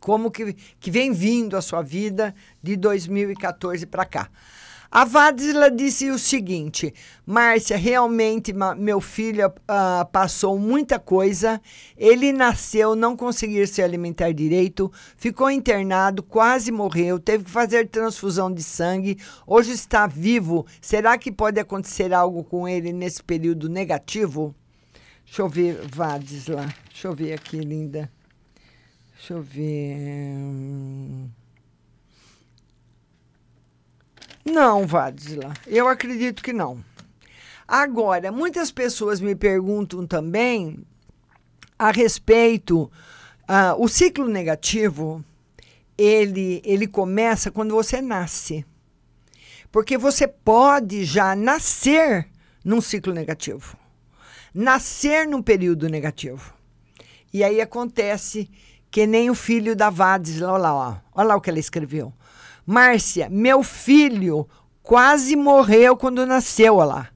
Como 0.00 0.30
que, 0.30 0.54
que 0.78 0.90
vem 0.90 1.12
vindo 1.12 1.56
a 1.56 1.62
sua 1.62 1.82
vida 1.82 2.34
de 2.62 2.76
2014 2.76 3.86
para 3.86 4.04
cá. 4.04 4.30
A 4.96 5.04
Vadzila 5.04 5.72
disse 5.72 6.08
o 6.08 6.20
seguinte: 6.20 6.94
Márcia, 7.26 7.76
realmente 7.76 8.54
meu 8.78 9.00
filho 9.00 9.48
uh, 9.48 10.06
passou 10.12 10.56
muita 10.56 11.00
coisa. 11.00 11.60
Ele 11.96 12.32
nasceu, 12.32 12.94
não 12.94 13.16
conseguia 13.16 13.66
se 13.66 13.82
alimentar 13.82 14.30
direito, 14.30 14.92
ficou 15.16 15.50
internado, 15.50 16.22
quase 16.22 16.70
morreu, 16.70 17.18
teve 17.18 17.42
que 17.42 17.50
fazer 17.50 17.88
transfusão 17.88 18.54
de 18.54 18.62
sangue. 18.62 19.18
Hoje 19.44 19.72
está 19.72 20.06
vivo. 20.06 20.64
Será 20.80 21.18
que 21.18 21.32
pode 21.32 21.58
acontecer 21.58 22.14
algo 22.14 22.44
com 22.44 22.68
ele 22.68 22.92
nesse 22.92 23.20
período 23.20 23.68
negativo? 23.68 24.54
Deixa 25.24 25.42
eu 25.42 25.48
ver, 25.48 25.88
Vadisla. 25.88 26.72
Deixa 26.88 27.08
eu 27.08 27.14
ver 27.14 27.32
aqui, 27.32 27.58
linda. 27.58 28.08
Deixa 29.16 29.34
eu 29.34 29.42
ver. 29.42 31.34
Não, 34.44 34.86
Vadisla, 34.86 35.54
eu 35.66 35.88
acredito 35.88 36.42
que 36.42 36.52
não. 36.52 36.84
Agora, 37.66 38.30
muitas 38.30 38.70
pessoas 38.70 39.20
me 39.20 39.34
perguntam 39.34 40.06
também 40.06 40.84
a 41.78 41.90
respeito. 41.90 42.90
Uh, 43.48 43.82
o 43.82 43.88
ciclo 43.88 44.28
negativo 44.28 45.24
ele, 45.96 46.60
ele 46.64 46.86
começa 46.86 47.50
quando 47.50 47.74
você 47.74 48.02
nasce. 48.02 48.64
Porque 49.72 49.96
você 49.96 50.28
pode 50.28 51.04
já 51.04 51.34
nascer 51.34 52.28
num 52.64 52.80
ciclo 52.80 53.12
negativo, 53.12 53.76
nascer 54.54 55.26
num 55.26 55.42
período 55.42 55.88
negativo. 55.88 56.54
E 57.32 57.42
aí 57.42 57.60
acontece 57.60 58.48
que 58.90 59.06
nem 59.06 59.28
o 59.28 59.34
filho 59.34 59.74
da 59.74 59.90
Vades, 59.90 60.38
lá, 60.38 60.72
ó, 60.72 60.96
olha 61.12 61.28
lá 61.28 61.36
o 61.36 61.40
que 61.40 61.50
ela 61.50 61.58
escreveu. 61.58 62.12
Márcia, 62.66 63.28
meu 63.30 63.62
filho 63.62 64.48
quase 64.82 65.36
morreu 65.36 65.96
quando 65.96 66.26
nasceu, 66.26 66.76
olha 66.76 66.86
lá. 66.86 67.08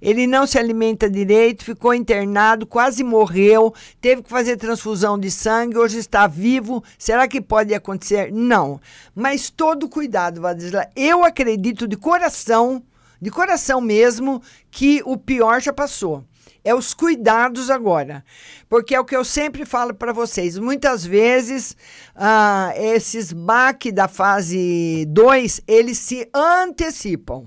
Ele 0.00 0.26
não 0.26 0.46
se 0.46 0.58
alimenta 0.58 1.10
direito, 1.10 1.62
ficou 1.62 1.92
internado, 1.92 2.66
quase 2.66 3.04
morreu, 3.04 3.74
teve 4.00 4.22
que 4.22 4.30
fazer 4.30 4.56
transfusão 4.56 5.18
de 5.18 5.30
sangue, 5.30 5.76
hoje 5.76 5.98
está 5.98 6.26
vivo. 6.26 6.82
Será 6.98 7.28
que 7.28 7.40
pode 7.40 7.74
acontecer? 7.74 8.32
Não. 8.32 8.80
Mas 9.14 9.50
todo 9.50 9.90
cuidado, 9.90 10.40
Vadisla. 10.40 10.88
Eu 10.96 11.22
acredito 11.22 11.86
de 11.86 11.96
coração, 11.96 12.82
de 13.20 13.30
coração 13.30 13.80
mesmo, 13.80 14.42
que 14.70 15.02
o 15.04 15.18
pior 15.18 15.60
já 15.60 15.72
passou. 15.72 16.24
É 16.64 16.74
os 16.74 16.92
cuidados 16.92 17.70
agora. 17.70 18.24
Porque 18.68 18.94
é 18.94 19.00
o 19.00 19.04
que 19.04 19.16
eu 19.16 19.24
sempre 19.24 19.64
falo 19.64 19.94
para 19.94 20.12
vocês. 20.12 20.58
Muitas 20.58 21.04
vezes, 21.04 21.76
ah, 22.14 22.72
esses 22.76 23.32
baques 23.32 23.92
da 23.92 24.08
fase 24.08 25.06
2, 25.08 25.62
eles 25.66 25.98
se 25.98 26.28
antecipam. 26.34 27.46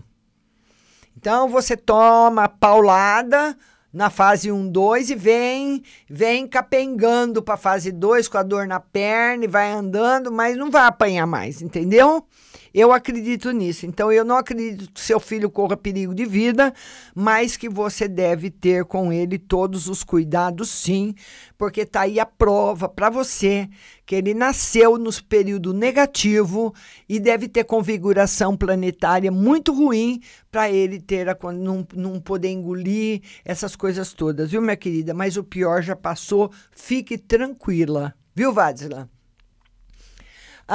Então, 1.18 1.48
você 1.48 1.78
toma 1.78 2.50
paulada 2.50 3.56
na 3.94 4.10
fase 4.10 4.52
1, 4.52 4.72
2 4.72 5.12
e 5.12 5.16
vem, 5.16 5.84
vem 6.10 6.48
capengando 6.48 7.44
para 7.44 7.54
a 7.54 7.58
fase 7.58 7.92
2 7.92 8.28
com 8.28 8.40
a 8.40 8.44
dor 8.44 8.68
na 8.68 8.80
perna 8.80 9.46
e 9.46 9.48
vai 9.48 9.72
andando, 9.72 10.32
mas 10.32 10.58
não 10.58 10.72
vai 10.72 10.86
apanhar 10.88 11.28
mais, 11.28 11.62
entendeu? 11.62 12.26
Eu 12.74 12.92
acredito 12.92 13.52
nisso. 13.52 13.86
Então, 13.86 14.12
eu 14.12 14.26
não 14.26 14.36
acredito 14.36 14.92
que 14.92 15.00
seu 15.00 15.20
filho 15.20 15.48
corra 15.48 15.78
perigo 15.78 16.16
de 16.16 16.26
vida, 16.26 16.74
mas 17.14 17.56
que 17.56 17.70
você 17.70 18.08
deve 18.08 18.50
ter 18.50 18.84
com 18.86 19.14
ele 19.14 19.38
todos 19.38 19.88
os 19.88 20.04
cuidados, 20.04 20.70
sim, 20.70 21.14
porque 21.56 21.82
está 21.82 22.02
aí 22.02 22.20
a 22.20 22.26
prova 22.26 22.90
para 22.90 23.12
você 23.12 23.70
que 24.08 24.16
ele 24.16 24.34
nasceu 24.34 24.98
nos 24.98 25.22
período 25.22 25.72
negativo 25.72 26.74
e 27.08 27.20
deve 27.20 27.48
ter 27.48 27.64
configuração 27.64 28.58
planetária 28.58 29.32
muito 29.32 29.72
ruim 29.72 30.20
para 30.52 30.70
ele 30.70 31.00
ter 31.00 31.30
a, 31.30 31.38
não, 31.54 31.88
não 31.96 32.20
poder 32.20 32.50
engolir 32.50 33.22
essas 33.46 33.76
coisas 33.76 34.14
todas, 34.14 34.50
viu, 34.50 34.62
minha 34.62 34.76
querida? 34.76 35.14
Mas 35.14 35.38
o 35.38 35.44
pior 35.44 35.84
já 35.84 35.96
passou, 35.96 36.52
fique 36.72 37.20
tranquila, 37.20 38.16
viu, 38.36 38.52
Vadzila? 38.52 39.13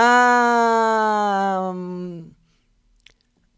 Ah, 0.00 1.72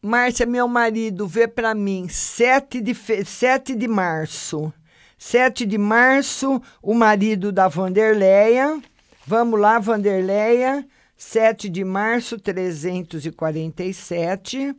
Márcia, 0.00 0.46
meu 0.46 0.66
marido, 0.66 1.26
vê 1.26 1.46
para 1.46 1.74
mim, 1.74 2.08
7 2.08 2.80
de, 2.80 2.94
fe... 2.94 3.26
7 3.26 3.74
de 3.74 3.86
março. 3.86 4.72
7 5.18 5.66
de 5.66 5.76
março, 5.76 6.62
o 6.82 6.94
marido 6.94 7.52
da 7.52 7.68
Vanderleia. 7.68 8.80
Vamos 9.26 9.60
lá, 9.60 9.78
Vanderleia. 9.78 10.88
7 11.14 11.68
de 11.68 11.84
março, 11.84 12.38
347. 12.38 14.74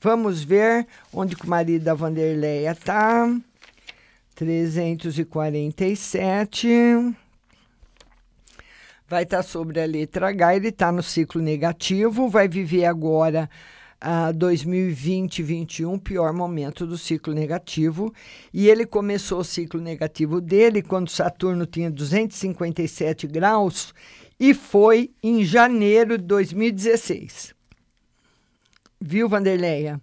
Vamos 0.00 0.42
ver 0.42 0.86
onde 1.12 1.36
que 1.36 1.44
o 1.44 1.50
marido 1.50 1.84
da 1.84 1.92
Vanderleia 1.92 2.72
está. 2.72 3.28
347 4.34 7.14
vai 9.14 9.22
estar 9.22 9.36
tá 9.36 9.42
sobre 9.44 9.80
a 9.80 9.86
letra 9.86 10.30
H, 10.30 10.56
ele 10.56 10.68
está 10.70 10.90
no 10.90 11.00
ciclo 11.00 11.40
negativo, 11.40 12.28
vai 12.28 12.48
viver 12.48 12.84
agora 12.84 13.48
uh, 14.02 14.32
2020 14.32 15.40
2021, 15.40 15.98
pior 16.00 16.32
momento 16.32 16.84
do 16.84 16.98
ciclo 16.98 17.32
negativo. 17.32 18.12
E 18.52 18.68
ele 18.68 18.84
começou 18.84 19.38
o 19.38 19.44
ciclo 19.44 19.80
negativo 19.80 20.40
dele 20.40 20.82
quando 20.82 21.10
Saturno 21.10 21.64
tinha 21.64 21.88
257 21.88 23.28
graus 23.28 23.94
e 24.38 24.52
foi 24.52 25.12
em 25.22 25.44
janeiro 25.44 26.18
de 26.18 26.24
2016. 26.24 27.54
Viu, 29.00 29.28
Vanderleia? 29.28 30.00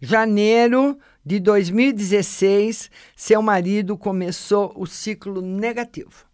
Janeiro 0.00 0.98
de 1.24 1.38
2016, 1.38 2.90
seu 3.14 3.40
marido 3.40 3.96
começou 3.96 4.72
o 4.74 4.84
ciclo 4.84 5.40
negativo. 5.40 6.27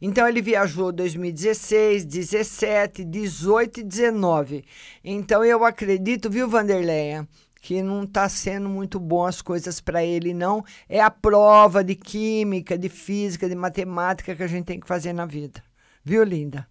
Então 0.00 0.28
ele 0.28 0.40
viajou 0.40 0.92
2016, 0.92 2.04
17, 2.04 3.04
18 3.04 3.80
e 3.80 3.82
19. 3.82 4.64
Então 5.02 5.44
eu 5.44 5.64
acredito, 5.64 6.30
viu, 6.30 6.48
Vanderleia, 6.48 7.26
que 7.60 7.82
não 7.82 8.04
está 8.04 8.28
sendo 8.28 8.68
muito 8.68 9.00
bom 9.00 9.26
as 9.26 9.42
coisas 9.42 9.80
para 9.80 10.04
ele, 10.04 10.32
não. 10.32 10.64
É 10.88 11.00
a 11.00 11.10
prova 11.10 11.82
de 11.82 11.96
química, 11.96 12.78
de 12.78 12.88
física, 12.88 13.48
de 13.48 13.56
matemática 13.56 14.36
que 14.36 14.42
a 14.42 14.46
gente 14.46 14.66
tem 14.66 14.78
que 14.78 14.86
fazer 14.86 15.12
na 15.12 15.26
vida. 15.26 15.62
Viu, 16.04 16.22
linda? 16.22 16.66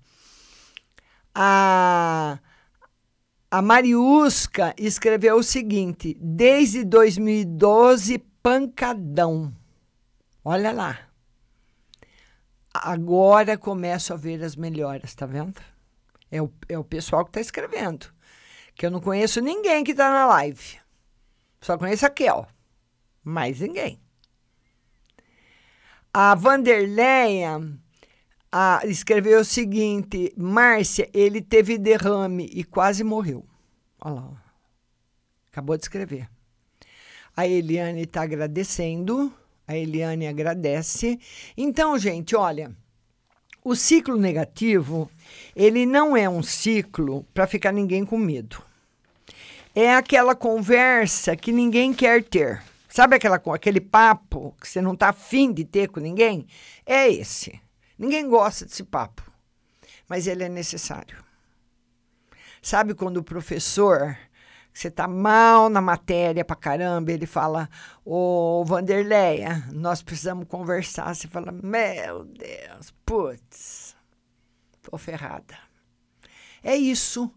A, 1.36 2.40
a 3.52 3.62
Mariusca 3.62 4.74
escreveu 4.78 5.36
o 5.36 5.44
seguinte: 5.44 6.18
desde 6.20 6.86
2012, 6.86 8.20
pancadão. 8.42 9.54
Olha 10.46 10.72
lá 10.72 11.07
agora 12.84 13.58
começo 13.58 14.14
a 14.14 14.18
ver 14.18 14.44
as 14.44 14.56
melhoras, 14.56 15.14
tá 15.16 15.26
vendo? 15.26 15.62
É 16.32 16.42
o, 16.42 16.52
é 16.68 16.78
o 16.78 16.84
pessoal 16.84 17.24
que 17.24 17.30
está 17.30 17.42
escrevendo. 17.42 18.08
Que 18.76 18.86
eu 18.86 18.92
não 18.92 19.00
conheço 19.00 19.42
ninguém 19.42 19.84
que 19.84 19.92
está 19.92 20.10
na 20.10 20.26
live. 20.26 20.80
Só 21.62 21.78
conheço 21.78 22.06
a 22.06 22.10
Kel. 22.10 22.48
Mais 23.24 23.60
ninguém. 23.60 24.00
A 26.14 26.36
Vanderleia 26.36 27.60
a, 28.52 28.82
escreveu 28.86 29.42
o 29.42 29.46
seguinte: 29.46 30.34
Márcia, 30.38 31.10
ele 31.14 31.42
teve 31.42 31.78
derrame 31.78 32.50
e 32.54 32.64
quase 32.64 33.04
morreu. 33.04 33.46
Olha 34.00 34.16
lá. 34.16 34.44
Acabou 35.52 35.76
de 35.78 35.84
escrever. 35.84 36.30
A 37.36 37.48
Eliane 37.48 38.04
está 38.04 38.22
agradecendo. 38.22 39.34
A 39.68 39.76
Eliane 39.76 40.28
agradece. 40.28 41.20
Então, 41.58 41.98
gente, 42.00 42.36
olha, 42.36 42.72
o 43.64 43.76
ciclo 43.76 44.18
negativo, 44.18 45.12
ele 45.54 45.86
não 45.86 46.16
é 46.16 46.30
um 46.30 46.42
ciclo 46.42 47.26
para 47.34 47.46
ficar 47.46 47.74
ninguém 47.74 48.06
com 48.06 48.18
medo. 48.18 48.64
É 49.76 49.94
aquela 49.94 50.34
conversa 50.34 51.36
que 51.36 51.52
ninguém 51.52 51.94
quer 51.94 52.24
ter. 52.24 52.64
Sabe 52.88 53.18
aquela, 53.18 53.36
aquele 53.54 53.82
papo 53.82 54.56
que 54.60 54.68
você 54.68 54.82
não 54.82 54.94
está 54.94 55.10
afim 55.10 55.52
de 55.52 55.66
ter 55.66 55.90
com 55.90 56.00
ninguém? 56.00 56.48
É 56.86 57.10
esse. 57.10 57.60
Ninguém 58.00 58.28
gosta 58.30 58.66
desse 58.66 58.84
papo, 58.84 59.22
mas 60.08 60.28
ele 60.28 60.44
é 60.44 60.50
necessário. 60.50 61.24
Sabe 62.62 62.94
quando 62.94 63.18
o 63.18 63.24
professor 63.24 64.18
você 64.78 64.90
está 64.90 65.08
mal 65.08 65.70
na 65.70 65.82
matéria 65.82 66.46
pra 66.46 66.56
caramba, 66.56 67.12
ele 67.12 67.26
fala, 67.26 67.68
ô 68.06 68.64
Vanderleia, 68.64 69.64
nós 69.74 70.04
precisamos 70.04 70.48
conversar. 70.48 71.16
Você 71.16 71.28
fala, 71.28 71.52
meu 71.52 72.24
Deus, 72.26 72.94
putz, 73.04 73.96
tô 74.84 74.96
ferrada. 74.96 75.58
É 76.64 76.76
isso. 76.76 77.32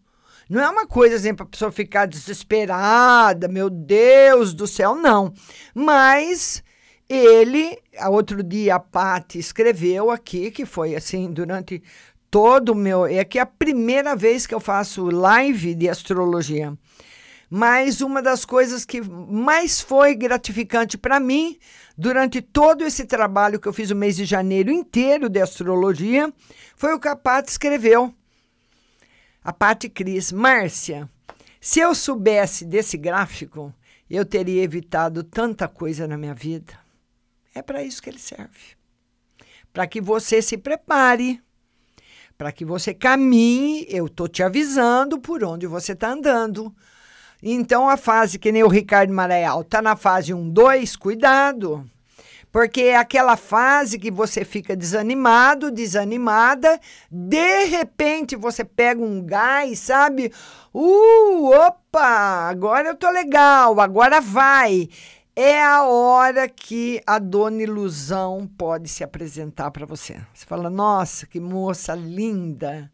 Não 0.51 0.61
é 0.61 0.69
uma 0.69 0.87
coisa 0.87 1.17
assim 1.17 1.35
para 1.35 1.47
a 1.47 1.49
pessoa 1.49 1.73
ficar 1.73 2.05
desesperada, 2.05 3.49
meu 3.49 3.71
Deus 3.71 4.53
do 4.53 4.67
céu, 4.67 4.95
não. 4.95 5.33
Mas 5.75 6.63
ele, 7.09 7.81
outro 8.11 8.43
dia 8.43 8.75
a 8.75 8.81
Paty 8.81 9.39
escreveu 9.39 10.11
aqui, 10.11 10.51
que 10.51 10.67
foi 10.67 10.95
assim, 10.95 11.33
durante 11.33 11.83
todo 12.31 12.73
o 12.73 12.75
meu. 12.75 13.07
É 13.07 13.25
que 13.25 13.39
é 13.39 13.43
a 13.43 13.47
primeira 13.47 14.15
vez 14.15 14.47
que 14.47 14.55
eu 14.55 14.61
faço 14.61 15.07
live 15.07 15.75
de 15.75 15.89
astrologia. 15.89 16.77
Mas 17.53 18.01
uma 18.01 18.23
das 18.23 18.45
coisas 18.45 18.85
que 18.85 19.01
mais 19.03 19.81
foi 19.81 20.15
gratificante 20.15 20.97
para 20.97 21.19
mim 21.19 21.59
durante 21.99 22.41
todo 22.41 22.85
esse 22.85 23.05
trabalho 23.05 23.59
que 23.59 23.67
eu 23.67 23.73
fiz 23.73 23.91
o 23.91 23.97
mês 23.97 24.15
de 24.15 24.25
janeiro 24.25 24.71
inteiro 24.71 25.29
de 25.29 25.41
astrologia 25.41 26.33
foi 26.77 26.95
o 26.95 27.01
que 27.01 27.09
a 27.09 27.17
Paty 27.17 27.51
escreveu. 27.51 28.15
A 29.43 29.53
Paty 29.53 29.89
Cris, 29.89 30.31
Márcia, 30.31 31.11
se 31.61 31.81
eu 31.81 31.93
soubesse 31.93 32.65
desse 32.65 32.97
gráfico, 32.97 33.75
eu 34.09 34.25
teria 34.25 34.63
evitado 34.63 35.25
tanta 35.25 35.67
coisa 35.67 36.07
na 36.07 36.17
minha 36.17 36.35
vida. 36.35 36.79
É 37.53 37.63
para 37.63 37.83
isso 37.83 38.01
que 38.01 38.11
ele 38.11 38.19
serve. 38.21 38.77
Para 39.73 39.89
que 39.89 40.01
você 40.01 40.41
se 40.41 40.57
prepare, 40.57 41.43
para 42.39 42.53
que 42.53 42.65
você 42.65 42.95
caminhe, 42.95 43.87
eu 43.89 44.07
estou 44.07 44.29
te 44.29 44.41
avisando 44.41 45.19
por 45.19 45.43
onde 45.43 45.67
você 45.67 45.93
está 45.93 46.13
andando 46.13 46.73
então, 47.43 47.89
a 47.89 47.97
fase 47.97 48.39
que 48.39 48.53
nem 48.53 48.63
o 48.63 48.69
Ricardo 48.69 49.13
Maraial 49.13 49.63
está 49.63 49.81
na 49.81 49.97
fase 49.97 50.35
1, 50.35 50.51
2, 50.51 50.97
cuidado. 50.97 51.85
Porque 52.53 52.83
é 52.83 52.97
aquela 52.97 53.37
fase 53.37 53.99
que 53.99 54.11
você 54.11 54.45
fica 54.45 54.77
desanimado, 54.77 55.71
desanimada, 55.71 56.81
de 57.11 57.65
repente 57.67 58.35
você 58.35 58.65
pega 58.65 59.01
um 59.01 59.25
gás, 59.25 59.79
sabe? 59.79 60.33
Uh, 60.75 61.47
opa, 61.47 62.49
agora 62.49 62.89
eu 62.89 62.97
tô 62.97 63.09
legal, 63.09 63.81
agora 63.81 64.21
vai. 64.21 64.89
É 65.37 65.63
a 65.63 65.85
hora 65.85 66.49
que 66.49 67.01
a 67.07 67.21
dona 67.21 67.63
ilusão 67.63 68.51
pode 68.59 68.89
se 68.89 69.05
apresentar 69.05 69.71
para 69.71 69.87
você. 69.87 70.21
Você 70.35 70.45
fala: 70.45 70.69
"Nossa, 70.69 71.27
que 71.27 71.39
moça 71.39 71.95
linda!" 71.95 72.91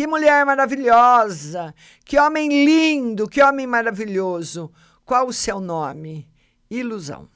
Que 0.00 0.06
mulher 0.06 0.46
maravilhosa! 0.46 1.74
Que 2.06 2.18
homem 2.18 2.64
lindo! 2.64 3.28
Que 3.28 3.42
homem 3.42 3.66
maravilhoso! 3.66 4.72
Qual 5.04 5.26
o 5.26 5.32
seu 5.32 5.60
nome? 5.60 6.26
Ilusão. 6.70 7.28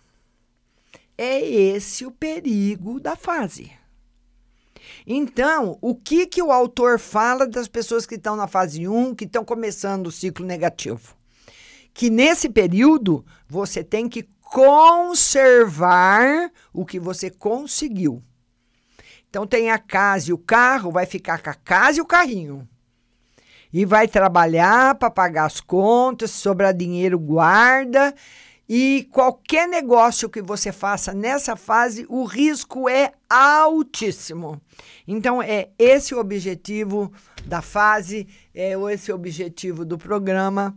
É 1.18 1.46
esse 1.46 2.06
o 2.06 2.10
perigo 2.10 2.98
da 2.98 3.16
fase. 3.16 3.70
Então, 5.06 5.76
o 5.82 5.94
que, 5.94 6.26
que 6.26 6.42
o 6.42 6.50
autor 6.50 6.98
fala 6.98 7.46
das 7.46 7.68
pessoas 7.68 8.06
que 8.06 8.14
estão 8.14 8.34
na 8.34 8.48
fase 8.48 8.88
1, 8.88 9.14
que 9.14 9.26
estão 9.26 9.44
começando 9.44 10.06
o 10.06 10.10
ciclo 10.10 10.46
negativo? 10.46 11.14
Que 11.92 12.08
nesse 12.08 12.48
período 12.48 13.26
você 13.46 13.84
tem 13.84 14.08
que 14.08 14.26
conservar 14.40 16.50
o 16.72 16.86
que 16.86 16.98
você 16.98 17.28
conseguiu. 17.28 18.22
Então 19.34 19.48
tem 19.48 19.68
a 19.68 19.80
casa 19.80 20.30
e 20.30 20.32
o 20.32 20.38
carro, 20.38 20.92
vai 20.92 21.06
ficar 21.06 21.42
com 21.42 21.50
a 21.50 21.54
casa 21.54 21.98
e 21.98 22.00
o 22.00 22.06
carrinho. 22.06 22.68
E 23.72 23.84
vai 23.84 24.06
trabalhar 24.06 24.94
para 24.94 25.10
pagar 25.10 25.46
as 25.46 25.60
contas, 25.60 26.30
sobrar 26.30 26.72
dinheiro, 26.72 27.18
guarda. 27.18 28.14
E 28.68 29.08
qualquer 29.10 29.66
negócio 29.66 30.30
que 30.30 30.40
você 30.40 30.70
faça 30.70 31.12
nessa 31.12 31.56
fase, 31.56 32.06
o 32.08 32.22
risco 32.22 32.88
é 32.88 33.10
altíssimo. 33.28 34.62
Então, 35.04 35.42
é 35.42 35.70
esse 35.80 36.14
o 36.14 36.20
objetivo 36.20 37.12
da 37.44 37.60
fase, 37.60 38.28
é 38.54 38.74
esse 38.92 39.10
o 39.10 39.16
objetivo 39.16 39.84
do 39.84 39.98
programa. 39.98 40.76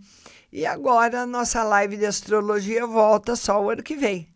E 0.51 0.65
agora 0.65 1.21
a 1.21 1.27
nossa 1.27 1.61
live 1.63 1.95
de 1.95 2.07
astrologia 2.07 2.87
volta 2.87 3.35
só 3.35 3.61
o 3.61 3.69
ano 3.69 3.83
que 3.83 3.95
vem. 3.95 4.27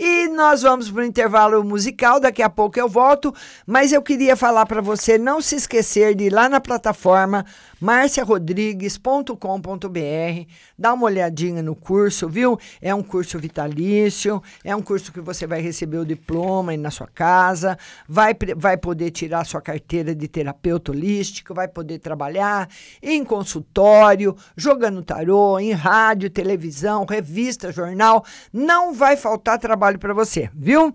E 0.00 0.28
nós 0.28 0.62
vamos 0.62 0.88
para 0.88 1.02
o 1.02 1.04
intervalo 1.04 1.64
musical, 1.64 2.20
daqui 2.20 2.40
a 2.40 2.48
pouco 2.48 2.78
eu 2.78 2.88
volto, 2.88 3.34
mas 3.66 3.92
eu 3.92 4.00
queria 4.00 4.36
falar 4.36 4.64
para 4.64 4.80
você 4.80 5.18
não 5.18 5.40
se 5.40 5.56
esquecer 5.56 6.14
de 6.14 6.26
ir 6.26 6.30
lá 6.30 6.48
na 6.48 6.60
plataforma 6.60 7.44
marciarodrigues.com.br, 7.80 10.50
dá 10.78 10.92
uma 10.92 11.04
olhadinha 11.04 11.62
no 11.62 11.74
curso, 11.74 12.28
viu? 12.28 12.58
É 12.80 12.94
um 12.94 13.02
curso 13.02 13.38
vitalício, 13.38 14.42
é 14.64 14.74
um 14.74 14.82
curso 14.82 15.12
que 15.12 15.20
você 15.20 15.46
vai 15.46 15.60
receber 15.60 15.98
o 15.98 16.04
diploma 16.04 16.72
aí 16.72 16.76
na 16.76 16.90
sua 16.90 17.06
casa, 17.06 17.78
vai, 18.08 18.34
vai 18.56 18.76
poder 18.76 19.10
tirar 19.10 19.44
sua 19.44 19.60
carteira 19.60 20.14
de 20.14 20.28
terapeuta 20.28 20.92
holístico, 20.92 21.54
vai 21.54 21.68
poder 21.68 21.98
trabalhar 21.98 22.68
em 23.02 23.24
consultório, 23.24 24.36
jogando 24.56 25.02
tarô, 25.02 25.58
em 25.58 25.72
rádio, 25.72 26.30
televisão, 26.30 27.04
revista, 27.04 27.72
jornal, 27.72 28.24
não 28.52 28.92
vai 28.92 29.16
faltar 29.16 29.58
trabalho 29.58 29.98
para 29.98 30.14
você, 30.14 30.50
viu? 30.54 30.92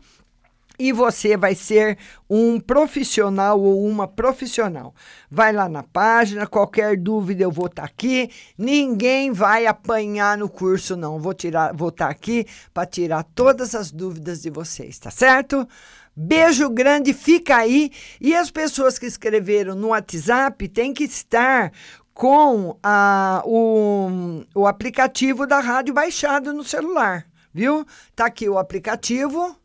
E 0.83 0.91
você 0.91 1.37
vai 1.37 1.55
ser 1.55 1.97
um 2.29 2.59
profissional 2.59 3.57
ou 3.57 3.87
uma 3.87 4.05
profissional. 4.05 4.93
Vai 5.31 5.53
lá 5.53 5.69
na 5.69 5.81
página, 5.81 6.45
qualquer 6.45 6.97
dúvida 6.97 7.41
eu 7.41 7.49
vou 7.49 7.67
estar 7.67 7.83
tá 7.83 7.87
aqui. 7.87 8.29
Ninguém 8.57 9.31
vai 9.31 9.65
apanhar 9.65 10.37
no 10.37 10.49
curso, 10.49 10.97
não. 10.97 11.21
Vou 11.21 11.33
tirar, 11.33 11.73
vou 11.73 11.87
estar 11.87 12.07
tá 12.07 12.11
aqui 12.11 12.45
para 12.73 12.85
tirar 12.85 13.23
todas 13.23 13.73
as 13.73 13.93
dúvidas 13.93 14.41
de 14.41 14.49
vocês, 14.49 14.99
tá 14.99 15.09
certo? 15.09 15.65
Beijo 16.13 16.69
grande, 16.69 17.13
fica 17.13 17.55
aí. 17.55 17.89
E 18.19 18.35
as 18.35 18.51
pessoas 18.51 18.99
que 18.99 19.05
escreveram 19.05 19.75
no 19.75 19.87
WhatsApp 19.87 20.67
têm 20.67 20.93
que 20.93 21.05
estar 21.05 21.71
com 22.13 22.77
a, 22.83 23.41
o, 23.45 24.43
o 24.53 24.67
aplicativo 24.67 25.47
da 25.47 25.61
rádio 25.61 25.93
baixado 25.93 26.51
no 26.51 26.61
celular 26.61 27.25
viu? 27.53 27.85
Tá 28.15 28.25
aqui 28.25 28.49
o 28.49 28.57
aplicativo 28.57 29.55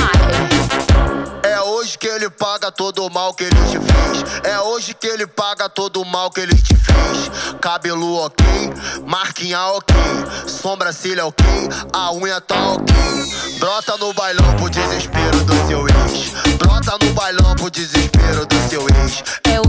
É 1.43 1.61
hoje 1.62 1.99
que 1.99 2.07
ele 2.07 2.30
paga 2.30 2.70
todo 2.70 3.05
o 3.05 3.11
mal 3.11 3.34
que 3.34 3.45
ele 3.45 3.57
te 3.68 3.78
fez. 3.78 4.45
É 4.45 4.61
hoje 4.61 4.95
que 4.95 5.07
ele 5.07 5.26
paga 5.26 5.68
todo 5.68 6.03
o 6.03 6.05
mal 6.05 6.30
que 6.30 6.41
ele 6.41 6.55
te 6.55 6.76
fez. 6.76 7.30
Cabelo 7.61 8.16
ok, 8.16 8.47
marquinha 9.07 9.61
ok, 9.61 9.97
sobrancelha 10.47 11.26
ok, 11.26 11.45
a 11.93 12.12
unha 12.12 12.41
tá 12.41 12.55
ok. 12.72 12.95
Brota 13.59 13.97
no 13.99 14.12
bailão 14.14 14.57
pro 14.57 14.70
desespero 14.70 15.45
do 15.45 15.66
seu 15.66 15.86
ex. 15.88 16.30
Brota 16.57 16.97
no 17.05 17.12
bailão 17.12 17.55
pro 17.57 17.70
desespero 17.70 18.47
do 18.47 18.68
seu 18.68 18.86
ex. 18.88 19.22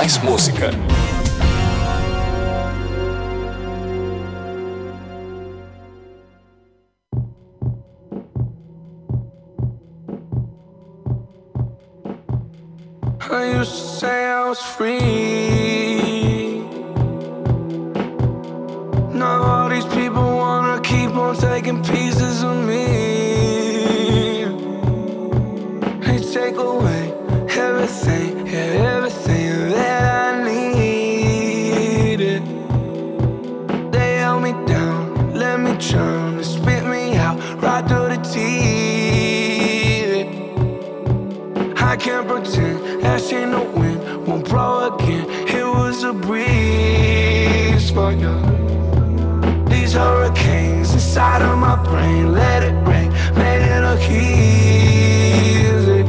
Mais 0.00 0.16
música. 0.18 0.70
I 13.28 13.58
used 13.58 13.72
to 13.72 13.98
say 13.98 14.26
I 14.26 14.48
was 14.48 14.62
free. 14.62 16.60
Now 19.12 19.42
all 19.42 19.68
these 19.68 19.84
people 19.86 20.22
wanna 20.22 20.80
keep 20.80 21.10
on 21.16 21.34
taking 21.34 21.82
pieces 21.82 22.44
of 22.44 22.54
me. 22.68 23.17
For. 48.16 49.68
These 49.68 49.92
hurricanes 49.92 50.92
inside 50.94 51.42
of 51.42 51.58
my 51.58 51.76
brain, 51.82 52.32
let 52.32 52.62
it 52.62 52.74
rain, 52.86 53.12
made 53.34 53.62
it 53.68 53.82
look 53.82 54.00
easy. 54.10 56.04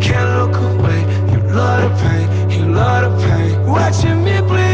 Can't 0.00 0.30
look 0.38 0.56
away, 0.56 1.00
you 1.32 1.40
love 1.54 1.80
the 1.82 1.90
pain, 2.02 2.50
you 2.50 2.64
love 2.72 3.02
the 3.04 3.10
pain. 3.26 3.66
Watching 3.66 4.22
me 4.24 4.40
bleed, 4.40 4.69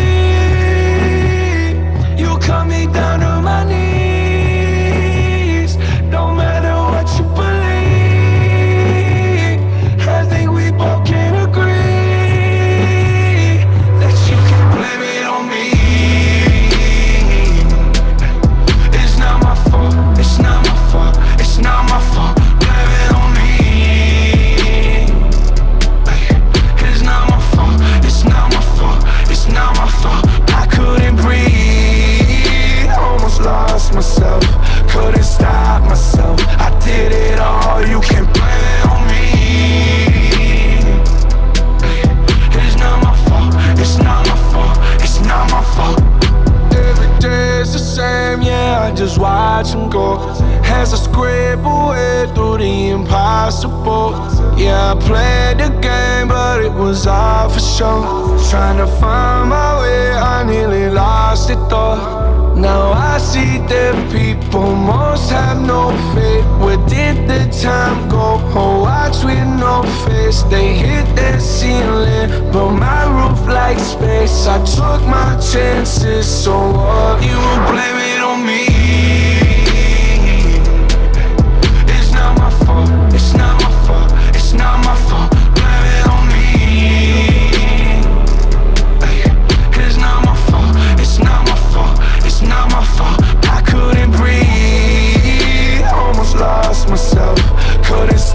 impossible. 53.07 54.11
Yeah, 54.59 54.93
I 54.93 54.99
played 54.99 55.59
the 55.59 55.71
game, 55.81 56.29
but 56.29 56.61
it 56.63 56.73
was 56.73 57.07
all 57.07 57.49
for 57.49 57.61
show. 57.61 58.37
Trying 58.51 58.79
to 58.79 58.87
find 59.01 59.51
my 59.51 59.81
way, 59.81 60.13
I 60.13 60.45
nearly 60.45 60.91
lost 60.91 61.51
it 61.51 61.59
though. 61.71 62.55
Now 62.57 62.93
I 62.93 63.19
see 63.19 63.59
that 63.71 63.95
people 64.11 64.75
most 64.75 65.31
have 65.31 65.61
no 65.61 65.91
faith. 66.15 66.47
Where 66.63 66.83
did 66.89 67.29
the 67.29 67.43
time 67.63 68.09
go? 68.09 68.41
Oh, 68.55 68.83
watch 68.83 69.23
with 69.25 69.47
no 69.65 69.83
face. 70.05 70.43
They 70.45 70.75
hit 70.75 71.07
that 71.17 71.41
ceiling, 71.41 72.51
but 72.53 72.71
my 72.71 73.03
roof 73.17 73.47
like 73.47 73.79
space. 73.79 74.47
I 74.47 74.59
took 74.65 75.03
my 75.07 75.39
chances, 75.53 76.27
so 76.27 76.55
what? 76.73 77.23
You 77.23 77.37
will 77.37 77.63
blame 77.71 77.99
it 78.13 78.21
on 78.21 78.47
me. 78.47 78.76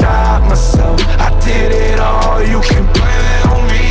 Stop 0.02 0.42
myself. 0.50 1.00
I 1.26 1.30
did 1.46 1.72
it 1.72 2.00
all. 2.00 2.42
You 2.54 2.60
can 2.70 2.86
blame 2.98 3.26
it 3.36 3.44
on 3.54 3.62
me. 3.72 3.86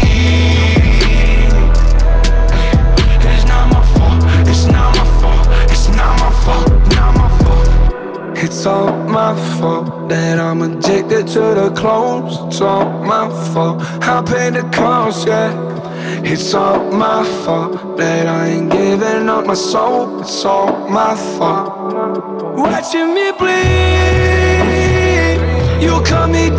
It's 3.30 3.44
not 3.50 3.64
my 3.74 3.82
fault. 3.94 4.18
It's 4.50 4.66
not 4.74 4.88
my 4.98 5.06
fault. 5.20 5.46
It's 5.72 5.88
not 5.98 6.12
my 6.22 6.30
fault. 6.44 6.68
Not 6.96 7.10
my 7.20 7.28
fault. 7.40 8.38
It's 8.44 8.66
all 8.66 8.92
my 9.18 9.32
fault 9.58 10.08
that 10.08 10.38
I'm 10.38 10.62
addicted 10.62 11.26
to 11.34 11.42
the 11.60 11.68
clones. 11.80 12.32
It's 12.46 12.60
all 12.60 12.86
my 13.12 13.26
fault. 13.52 13.76
I 14.14 14.22
paid 14.22 14.54
the 14.54 14.64
cost, 14.76 15.28
yeah. 15.28 15.52
It's 16.32 16.54
all 16.54 16.90
my 16.90 17.24
fault 17.44 17.96
that 17.98 18.26
I 18.26 18.48
ain't 18.48 18.70
giving 18.70 19.28
up 19.28 19.46
my 19.46 19.54
soul. 19.54 20.20
It's 20.20 20.44
all 20.44 20.88
my 20.88 21.14
fault. 21.38 21.70
Watching 22.56 23.14
me 23.14 23.29
you 25.80 26.02
cut 26.02 26.28
me 26.28 26.49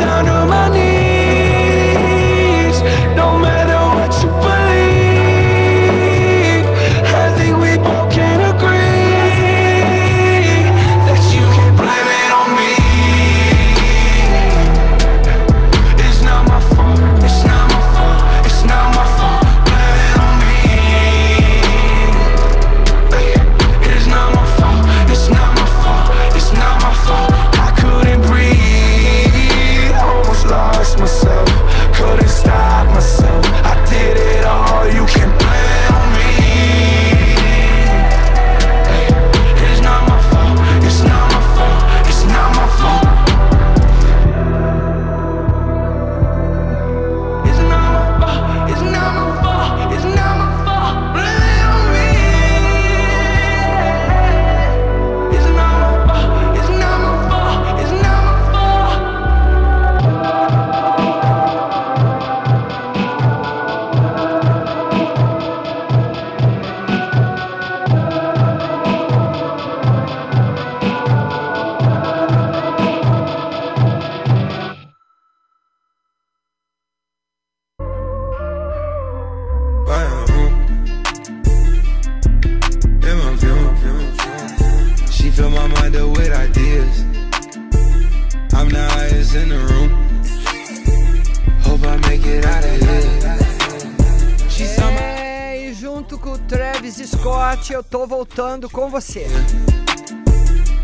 você. 98.91 99.25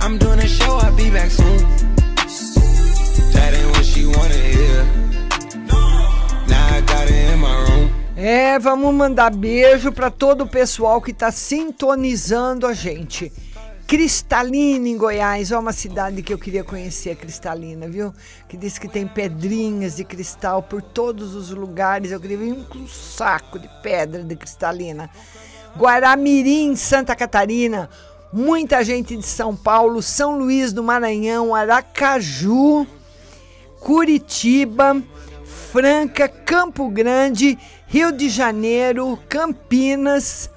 I'm 0.02 0.18
doing 0.18 0.40
a 0.40 0.48
show, 0.48 0.78
I'll 0.80 0.96
be 0.96 1.12
back 1.12 1.30
soon. 1.30 1.58
That 3.34 3.54
ain't 3.54 3.68
what 3.76 3.84
she 3.84 4.06
wanna 4.06 4.34
hear. 4.34 4.86
Now 6.48 6.78
I 6.78 6.82
got 6.82 7.10
it 7.10 7.34
in 7.34 7.40
my 7.40 7.66
room. 7.68 7.92
É, 8.16 8.58
vamos 8.58 8.94
mandar 8.96 9.30
beijo 9.32 9.92
para 9.92 10.10
todo 10.10 10.46
o 10.46 10.48
pessoal 10.48 11.02
que 11.02 11.14
tá 11.14 11.32
sintonizando 11.32 12.66
a 12.66 12.74
gente. 12.74 13.32
Cristalina, 13.86 14.88
em 14.88 14.98
Goiás, 14.98 15.52
é 15.52 15.58
uma 15.58 15.72
cidade 15.72 16.22
que 16.22 16.34
eu 16.34 16.38
queria 16.38 16.64
conhecer, 16.64 17.16
Cristalina, 17.16 17.88
viu? 17.88 18.14
Que 18.48 18.58
diz 18.58 18.78
que 18.78 18.88
tem 18.88 19.08
pedrinhas 19.08 19.96
de 19.96 20.04
cristal 20.04 20.62
por 20.62 20.82
todos 20.82 21.36
os 21.36 21.52
lugares. 21.52 22.12
Eu 22.12 22.20
queria 22.20 22.38
vir 22.38 22.54
um 22.76 22.88
saco 22.88 23.58
de 23.58 23.70
pedra 23.82 24.24
de 24.24 24.36
cristalina. 24.36 25.10
Guaramirim, 25.76 26.76
Santa 26.76 27.16
Catarina, 27.16 27.90
muita 28.32 28.84
gente 28.84 29.16
de 29.16 29.26
São 29.26 29.56
Paulo, 29.56 30.02
São 30.02 30.38
Luís 30.38 30.72
do 30.72 30.84
Maranhão, 30.84 31.56
Aracaju, 31.56 32.86
Curitiba, 33.80 35.02
Franca, 35.72 36.28
Campo 36.28 36.90
Grande, 36.90 37.58
Rio 37.88 38.12
de 38.12 38.30
Janeiro, 38.30 39.18
Campinas. 39.30 40.50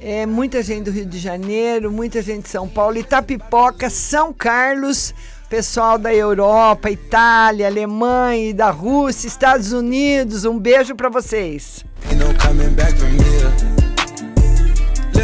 É, 0.00 0.26
muita 0.26 0.62
gente 0.62 0.84
do 0.84 0.90
Rio 0.90 1.06
de 1.06 1.18
Janeiro, 1.18 1.90
muita 1.90 2.20
gente 2.20 2.42
de 2.42 2.48
São 2.48 2.68
Paulo, 2.68 2.98
Itapipoca, 2.98 3.88
São 3.88 4.32
Carlos, 4.32 5.14
pessoal 5.48 5.96
da 5.96 6.12
Europa, 6.14 6.90
Itália, 6.90 7.66
Alemanha, 7.66 8.52
da 8.52 8.70
Rússia, 8.70 9.28
Estados 9.28 9.72
Unidos. 9.72 10.44
Um 10.44 10.58
beijo 10.58 10.94
para 10.94 11.08
vocês. 11.08 11.84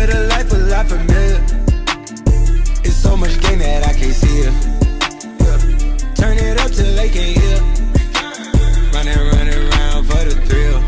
A 0.01 0.27
life 0.28 0.51
a 0.51 0.56
lot. 0.56 0.86
It's 2.82 2.97
so 2.97 3.16
much 3.18 3.39
gain 3.43 3.59
that 3.59 3.86
I 3.86 3.93
can't 3.93 4.14
see 4.14 4.40
it. 4.48 4.55
Turn 6.16 6.39
it 6.39 6.59
up 6.59 6.70
till 6.72 6.94
they 6.97 7.10
can't 7.10 7.36
hear. 7.36 7.60
Running, 8.94 9.18
running 9.31 9.60
around 9.68 10.05
for 10.06 10.24
the 10.24 10.35
thrill. 10.47 10.81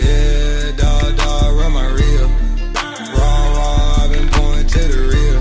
Yeah, 0.00 0.72
my 1.70 1.86
I've 4.02 4.10
been 4.10 4.28
going 4.30 4.66
to 4.66 4.82
the 4.92 4.98
real. 5.12 5.40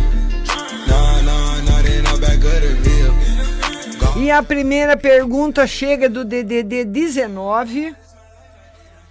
Back 2.21 2.37
of 2.37 2.53
the. 2.83 4.19
E 4.19 4.29
a 4.29 4.43
primeira 4.43 4.95
pergunta 4.95 5.65
chega 5.65 6.07
do 6.07 6.23
DDD 6.23 6.85
19, 7.27 7.95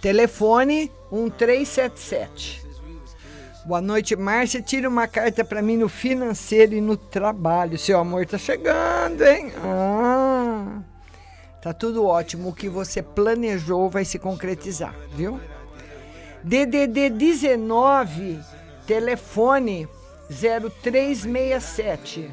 telefone 0.01 0.89
1377. 1.09 2.62
Boa 3.65 3.79
noite, 3.79 4.13
Márcia. 4.13 4.61
Tira 4.61 4.89
uma 4.89 5.07
carta 5.07 5.45
para 5.45 5.61
mim 5.61 5.77
no 5.77 5.87
financeiro 5.87 6.73
e 6.73 6.81
no 6.81 6.97
trabalho. 6.97 7.77
Seu 7.77 7.97
amor 7.97 8.25
tá 8.25 8.37
chegando, 8.37 9.23
hein? 9.23 9.53
Ah, 9.63 10.81
tá 11.61 11.71
tudo 11.71 12.05
ótimo. 12.05 12.49
O 12.49 12.53
que 12.53 12.67
você 12.67 13.01
planejou 13.01 13.89
vai 13.89 14.03
se 14.03 14.19
concretizar, 14.19 14.93
viu? 15.15 15.39
DDD 16.43 17.09
19, 17.09 18.37
telefone 18.85 19.87
0367. 20.29 22.29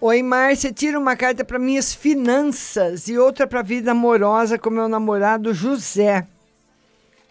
Oi, 0.00 0.20
Márcia, 0.20 0.72
tira 0.72 0.98
uma 0.98 1.14
carta 1.14 1.44
para 1.44 1.60
minhas 1.60 1.94
finanças 1.94 3.06
e 3.06 3.16
outra 3.16 3.46
para 3.46 3.62
vida 3.62 3.92
amorosa 3.92 4.58
com 4.58 4.68
meu 4.68 4.88
namorado 4.88 5.54
José. 5.54 6.26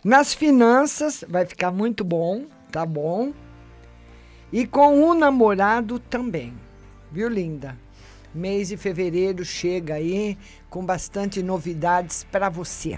Nas 0.03 0.33
finanças 0.33 1.25
vai 1.27 1.45
ficar 1.45 1.71
muito 1.71 2.05
bom, 2.05 2.45
tá 2.71 2.85
bom? 2.85 3.33
E 4.51 4.65
com 4.65 5.03
o 5.03 5.13
namorado 5.13 5.99
também. 5.99 6.53
Viu, 7.11 7.27
linda? 7.27 7.77
Mês 8.33 8.69
de 8.69 8.77
fevereiro 8.77 9.43
chega 9.43 9.95
aí 9.95 10.37
com 10.69 10.85
bastante 10.85 11.43
novidades 11.43 12.25
para 12.31 12.47
você. 12.47 12.97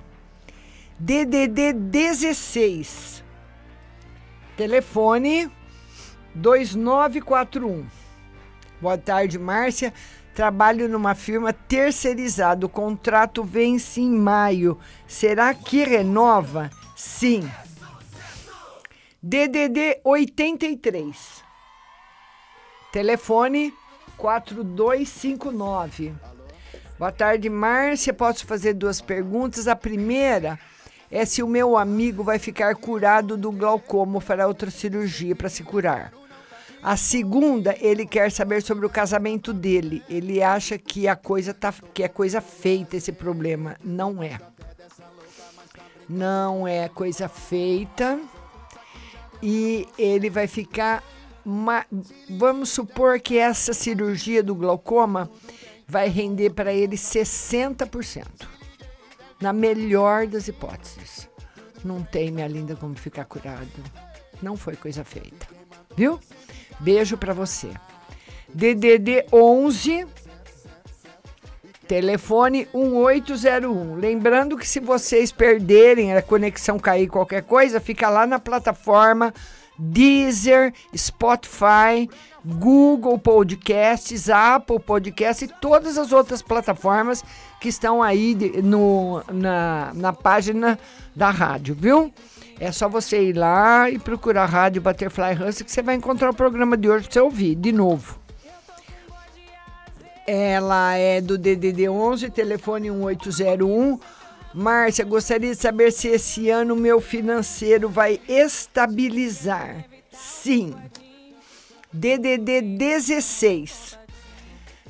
DDD 0.99 1.73
16. 1.73 3.23
Telefone 4.55 5.51
2941. 6.35 7.87
Boa 8.79 8.97
tarde, 8.97 9.39
Márcia. 9.39 9.91
Trabalho 10.35 10.87
numa 10.87 11.15
firma 11.15 11.51
terceirizada. 11.51 12.65
O 12.65 12.69
contrato 12.69 13.43
vence 13.43 14.01
em 14.01 14.11
maio. 14.11 14.77
Será 15.07 15.53
que 15.55 15.83
renova? 15.83 16.69
Sim. 17.03 17.49
DDD 19.23 20.01
83. 20.03 21.43
Telefone 22.91 23.73
4259. 24.17 26.13
Boa 26.99 27.11
tarde, 27.11 27.49
Márcia. 27.49 28.13
Posso 28.13 28.45
fazer 28.45 28.75
duas 28.75 29.01
perguntas? 29.01 29.67
A 29.67 29.75
primeira 29.75 30.59
é 31.09 31.25
se 31.25 31.41
o 31.41 31.47
meu 31.47 31.75
amigo 31.75 32.23
vai 32.23 32.37
ficar 32.37 32.75
curado 32.75 33.35
do 33.35 33.51
glaucoma 33.51 34.13
ou 34.17 34.21
fará 34.21 34.45
outra 34.45 34.69
cirurgia 34.69 35.35
para 35.35 35.49
se 35.49 35.63
curar. 35.63 36.13
A 36.83 36.95
segunda, 36.95 37.75
ele 37.79 38.05
quer 38.05 38.31
saber 38.31 38.61
sobre 38.61 38.85
o 38.85 38.89
casamento 38.89 39.51
dele. 39.51 40.03
Ele 40.07 40.43
acha 40.43 40.77
que 40.77 41.07
a 41.07 41.15
coisa 41.15 41.51
tá, 41.51 41.73
que 41.95 42.03
é 42.03 42.07
coisa 42.07 42.39
feita 42.41 42.95
esse 42.95 43.11
problema. 43.11 43.75
Não 43.83 44.21
é. 44.21 44.37
Não 46.11 46.67
é 46.67 46.89
coisa 46.89 47.29
feita. 47.29 48.19
E 49.41 49.87
ele 49.97 50.29
vai 50.29 50.45
ficar 50.45 51.01
ma- 51.45 51.85
vamos 52.29 52.69
supor 52.69 53.19
que 53.19 53.37
essa 53.37 53.73
cirurgia 53.73 54.43
do 54.43 54.53
glaucoma 54.53 55.31
vai 55.87 56.09
render 56.09 56.49
para 56.51 56.73
ele 56.73 56.97
60%. 56.97 58.25
Na 59.41 59.53
melhor 59.53 60.27
das 60.27 60.47
hipóteses. 60.49 61.29
Não 61.83 62.03
tem, 62.03 62.29
minha 62.29 62.47
linda, 62.47 62.75
como 62.75 62.93
ficar 62.95 63.25
curado. 63.25 63.67
Não 64.41 64.55
foi 64.57 64.75
coisa 64.75 65.03
feita. 65.05 65.47
Viu? 65.95 66.19
Beijo 66.79 67.17
para 67.17 67.33
você. 67.33 67.71
DDD 68.53 69.25
11 69.31 70.05
Telefone 71.91 72.69
1801. 72.73 73.95
Lembrando 73.95 74.55
que 74.55 74.65
se 74.65 74.79
vocês 74.79 75.29
perderem 75.29 76.15
a 76.15 76.21
conexão 76.21 76.79
cair 76.79 77.09
qualquer 77.09 77.43
coisa, 77.43 77.81
fica 77.81 78.07
lá 78.07 78.25
na 78.25 78.39
plataforma 78.39 79.33
Deezer, 79.77 80.73
Spotify, 80.95 82.09
Google 82.45 83.19
Podcasts, 83.19 84.29
Apple 84.29 84.79
Podcasts 84.79 85.49
e 85.49 85.53
todas 85.59 85.97
as 85.97 86.13
outras 86.13 86.41
plataformas 86.41 87.25
que 87.59 87.67
estão 87.67 88.01
aí 88.01 88.37
no, 88.63 89.21
na, 89.29 89.91
na 89.93 90.13
página 90.13 90.79
da 91.13 91.29
rádio, 91.29 91.75
viu? 91.75 92.09
É 92.57 92.71
só 92.71 92.87
você 92.87 93.21
ir 93.21 93.33
lá 93.33 93.89
e 93.89 93.99
procurar 93.99 94.43
a 94.43 94.45
Rádio 94.45 94.81
Butterfly 94.81 95.33
Hustle 95.33 95.65
que 95.65 95.71
você 95.71 95.81
vai 95.81 95.95
encontrar 95.95 96.29
o 96.29 96.33
programa 96.33 96.77
de 96.77 96.87
hoje 96.87 97.03
para 97.03 97.13
você 97.13 97.19
ouvir 97.19 97.55
de 97.55 97.73
novo. 97.73 98.20
Ela 100.27 100.95
é 100.95 101.19
do 101.19 101.35
DDD 101.37 101.89
11, 101.89 102.29
telefone 102.29 102.91
1801. 102.91 103.99
Márcia, 104.53 105.05
gostaria 105.05 105.51
de 105.51 105.57
saber 105.57 105.91
se 105.91 106.07
esse 106.09 106.49
ano 106.49 106.75
meu 106.75 107.01
financeiro 107.01 107.89
vai 107.89 108.19
estabilizar. 108.27 109.85
Sim. 110.11 110.75
DDD 111.93 112.61
16, 112.61 113.99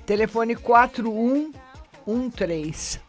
telefone 0.06 0.56
4113. 0.56 3.00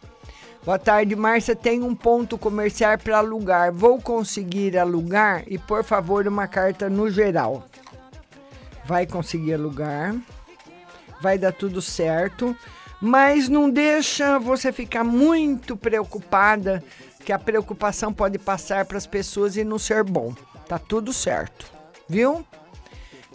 Boa 0.65 0.78
tarde, 0.78 1.16
Márcia. 1.16 1.57
Tem 1.57 1.82
um 1.82 1.93
ponto 1.94 2.39
comercial 2.39 2.97
para 2.97 3.19
alugar. 3.19 3.73
Vou 3.73 4.01
conseguir 4.01 4.78
alugar? 4.78 5.43
E, 5.49 5.59
por 5.59 5.82
favor, 5.82 6.28
uma 6.28 6.47
carta 6.47 6.89
no 6.89 7.11
geral. 7.11 7.66
Vai 8.85 9.05
conseguir 9.07 9.55
alugar 9.55 10.15
vai 11.23 11.39
dar 11.39 11.53
tudo 11.53 11.81
certo, 11.81 12.55
mas 13.01 13.49
não 13.49 13.70
deixa 13.70 14.40
você 14.40 14.73
ficar 14.73 15.05
muito 15.05 15.77
preocupada, 15.77 16.82
que 17.24 17.32
a 17.32 17.39
preocupação 17.39 18.12
pode 18.12 18.40
passar 18.40 18.85
para 18.85 18.99
as 18.99 19.07
pessoas 19.07 19.57
e 19.57 19.62
não 19.62 19.78
ser 19.78 20.03
bom. 20.03 20.35
Tá 20.66 20.81
tudo 20.81 21.12
certo, 21.12 21.70
viu? 22.09 22.44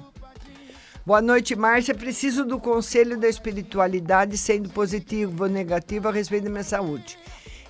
Boa 1.05 1.21
noite, 1.21 1.55
Márcia. 1.55 1.95
Preciso 1.95 2.43
do 2.43 2.59
conselho 2.59 3.17
da 3.17 3.29
espiritualidade, 3.29 4.37
sendo 4.37 4.69
positivo 4.69 5.43
ou 5.43 5.49
negativo 5.49 6.09
a 6.09 6.11
respeito 6.11 6.43
da 6.45 6.49
minha 6.49 6.63
saúde. 6.63 7.17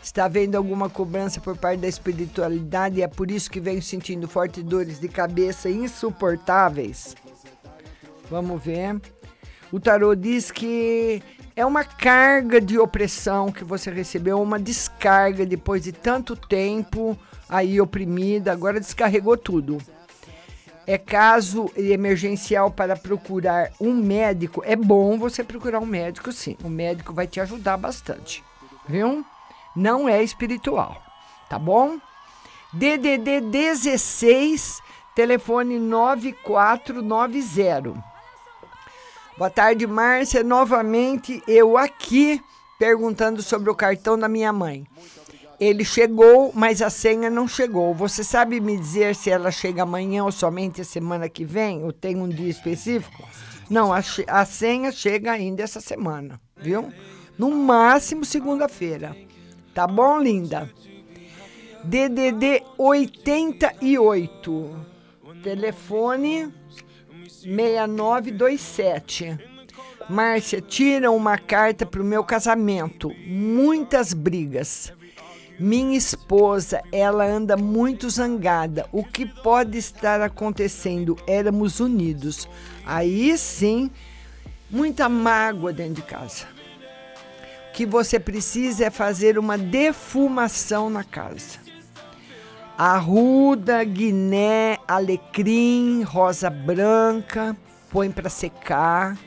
Está 0.06 0.26
havendo 0.26 0.56
alguma 0.56 0.88
cobrança 0.88 1.41
por 1.41 1.57
parte 1.57 1.80
da 1.80 1.88
espiritualidade 1.88 2.99
e 2.99 3.02
é 3.02 3.07
por 3.07 3.32
isso 3.32 3.49
que 3.49 3.60
venho 3.60 3.82
sentindo 3.82 4.27
fortes 4.27 4.64
dores 4.64 4.99
de 4.99 5.07
cabeça 5.07 5.68
insuportáveis? 5.68 7.15
Vamos 8.30 8.64
ver. 8.64 9.02
O 9.72 9.80
tarô 9.80 10.14
diz 10.14 10.52
que 10.52 11.23
é 11.56 11.65
uma 11.65 11.84
carga 11.84 12.61
de 12.61 12.77
opressão 12.77 13.52
que 13.52 13.64
você 13.64 13.90
recebeu, 13.90 14.40
uma 14.40 14.60
descarga 14.60 15.44
depois 15.44 15.84
de 15.84 15.91
tanto 15.91 16.36
tempo 16.36 17.18
aí 17.49 17.82
oprimida, 17.82 18.52
agora 18.52 18.80
descarregou 18.80 19.36
tudo. 19.36 19.80
É 20.86 20.99
caso 20.99 21.72
emergencial 21.76 22.69
para 22.69 22.95
procurar 22.95 23.72
um 23.82 23.91
médico. 23.91 24.61
É 24.68 24.76
bom 24.76 25.18
você 25.18 25.44
procurar 25.44 25.80
um 25.80 25.86
médico, 25.88 26.32
sim. 26.32 26.56
O 26.64 26.69
médico 26.69 27.11
vai 27.11 27.26
te 27.26 27.40
ajudar 27.40 27.76
bastante, 27.76 28.44
viu? 28.88 29.26
Não 29.76 30.07
é 30.07 30.23
espiritual, 30.23 31.03
tá 31.49 31.60
bom? 31.60 31.99
DDD 32.72 33.41
16, 33.41 34.81
telefone 35.14 35.77
9490. 35.80 37.93
Boa 39.38 39.49
tarde, 39.49 39.85
Márcia. 39.85 40.41
Novamente 40.43 41.43
eu 41.45 41.77
aqui 41.77 42.41
perguntando 42.80 43.41
sobre 43.41 43.69
o 43.69 43.76
cartão 43.76 44.18
da 44.18 44.30
minha 44.30 44.53
mãe. 44.53 44.88
Ele 45.60 45.84
chegou, 45.84 46.53
mas 46.53 46.81
a 46.81 46.89
senha 46.89 47.30
não 47.30 47.45
chegou. 47.47 47.93
Você 47.93 48.23
sabe 48.23 48.61
me 48.61 48.77
dizer 48.77 49.14
se 49.15 49.30
ela 49.30 49.52
chega 49.52 49.84
amanhã 49.84 50.23
ou 50.23 50.31
somente 50.31 50.80
a 50.81 50.85
semana 50.85 51.30
que 51.30 51.45
vem? 51.45 51.84
Ou 51.84 51.91
tem 51.91 52.15
um 52.18 52.30
dia 52.30 52.49
específico? 52.49 53.27
Não, 53.69 53.93
a, 53.93 54.02
a 54.27 54.45
senha 54.45 54.91
chega 54.91 55.31
ainda 55.31 55.64
essa 55.64 55.81
semana, 55.81 56.39
viu? 56.57 56.91
No 57.38 57.52
máximo 57.52 58.23
segunda-feira. 58.23 59.15
Tá 59.76 59.85
bom, 59.85 60.19
linda? 60.19 60.68
DDD 61.84 62.64
88. 62.77 64.85
Telefone 65.43 66.52
6927. 67.27 69.38
Márcia, 70.10 70.61
tira 70.61 71.11
uma 71.11 71.38
carta 71.38 71.85
para 71.85 72.02
o 72.02 72.06
meu 72.06 72.23
casamento. 72.23 73.11
Muitas 73.27 74.14
brigas. 74.14 74.93
Minha 75.60 75.97
esposa, 75.97 76.81
ela 76.89 77.26
anda 77.26 77.57
muito 77.57 78.10
zangada. 78.10 78.88
O 78.93 79.03
que 79.03 79.26
pode 79.26 79.77
estar 79.77 80.22
acontecendo? 80.22 81.18
Éramos 81.27 81.81
unidos. 81.81 82.47
Aí 82.85 83.38
sim, 83.38 83.91
muita 84.72 85.10
mágoa 85.10 85.73
dentro 85.73 85.95
de 85.95 86.03
casa. 86.03 86.55
Que 87.76 87.85
você 87.85 88.18
precisa 88.18 88.85
é 88.85 88.89
fazer 88.89 89.38
uma 89.38 89.57
defumação 89.57 90.89
na 90.89 91.03
casa. 91.03 91.60
Arruda, 92.77 93.84
guiné, 93.84 94.77
alecrim, 94.88 96.02
rosa 96.02 96.49
branca, 96.49 97.53
põe 97.91 98.10
para 98.10 98.30
secar 98.30 99.18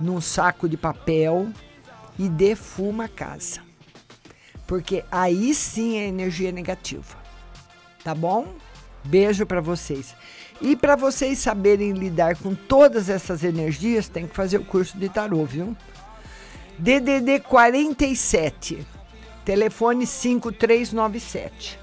num 0.00 0.20
saco 0.20 0.68
de 0.68 0.76
papel 0.76 1.48
e 2.16 2.28
defuma 2.28 3.06
a 3.06 3.08
casa. 3.08 3.60
Porque 4.68 5.04
aí 5.10 5.52
sim 5.52 5.98
é 5.98 6.06
energia 6.06 6.52
negativa. 6.52 7.18
Tá 8.04 8.14
bom? 8.14 8.54
Beijo 9.02 9.44
para 9.44 9.60
vocês. 9.60 10.14
E 10.60 10.76
para 10.76 10.94
vocês 10.94 11.40
saberem 11.40 11.90
lidar 11.90 12.36
com 12.36 12.54
todas 12.54 13.08
essas 13.08 13.42
energias, 13.42 14.06
tem 14.06 14.28
que 14.28 14.36
fazer 14.36 14.58
o 14.58 14.64
curso 14.64 14.96
de 14.96 15.08
tarô, 15.08 15.44
viu? 15.44 15.76
DDD 16.78 17.40
47, 17.40 18.86
telefone 19.44 20.06
5397. 20.06 21.78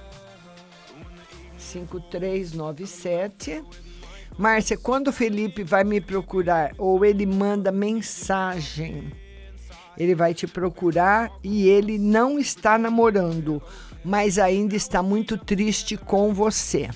5397. 1.58 3.64
Márcia, 4.38 4.78
quando 4.78 5.08
o 5.08 5.14
Felipe 5.14 5.64
vai 5.64 5.84
me 5.84 6.00
procurar 6.02 6.74
ou 6.78 7.04
ele 7.06 7.26
manda 7.26 7.72
mensagem, 7.72 9.12
ele 9.98 10.16
vai 10.16 10.34
te 10.34 10.48
procurar 10.48 11.32
e 11.44 11.70
ele 11.70 11.98
não 11.98 12.40
está 12.40 12.78
namorando, 12.78 13.62
mas 14.04 14.40
ainda 14.40 14.76
está 14.76 15.04
muito 15.04 15.38
triste 15.38 15.96
com 15.96 16.34
você. 16.34 16.90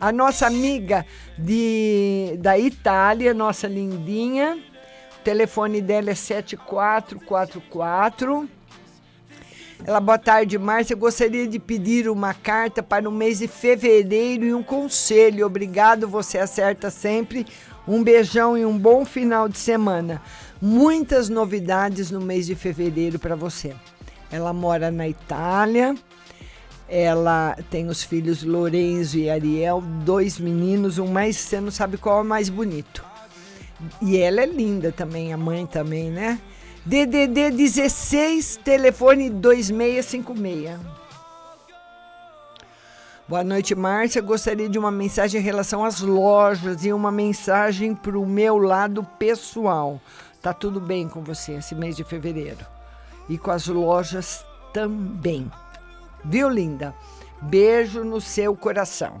A 0.00 0.12
nossa 0.12 0.46
amiga 0.46 1.04
de, 1.36 2.36
da 2.38 2.56
Itália, 2.58 3.34
nossa 3.34 3.66
lindinha, 3.66 4.69
o 5.20 5.22
telefone 5.22 5.82
dela 5.82 6.10
é 6.10 6.14
7444 6.14 8.48
ela, 9.82 9.98
boa 9.98 10.18
tarde, 10.18 10.58
Márcia. 10.58 10.94
Gostaria 10.94 11.46
de 11.46 11.58
pedir 11.58 12.06
uma 12.08 12.34
carta 12.34 12.82
para 12.82 13.08
o 13.08 13.12
mês 13.12 13.38
de 13.38 13.48
fevereiro 13.48 14.44
e 14.44 14.52
um 14.52 14.62
conselho. 14.62 15.46
Obrigado, 15.46 16.06
você 16.06 16.36
acerta 16.36 16.90
sempre. 16.90 17.46
Um 17.88 18.04
beijão 18.04 18.58
e 18.58 18.66
um 18.66 18.76
bom 18.76 19.06
final 19.06 19.48
de 19.48 19.56
semana. 19.56 20.20
Muitas 20.60 21.30
novidades 21.30 22.10
no 22.10 22.20
mês 22.20 22.46
de 22.46 22.54
fevereiro 22.54 23.18
para 23.18 23.34
você. 23.34 23.74
Ela 24.30 24.52
mora 24.52 24.90
na 24.90 25.08
Itália. 25.08 25.94
Ela 26.86 27.56
tem 27.70 27.88
os 27.88 28.02
filhos 28.02 28.42
Lorenzo 28.42 29.16
e 29.16 29.30
Ariel, 29.30 29.80
dois 30.04 30.38
meninos, 30.38 30.98
um 30.98 31.06
mais, 31.06 31.36
você 31.36 31.60
não 31.60 31.70
sabe 31.70 31.96
qual 31.96 32.18
é 32.18 32.22
o 32.22 32.24
mais 32.24 32.50
bonito. 32.50 33.09
E 34.02 34.18
ela 34.18 34.42
é 34.42 34.46
linda 34.46 34.92
também, 34.92 35.32
a 35.32 35.36
mãe 35.36 35.66
também, 35.66 36.10
né? 36.10 36.40
DDD 36.84 37.50
16, 37.50 38.60
telefone 38.64 39.30
2656. 39.30 40.80
Boa 43.28 43.44
noite, 43.44 43.74
Márcia. 43.74 44.20
Gostaria 44.20 44.68
de 44.68 44.78
uma 44.78 44.90
mensagem 44.90 45.40
em 45.40 45.44
relação 45.44 45.84
às 45.84 46.00
lojas 46.00 46.84
e 46.84 46.92
uma 46.92 47.12
mensagem 47.12 47.94
para 47.94 48.18
o 48.18 48.26
meu 48.26 48.58
lado 48.58 49.04
pessoal. 49.18 50.00
Tá 50.42 50.52
tudo 50.52 50.80
bem 50.80 51.08
com 51.08 51.22
você 51.22 51.52
esse 51.52 51.74
mês 51.74 51.94
de 51.94 52.02
fevereiro. 52.02 52.66
E 53.28 53.38
com 53.38 53.50
as 53.50 53.68
lojas 53.68 54.44
também. 54.72 55.50
Viu, 56.24 56.48
linda? 56.48 56.94
Beijo 57.40 58.02
no 58.02 58.20
seu 58.20 58.56
coração. 58.56 59.20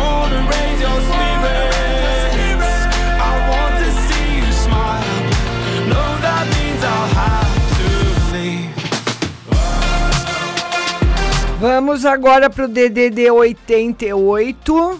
Vamos 11.61 12.05
agora 12.07 12.49
pro 12.49 12.67
DDD 12.67 13.29
88, 13.29 14.99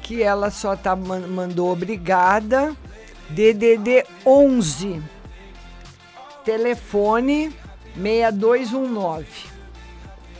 que 0.00 0.22
ela 0.22 0.48
só 0.48 0.76
tá 0.76 0.94
man- 0.94 1.26
mandou 1.26 1.72
obrigada. 1.72 2.72
DDD 3.30 4.04
11, 4.24 5.02
telefone 6.44 7.52
6219. 7.96 9.26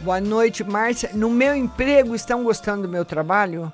Boa 0.00 0.20
noite, 0.20 0.62
Márcia. 0.62 1.10
No 1.12 1.28
meu 1.28 1.56
emprego, 1.56 2.14
estão 2.14 2.44
gostando 2.44 2.82
do 2.82 2.88
meu 2.88 3.04
trabalho? 3.04 3.72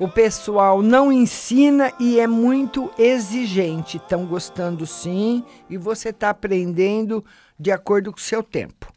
O 0.00 0.08
pessoal 0.08 0.82
não 0.82 1.12
ensina 1.12 1.92
e 2.00 2.18
é 2.18 2.26
muito 2.26 2.90
exigente. 2.98 3.98
Estão 3.98 4.26
gostando 4.26 4.84
sim, 4.84 5.44
e 5.68 5.76
você 5.76 6.08
está 6.08 6.30
aprendendo 6.30 7.24
de 7.56 7.70
acordo 7.70 8.10
com 8.10 8.18
o 8.18 8.20
seu 8.20 8.42
tempo. 8.42 8.89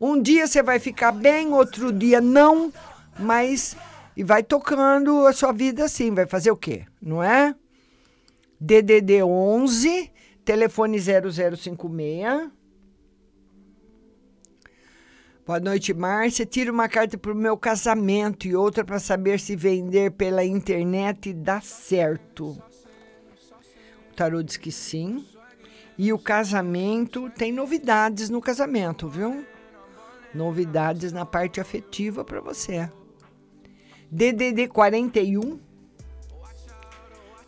Um 0.00 0.20
dia 0.20 0.46
você 0.46 0.62
vai 0.62 0.78
ficar 0.78 1.10
bem, 1.10 1.52
outro 1.52 1.90
dia 1.90 2.20
não, 2.20 2.70
mas 3.18 3.74
e 4.14 4.22
vai 4.22 4.42
tocando 4.42 5.26
a 5.26 5.32
sua 5.32 5.52
vida 5.52 5.84
assim, 5.84 6.12
vai 6.12 6.26
fazer 6.26 6.50
o 6.50 6.56
quê? 6.56 6.84
Não 7.00 7.22
é? 7.22 7.54
DDD 8.60 9.22
11, 9.22 10.10
telefone 10.44 10.98
0056. 10.98 12.50
Boa 15.46 15.60
noite, 15.60 15.94
Márcia. 15.94 16.44
Tira 16.44 16.72
uma 16.72 16.88
carta 16.88 17.16
para 17.16 17.32
o 17.32 17.36
meu 17.36 17.56
casamento 17.56 18.46
e 18.46 18.56
outra 18.56 18.84
para 18.84 18.98
saber 18.98 19.38
se 19.38 19.54
vender 19.54 20.10
pela 20.10 20.44
internet 20.44 21.32
dá 21.32 21.60
certo. 21.60 22.50
O 24.10 24.14
tarô 24.14 24.42
diz 24.42 24.56
que 24.56 24.72
sim. 24.72 25.24
E 25.96 26.12
o 26.12 26.18
casamento 26.18 27.30
tem 27.30 27.52
novidades 27.52 28.28
no 28.28 28.40
casamento, 28.40 29.08
viu? 29.08 29.46
Novidades 30.36 31.12
na 31.12 31.24
parte 31.24 31.60
afetiva 31.60 32.24
para 32.24 32.40
você. 32.40 32.90
DDD 34.10 34.68
41 34.68 35.58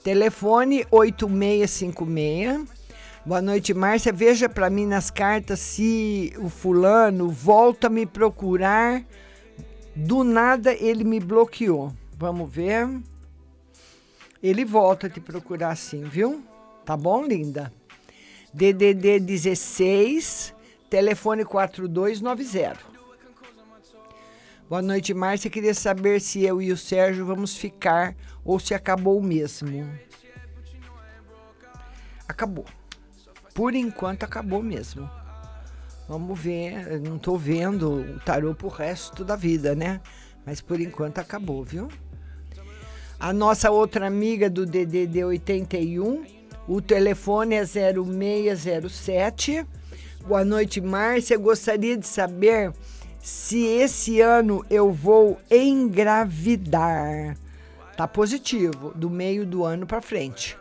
Telefone 0.02 0.86
8656. 0.90 2.66
Boa 3.27 3.43
noite, 3.43 3.74
Márcia. 3.74 4.10
Veja 4.10 4.48
para 4.48 4.70
mim 4.70 4.86
nas 4.86 5.10
cartas 5.10 5.60
se 5.60 6.32
o 6.39 6.48
fulano 6.48 7.28
volta 7.28 7.89
a 7.89 7.90
me 7.90 8.06
procurar. 8.06 9.05
Do 9.94 10.24
nada 10.24 10.73
ele 10.73 11.05
me 11.05 11.20
bloqueou. 11.20 11.93
Vamos 12.16 12.51
ver. 12.51 12.89
Ele 14.43 14.65
volta 14.65 15.09
a 15.09 15.10
te 15.10 15.20
procurar 15.20 15.77
sim, 15.77 16.05
viu? 16.05 16.43
Tá 16.86 16.97
bom, 16.97 17.27
linda? 17.27 17.70
DDD 18.55 19.20
16, 19.20 20.55
telefone 20.89 21.44
4290. 21.44 22.78
Boa 24.69 24.82
noite, 24.82 25.15
Márcia. 25.15 25.51
Queria 25.51 25.73
saber 25.73 26.20
se 26.20 26.44
eu 26.44 26.60
e 26.60 26.70
o 26.70 26.77
Sérgio 26.77 27.24
vamos 27.24 27.56
ficar 27.56 28.15
ou 28.44 28.60
se 28.60 28.74
acabou 28.74 29.20
mesmo. 29.23 29.90
Acabou. 32.28 32.66
Por 33.55 33.74
enquanto 33.74 34.24
acabou 34.24 34.62
mesmo. 34.62 35.09
Vamos 36.06 36.39
ver. 36.39 36.93
Eu 36.93 37.01
não 37.01 37.19
tô 37.19 37.36
vendo 37.36 38.16
o 38.16 38.20
tarô 38.20 38.55
pro 38.55 38.69
resto 38.69 39.24
da 39.24 39.36
vida, 39.36 39.74
né? 39.74 40.01
Mas 40.44 40.60
por 40.60 40.81
enquanto 40.81 41.19
acabou, 41.19 41.65
viu? 41.65 41.89
A 43.19 43.32
nossa 43.32 43.70
outra 43.70 44.06
amiga 44.06 44.48
do 44.48 44.65
DDD 44.65 45.24
81, 45.24 46.24
o 46.69 46.81
telefone 46.81 47.56
é 47.56 47.65
0607. 47.65 49.66
Boa 50.29 50.45
noite, 50.45 50.79
Márcia. 50.79 51.39
Gostaria 51.39 51.97
de 51.97 52.07
saber 52.07 52.71
se 53.19 53.65
esse 53.65 54.21
ano 54.21 54.63
eu 54.69 54.93
vou 54.93 55.39
engravidar. 55.51 57.35
Tá 57.97 58.07
positivo, 58.07 58.93
do 58.95 59.09
meio 59.09 59.47
do 59.47 59.65
ano 59.65 59.87
para 59.87 60.03
frente. 60.03 60.55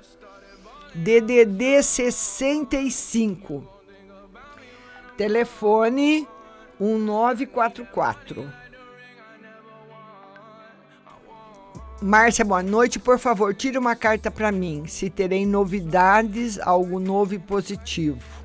DDD 0.96 1.84
65. 1.84 3.62
Telefone 5.18 6.26
1944. 6.80 8.50
Márcia, 12.02 12.46
boa 12.46 12.64
noite. 12.64 13.00
Por 13.00 13.20
favor, 13.20 13.54
tire 13.54 13.78
uma 13.78 13.98
carta 13.98 14.32
para 14.32 14.50
mim. 14.50 14.86
Se 14.88 15.10
terei 15.10 15.46
novidades, 15.46 16.58
algo 16.58 17.02
novo 17.02 17.34
e 17.34 17.40
positivo. 17.40 18.37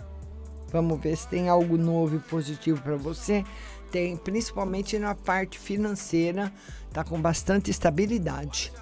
Vamos 0.73 1.01
ver 1.01 1.17
se 1.17 1.29
tem 1.29 1.49
algo 1.49 1.77
novo 1.77 2.17
e 2.17 2.19
positivo 2.19 2.81
para 2.81 2.97
você. 2.97 3.45
Tem, 3.91 4.17
principalmente 4.17 4.99
na 4.99 5.15
parte 5.15 5.59
financeira, 5.59 6.51
tá 6.93 7.05
com 7.05 7.21
bastante 7.21 7.71
estabilidade. 7.71 8.73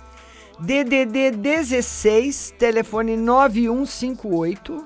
DDD 0.61 1.33
16, 1.33 2.55
telefone 2.59 3.17
9158. 3.17 4.85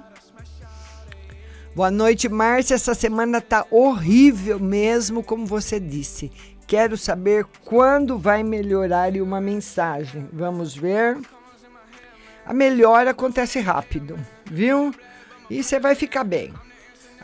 Boa 1.75 1.91
noite, 1.91 2.29
Márcia. 2.29 2.77
Essa 2.77 2.95
semana 2.95 3.41
tá 3.41 3.67
horrível 3.71 4.59
mesmo, 4.59 5.23
como 5.23 5.45
você 5.45 5.79
disse. 5.79 6.31
Quero 6.67 6.97
saber 6.97 7.45
quando 7.65 8.17
vai 8.17 8.43
melhorar 8.43 9.15
e 9.15 9.21
uma 9.21 9.41
mensagem. 9.41 10.27
Vamos 10.33 10.75
ver. 10.75 11.19
A 12.47 12.55
melhora 12.55 13.11
acontece 13.11 13.61
rápido, 13.61 14.19
viu? 14.47 14.95
E 15.51 15.63
você 15.63 15.79
vai 15.81 15.95
ficar 15.95 16.25
bem. 16.25 16.55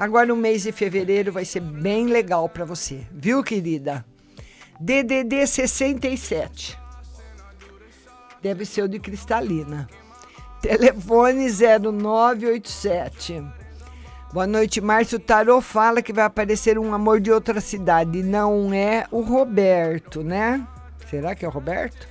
Agora 0.00 0.32
o 0.32 0.36
mês 0.36 0.62
de 0.62 0.72
fevereiro 0.72 1.30
vai 1.30 1.44
ser 1.44 1.60
bem 1.60 2.06
legal 2.06 2.48
para 2.48 2.64
você, 2.64 3.06
viu, 3.12 3.44
querida? 3.44 4.02
DDD 4.80 5.46
67 5.46 6.78
deve 8.40 8.64
ser 8.64 8.80
o 8.80 8.88
de 8.88 8.98
Cristalina. 8.98 9.86
Telefone 10.62 11.50
0987. 11.50 13.44
Boa 14.32 14.46
noite, 14.46 14.80
Márcio. 14.80 15.18
O 15.18 15.20
Tarô 15.20 15.60
fala 15.60 16.00
que 16.00 16.14
vai 16.14 16.24
aparecer 16.24 16.78
um 16.78 16.94
amor 16.94 17.20
de 17.20 17.30
outra 17.30 17.60
cidade. 17.60 18.22
Não 18.22 18.72
é 18.72 19.06
o 19.10 19.20
Roberto, 19.20 20.24
né? 20.24 20.66
Será 21.10 21.34
que 21.34 21.44
é 21.44 21.48
o 21.48 21.50
Roberto? 21.50 22.08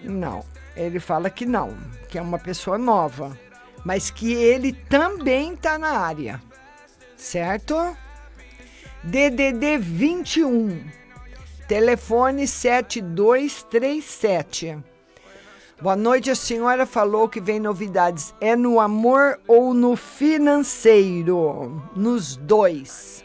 Não. 0.00 0.42
Ele 0.74 0.98
fala 0.98 1.28
que 1.28 1.44
não, 1.44 1.76
que 2.08 2.16
é 2.16 2.22
uma 2.22 2.38
pessoa 2.38 2.78
nova. 2.78 3.38
Mas 3.84 4.10
que 4.10 4.32
ele 4.32 4.72
também 4.72 5.54
está 5.54 5.78
na 5.78 5.98
área. 5.98 6.42
Certo? 7.16 7.96
DDD 9.04 9.78
21 9.78 11.02
Telefone 11.72 12.44
7237. 12.46 14.76
Boa 15.80 15.96
noite, 15.96 16.30
a 16.30 16.34
senhora 16.34 16.84
falou 16.84 17.30
que 17.30 17.40
vem 17.40 17.58
novidades. 17.58 18.34
É 18.42 18.54
no 18.54 18.78
amor 18.78 19.40
ou 19.48 19.72
no 19.72 19.96
financeiro? 19.96 21.82
Nos 21.96 22.36
dois. 22.36 23.24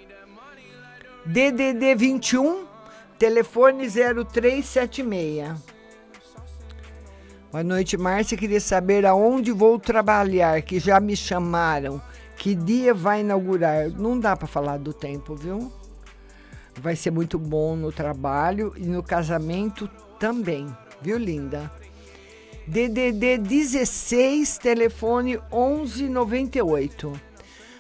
DDD 1.26 1.94
21, 1.96 2.66
telefone 3.20 3.90
0376. 3.90 5.77
Boa 7.52 7.64
noite, 7.64 7.98
Márcia. 7.98 8.38
Queria 8.38 8.60
saber 8.60 9.06
aonde 9.06 9.52
vou 9.52 9.80
trabalhar, 9.80 10.62
que 10.62 10.80
já 10.80 11.00
me 11.00 11.16
chamaram. 11.16 12.02
Que 12.36 12.54
dia 12.54 12.94
vai 12.94 13.22
inaugurar? 13.22 13.90
Não 13.90 14.20
dá 14.20 14.36
para 14.36 14.48
falar 14.48 14.78
do 14.78 14.94
tempo, 14.94 15.36
viu? 15.36 15.72
vai 16.80 16.96
ser 16.96 17.12
muito 17.12 17.38
bom 17.38 17.76
no 17.76 17.92
trabalho 17.92 18.74
e 18.78 18.86
no 18.86 19.04
casamento 19.04 19.90
também, 20.20 20.68
viu, 21.02 21.18
linda? 21.18 21.72
DDD 22.68 23.38
16, 23.38 24.58
telefone 24.58 25.40
1198. 25.52 27.14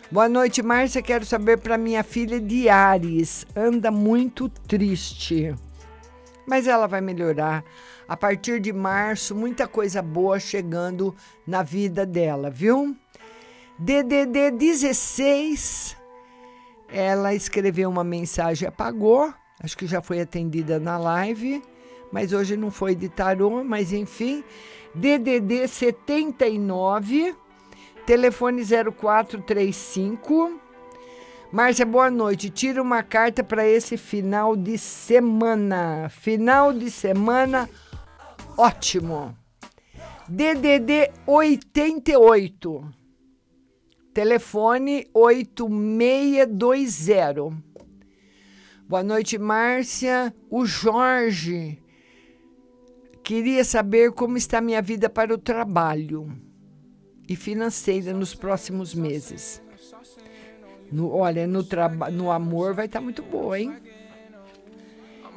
Boa 0.09 0.29
noite, 0.29 0.63
Márcia. 0.63 1.01
Quero 1.01 1.25
saber 1.25 1.57
para 1.57 1.77
minha 1.77 2.03
filha 2.03 2.39
de 2.39 2.69
Ares. 2.69 3.45
Anda 3.53 3.91
muito 3.91 4.47
triste. 4.47 5.53
Mas 6.47 6.67
ela 6.67 6.87
vai 6.87 7.01
melhorar. 7.01 7.65
A 8.07 8.15
partir 8.15 8.61
de 8.61 8.71
março, 8.71 9.35
muita 9.35 9.67
coisa 9.67 10.01
boa 10.01 10.39
chegando 10.39 11.13
na 11.45 11.61
vida 11.61 12.05
dela, 12.05 12.49
viu? 12.49 12.95
DDD 13.77 14.51
16, 14.51 15.97
ela 16.87 17.35
escreveu 17.35 17.89
uma 17.89 18.05
mensagem, 18.05 18.65
apagou, 18.67 19.33
acho 19.61 19.77
que 19.77 19.85
já 19.85 20.01
foi 20.01 20.21
atendida 20.21 20.79
na 20.79 20.97
live, 20.97 21.61
mas 22.09 22.31
hoje 22.31 22.55
não 22.55 22.71
foi 22.71 22.95
de 22.95 23.09
tarô, 23.09 23.61
mas 23.63 23.91
enfim, 23.91 24.41
DDD 24.95 25.67
79, 25.67 27.35
telefone 28.05 28.63
0435. 28.63 30.61
Márcia, 31.51 31.85
boa 31.85 32.09
noite. 32.09 32.49
Tira 32.49 32.81
uma 32.81 33.03
carta 33.03 33.43
para 33.43 33.65
esse 33.65 33.95
final 33.95 34.55
de 34.55 34.77
semana. 34.77 36.09
Final 36.09 36.73
de 36.73 36.91
semana 36.91 37.69
ótimo. 38.57 39.37
DDD 40.27 41.11
88. 41.25 42.93
Telefone 44.13 45.07
8620. 45.13 47.63
Boa 48.89 49.03
noite, 49.03 49.37
Márcia. 49.37 50.33
O 50.49 50.65
Jorge 50.65 51.81
queria 53.23 53.63
saber 53.63 54.11
como 54.13 54.37
está 54.37 54.59
minha 54.59 54.81
vida 54.81 55.07
para 55.09 55.33
o 55.33 55.37
trabalho 55.37 56.31
e 57.27 57.35
financeira 57.35 58.13
nos 58.13 58.33
próximos 58.33 58.95
meses. 58.95 59.61
No, 60.91 61.11
olha, 61.11 61.45
no, 61.45 61.59
no 62.13 62.31
amor 62.31 62.73
vai 62.73 62.85
estar 62.85 62.99
tá 62.99 63.03
muito 63.03 63.21
boa, 63.21 63.59
hein? 63.59 63.75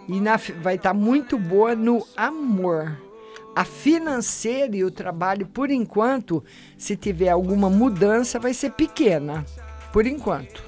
E 0.08 0.20
na, 0.20 0.36
vai 0.36 0.76
estar 0.76 0.90
tá 0.90 0.94
muito 0.94 1.36
boa 1.36 1.74
no 1.74 2.06
amor. 2.16 3.09
A 3.54 3.64
financeira 3.64 4.76
e 4.76 4.84
o 4.84 4.90
trabalho, 4.90 5.46
por 5.46 5.70
enquanto, 5.70 6.42
se 6.78 6.96
tiver 6.96 7.28
alguma 7.28 7.68
mudança, 7.68 8.38
vai 8.38 8.54
ser 8.54 8.70
pequena. 8.70 9.44
Por 9.92 10.06
enquanto. 10.06 10.62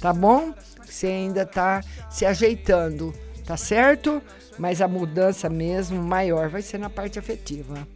Tá 0.00 0.12
bom? 0.12 0.54
Você 0.84 1.06
ainda 1.06 1.42
está 1.42 1.82
se 2.10 2.24
ajeitando, 2.24 3.12
tá 3.44 3.56
certo? 3.56 4.22
Mas 4.58 4.80
a 4.80 4.88
mudança 4.88 5.48
mesmo 5.48 6.02
maior 6.02 6.48
vai 6.48 6.62
ser 6.62 6.78
na 6.78 6.90
parte 6.90 7.18
afetiva. 7.18 7.86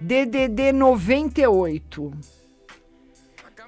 DDD 0.00 0.72
98. 0.72 2.12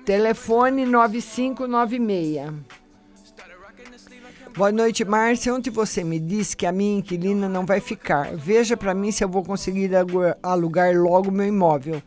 Telefone 0.05 0.87
9596. 0.87 2.53
Boa 4.59 4.73
noite, 4.73 5.05
Márcia. 5.05 5.55
Ontem 5.55 5.71
você 5.71 6.03
me 6.03 6.19
disse 6.19 6.57
que 6.57 6.67
a 6.67 6.73
minha 6.73 6.99
inquilina 6.99 7.49
não 7.49 7.65
vai 7.65 7.79
ficar. 7.79 8.35
Veja 8.35 8.77
para 8.77 8.93
mim 8.93 9.13
se 9.13 9.23
eu 9.23 9.29
vou 9.29 9.45
conseguir 9.45 9.93
alugar 10.43 10.93
logo 10.97 11.31
meu 11.31 11.47
imóvel. 11.47 12.03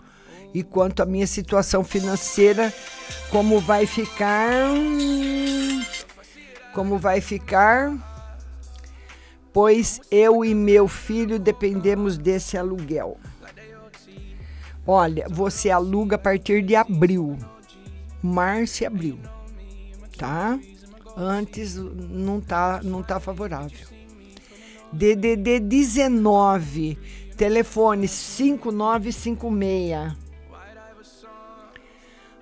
E 0.54 0.62
quanto 0.62 1.02
à 1.02 1.06
minha 1.06 1.26
situação 1.26 1.82
financeira, 1.82 2.74
como 3.30 3.58
vai 3.58 3.86
ficar? 3.86 4.68
Como 6.74 6.98
vai 6.98 7.22
ficar? 7.22 7.96
Pois 9.54 10.02
eu 10.12 10.44
e 10.44 10.54
meu 10.54 10.90
filho 10.90 11.40
dependemos 11.40 12.18
desse 12.18 12.58
aluguel. 12.58 13.18
Olha, 14.86 15.26
você 15.30 15.70
aluga 15.70 16.18
a 16.18 16.20
partir 16.20 16.62
de 16.64 16.76
abril. 16.76 17.38
Março 18.22 18.84
e 18.84 18.86
abril. 18.86 19.18
Tá? 20.18 20.60
Antes 21.16 21.76
não 21.76 22.40
tá, 22.40 22.80
não 22.84 23.04
tá 23.04 23.20
favorável. 23.20 23.88
DDD 24.92 25.60
19, 25.60 26.98
telefone 27.38 28.08
5956. 28.08 30.18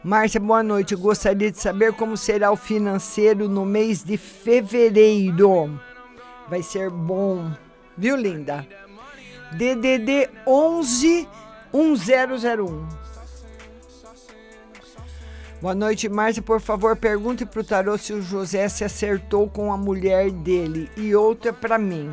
Márcia, 0.03 0.39
boa 0.39 0.63
noite. 0.63 0.93
Eu 0.93 0.99
gostaria 0.99 1.51
de 1.51 1.59
saber 1.59 1.93
como 1.93 2.15
será 2.15 2.51
o 2.51 2.55
financeiro 2.55 3.49
no 3.49 3.65
mês 3.65 4.03
de 4.03 4.17
fevereiro. 4.17 5.79
Vai 6.49 6.63
ser 6.63 6.89
bom, 6.89 7.51
viu, 7.97 8.15
linda? 8.15 8.65
DDD 9.51 10.29
11 10.47 11.27
1001. 11.73 13.08
Boa 15.61 15.75
noite, 15.75 16.07
Márcia. 16.07 16.41
Por 16.41 16.61
favor, 16.61 16.95
pergunte 16.95 17.45
para 17.45 17.59
o 17.59 17.63
tarô 17.63 17.97
se 17.97 18.13
o 18.13 18.21
José 18.21 18.69
se 18.69 18.85
acertou 18.85 19.49
com 19.49 19.73
a 19.73 19.77
mulher 19.77 20.31
dele 20.31 20.89
e 20.95 21.13
outra 21.13 21.51
para 21.51 21.77
mim. 21.77 22.11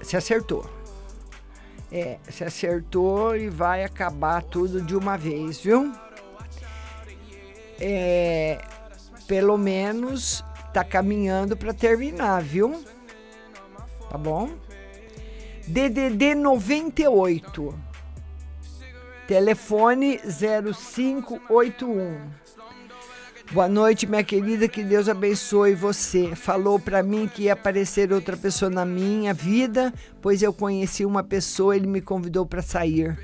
Se 0.00 0.16
acertou. 0.16 0.64
É, 1.92 2.18
se 2.30 2.42
acertou 2.42 3.36
e 3.36 3.50
vai 3.50 3.84
acabar 3.84 4.42
tudo 4.42 4.80
de 4.80 4.96
uma 4.96 5.18
vez, 5.18 5.60
viu? 5.60 5.92
É, 7.78 8.58
pelo 9.26 9.58
menos 9.58 10.42
tá 10.72 10.82
caminhando 10.82 11.54
para 11.54 11.74
terminar, 11.74 12.42
viu? 12.42 12.82
Tá 14.08 14.16
bom? 14.16 14.50
DDD 15.66 16.34
98. 16.34 17.74
Telefone 19.26 20.20
0581. 20.28 22.18
Boa 23.52 23.68
noite, 23.68 24.06
minha 24.06 24.22
querida, 24.22 24.68
que 24.68 24.82
Deus 24.82 25.08
abençoe 25.08 25.74
você. 25.74 26.36
Falou 26.36 26.78
para 26.78 27.02
mim 27.02 27.26
que 27.26 27.44
ia 27.44 27.54
aparecer 27.54 28.12
outra 28.12 28.36
pessoa 28.36 28.70
na 28.70 28.84
minha 28.84 29.32
vida, 29.32 29.94
pois 30.20 30.42
eu 30.42 30.52
conheci 30.52 31.06
uma 31.06 31.22
pessoa, 31.22 31.74
ele 31.74 31.86
me 31.86 32.02
convidou 32.02 32.44
para 32.44 32.60
sair. 32.60 33.18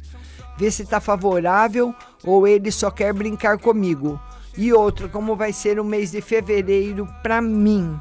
Vê 0.58 0.70
se 0.70 0.84
está 0.84 1.00
favorável 1.00 1.94
ou 2.24 2.48
ele 2.48 2.70
só 2.70 2.90
quer 2.90 3.12
brincar 3.12 3.58
comigo. 3.58 4.18
E 4.56 4.72
outra, 4.72 5.06
como 5.06 5.36
vai 5.36 5.52
ser 5.52 5.78
o 5.78 5.84
mês 5.84 6.10
de 6.10 6.22
fevereiro 6.22 7.06
para 7.22 7.42
mim? 7.42 7.98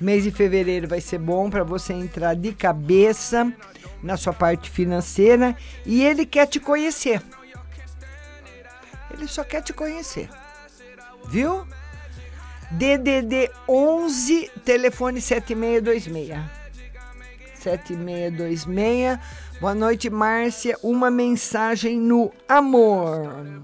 Mês 0.00 0.22
de 0.22 0.30
fevereiro 0.30 0.86
vai 0.86 1.00
ser 1.00 1.18
bom 1.18 1.50
para 1.50 1.64
você 1.64 1.92
entrar 1.92 2.34
de 2.34 2.52
cabeça 2.52 3.52
na 4.02 4.16
sua 4.16 4.32
parte 4.32 4.70
financeira 4.70 5.56
e 5.84 6.04
ele 6.04 6.24
quer 6.24 6.46
te 6.46 6.60
conhecer. 6.60 7.20
Ele 9.10 9.26
só 9.26 9.42
quer 9.42 9.62
te 9.62 9.72
conhecer. 9.72 10.28
Viu? 11.26 11.66
DDD 12.70 13.50
11, 13.68 14.50
telefone 14.64 15.20
7626. 15.20 16.38
7626. 17.54 19.18
Boa 19.60 19.74
noite, 19.74 20.08
Márcia. 20.08 20.78
Uma 20.80 21.10
mensagem 21.10 21.98
no 21.98 22.30
amor. 22.48 23.62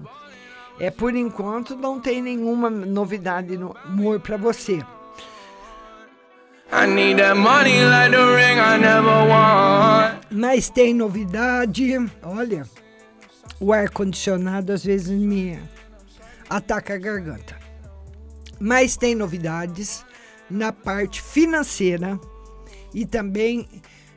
É 0.77 0.91
por 0.91 1.15
enquanto 1.15 1.77
não 1.77 2.01
tem 2.01 2.21
nenhuma 2.21 2.69
novidade 2.69 3.57
no 3.57 3.73
amor 3.85 4.19
para 4.19 4.35
você. 4.35 4.83
Mas 10.31 10.69
tem 10.69 10.93
novidade. 10.93 11.93
Olha, 12.21 12.67
o 13.59 13.71
ar-condicionado 13.71 14.73
às 14.73 14.83
vezes 14.83 15.09
me 15.09 15.59
ataca 16.49 16.95
a 16.95 16.97
garganta. 16.97 17.55
Mas 18.59 18.97
tem 18.97 19.15
novidades 19.15 20.05
na 20.49 20.71
parte 20.71 21.21
financeira 21.21 22.19
e 22.93 23.05
também 23.05 23.67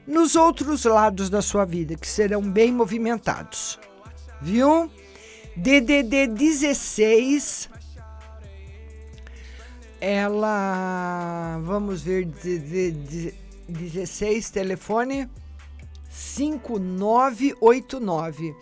nos 0.07 0.37
outros 0.37 0.85
lados 0.85 1.29
da 1.29 1.43
sua 1.43 1.65
vida 1.65 1.97
que 1.97 2.09
serão 2.09 2.43
bem 2.43 2.73
movimentados. 2.73 3.79
Viu? 4.41 4.91
DDD 5.57 6.29
16 6.29 7.69
ela 10.01 11.61
vamos 11.63 12.03
ver 12.03 12.27
16 13.69 14.51
telefone 14.51 15.29
5989. 16.09 18.57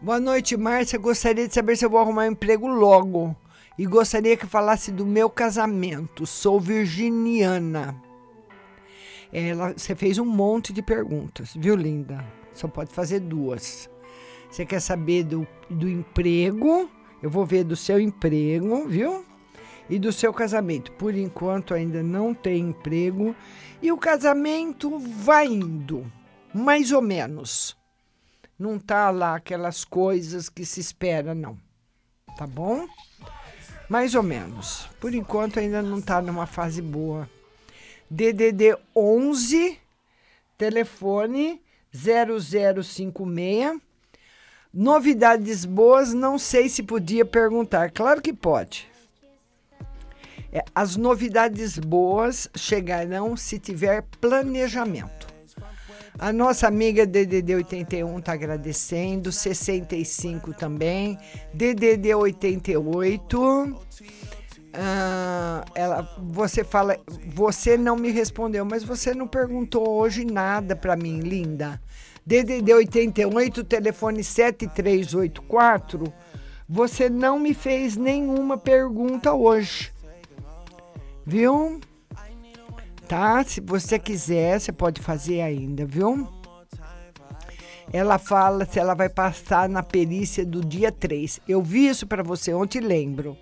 Boa 0.00 0.20
noite, 0.20 0.56
Márcia. 0.56 0.98
Gostaria 0.98 1.48
de 1.48 1.54
saber 1.54 1.76
se 1.76 1.84
eu 1.84 1.90
vou 1.90 2.00
arrumar 2.00 2.22
um 2.22 2.32
emprego 2.32 2.66
logo. 2.66 3.36
E 3.78 3.86
gostaria 3.86 4.36
que 4.36 4.46
falasse 4.46 4.90
do 4.90 5.06
meu 5.06 5.30
casamento. 5.30 6.26
Sou 6.26 6.60
virginiana. 6.60 7.94
Ela, 9.32 9.74
você 9.76 9.94
fez 9.94 10.18
um 10.18 10.24
monte 10.24 10.72
de 10.72 10.82
perguntas, 10.82 11.54
viu, 11.54 11.76
linda? 11.76 12.24
Só 12.52 12.66
pode 12.66 12.92
fazer 12.92 13.20
duas. 13.20 13.88
Você 14.50 14.64
quer 14.64 14.80
saber 14.80 15.24
do, 15.24 15.46
do 15.68 15.88
emprego? 15.88 16.90
Eu 17.22 17.28
vou 17.28 17.44
ver 17.44 17.64
do 17.64 17.76
seu 17.76 18.00
emprego, 18.00 18.88
viu? 18.88 19.27
E 19.88 19.98
do 19.98 20.12
seu 20.12 20.32
casamento. 20.32 20.92
Por 20.92 21.14
enquanto 21.14 21.74
ainda 21.74 22.02
não 22.02 22.34
tem 22.34 22.70
emprego. 22.70 23.34
E 23.80 23.90
o 23.90 23.98
casamento 23.98 24.98
vai 24.98 25.46
indo, 25.46 26.10
mais 26.52 26.92
ou 26.92 27.00
menos. 27.00 27.76
Não 28.58 28.78
tá 28.78 29.10
lá 29.10 29.36
aquelas 29.36 29.84
coisas 29.84 30.48
que 30.48 30.64
se 30.64 30.80
espera, 30.80 31.34
não. 31.34 31.56
Tá 32.36 32.46
bom? 32.46 32.86
Mais 33.88 34.14
ou 34.14 34.22
menos. 34.22 34.88
Por 35.00 35.14
enquanto 35.14 35.58
ainda 35.58 35.80
não 35.80 36.00
tá 36.00 36.20
numa 36.20 36.46
fase 36.46 36.82
boa. 36.82 37.28
DDD 38.10 38.76
11, 38.94 39.78
telefone 40.56 41.62
0056. 41.94 43.80
Novidades 44.72 45.64
boas, 45.64 46.12
não 46.12 46.38
sei 46.38 46.68
se 46.68 46.82
podia 46.82 47.24
perguntar. 47.24 47.90
Claro 47.90 48.20
que 48.20 48.32
pode. 48.32 48.88
É, 50.52 50.64
as 50.74 50.96
novidades 50.96 51.78
boas 51.78 52.48
chegarão 52.56 53.36
se 53.36 53.58
tiver 53.58 54.02
planejamento. 54.20 55.28
A 56.18 56.32
nossa 56.32 56.66
amiga 56.66 57.06
DDD 57.06 57.54
81 57.54 58.18
está 58.18 58.32
agradecendo, 58.32 59.30
65 59.30 60.52
também, 60.52 61.16
DDD 61.54 62.12
88. 62.12 63.76
Ah, 64.74 65.64
ela, 65.74 66.16
você 66.18 66.64
fala, 66.64 66.98
você 67.26 67.76
não 67.76 67.94
me 67.94 68.10
respondeu, 68.10 68.64
mas 68.64 68.82
você 68.82 69.14
não 69.14 69.28
perguntou 69.28 69.88
hoje 69.88 70.24
nada 70.24 70.74
para 70.74 70.96
mim, 70.96 71.20
linda. 71.20 71.80
DDD 72.26 72.74
88, 72.74 73.62
telefone 73.64 74.24
7384. 74.24 76.12
Você 76.68 77.08
não 77.08 77.38
me 77.38 77.54
fez 77.54 77.96
nenhuma 77.96 78.58
pergunta 78.58 79.32
hoje. 79.32 79.92
Viu? 81.28 81.78
Tá? 83.06 83.44
Se 83.44 83.60
você 83.60 83.98
quiser, 83.98 84.58
você 84.58 84.72
pode 84.72 85.02
fazer 85.02 85.42
ainda, 85.42 85.84
viu? 85.84 86.26
Ela 87.92 88.18
fala 88.18 88.64
se 88.64 88.78
ela 88.78 88.94
vai 88.94 89.10
passar 89.10 89.68
na 89.68 89.82
perícia 89.82 90.42
do 90.46 90.64
dia 90.64 90.90
3. 90.90 91.40
Eu 91.46 91.62
vi 91.62 91.86
isso 91.86 92.06
para 92.06 92.22
você 92.22 92.54
ontem, 92.54 92.80
lembro. 92.80 93.36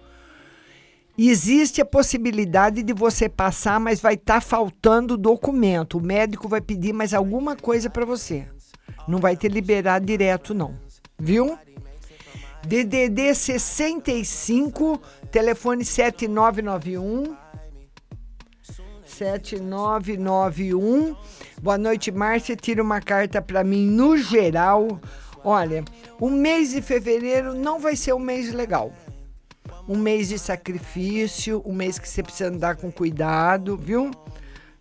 Existe 1.17 1.81
a 1.81 1.85
possibilidade 1.85 2.83
de 2.83 2.93
você 2.93 3.29
passar, 3.29 3.79
mas 3.79 4.01
vai 4.01 4.15
estar 4.15 4.35
tá 4.35 4.41
faltando 4.41 5.17
documento. 5.17 5.99
O 5.99 6.03
médico 6.03 6.49
vai 6.49 6.61
pedir 6.61 6.93
mais 6.93 7.15
alguma 7.15 7.55
coisa 7.55 7.89
para 7.89 8.05
você. 8.05 8.49
Não 9.07 9.21
vai 9.21 9.37
te 9.37 9.47
liberar 9.47 10.01
direto, 10.01 10.53
não. 10.53 10.75
Viu? 11.17 11.57
DDD 12.67 13.33
65, 13.33 15.01
telefone 15.31 15.85
7991 15.85 17.46
7991. 19.17 21.17
Boa 21.63 21.79
noite, 21.79 22.13
Márcia. 22.13 22.55
Tira 22.55 22.83
uma 22.83 23.01
carta 23.01 23.41
para 23.41 23.65
mim 23.65 23.87
no 23.87 24.19
geral. 24.19 25.01
Olha, 25.43 25.83
o 26.21 26.29
mês 26.29 26.73
de 26.73 26.83
fevereiro 26.83 27.55
não 27.55 27.79
vai 27.79 27.97
ser 27.97 28.13
um 28.13 28.19
mês 28.19 28.53
legal. 28.53 28.93
Um 29.89 29.97
mês 29.97 30.29
de 30.29 30.39
sacrifício, 30.39 31.63
um 31.65 31.73
mês 31.73 31.99
que 31.99 32.07
você 32.09 32.23
precisa 32.23 32.51
andar 32.51 32.77
com 32.77 32.93
cuidado, 32.93 33.77
viu? 33.77 34.11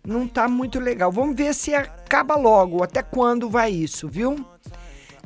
Não 0.04 0.28
tá 0.28 0.46
muito 0.48 0.78
legal. 0.78 1.10
Vamos 1.10 1.34
ver 1.34 1.54
se 1.54 1.74
acaba 1.74 2.36
logo. 2.36 2.82
Até 2.82 3.02
quando 3.02 3.48
vai 3.48 3.70
isso, 3.70 4.06
viu? 4.08 4.36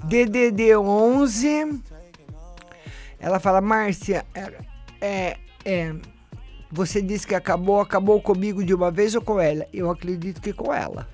DDD 0.05 0.77
11. 0.77 1.83
Ela 3.19 3.41
fala, 3.41 3.61
Márcia, 3.61 4.25
é, 4.35 4.53
é, 5.01 5.37
é 5.65 5.95
Você 6.71 7.03
disse 7.03 7.27
que 7.27 7.35
acabou, 7.35 7.81
acabou 7.81 8.21
comigo 8.21 8.65
de 8.65 8.73
uma 8.73 8.91
vez 8.91 9.15
ou 9.15 9.23
com 9.23 9.41
ela? 9.41 9.67
Eu 9.73 9.91
acredito 9.91 10.41
que 10.41 10.53
com 10.53 10.73
ela. 10.73 11.09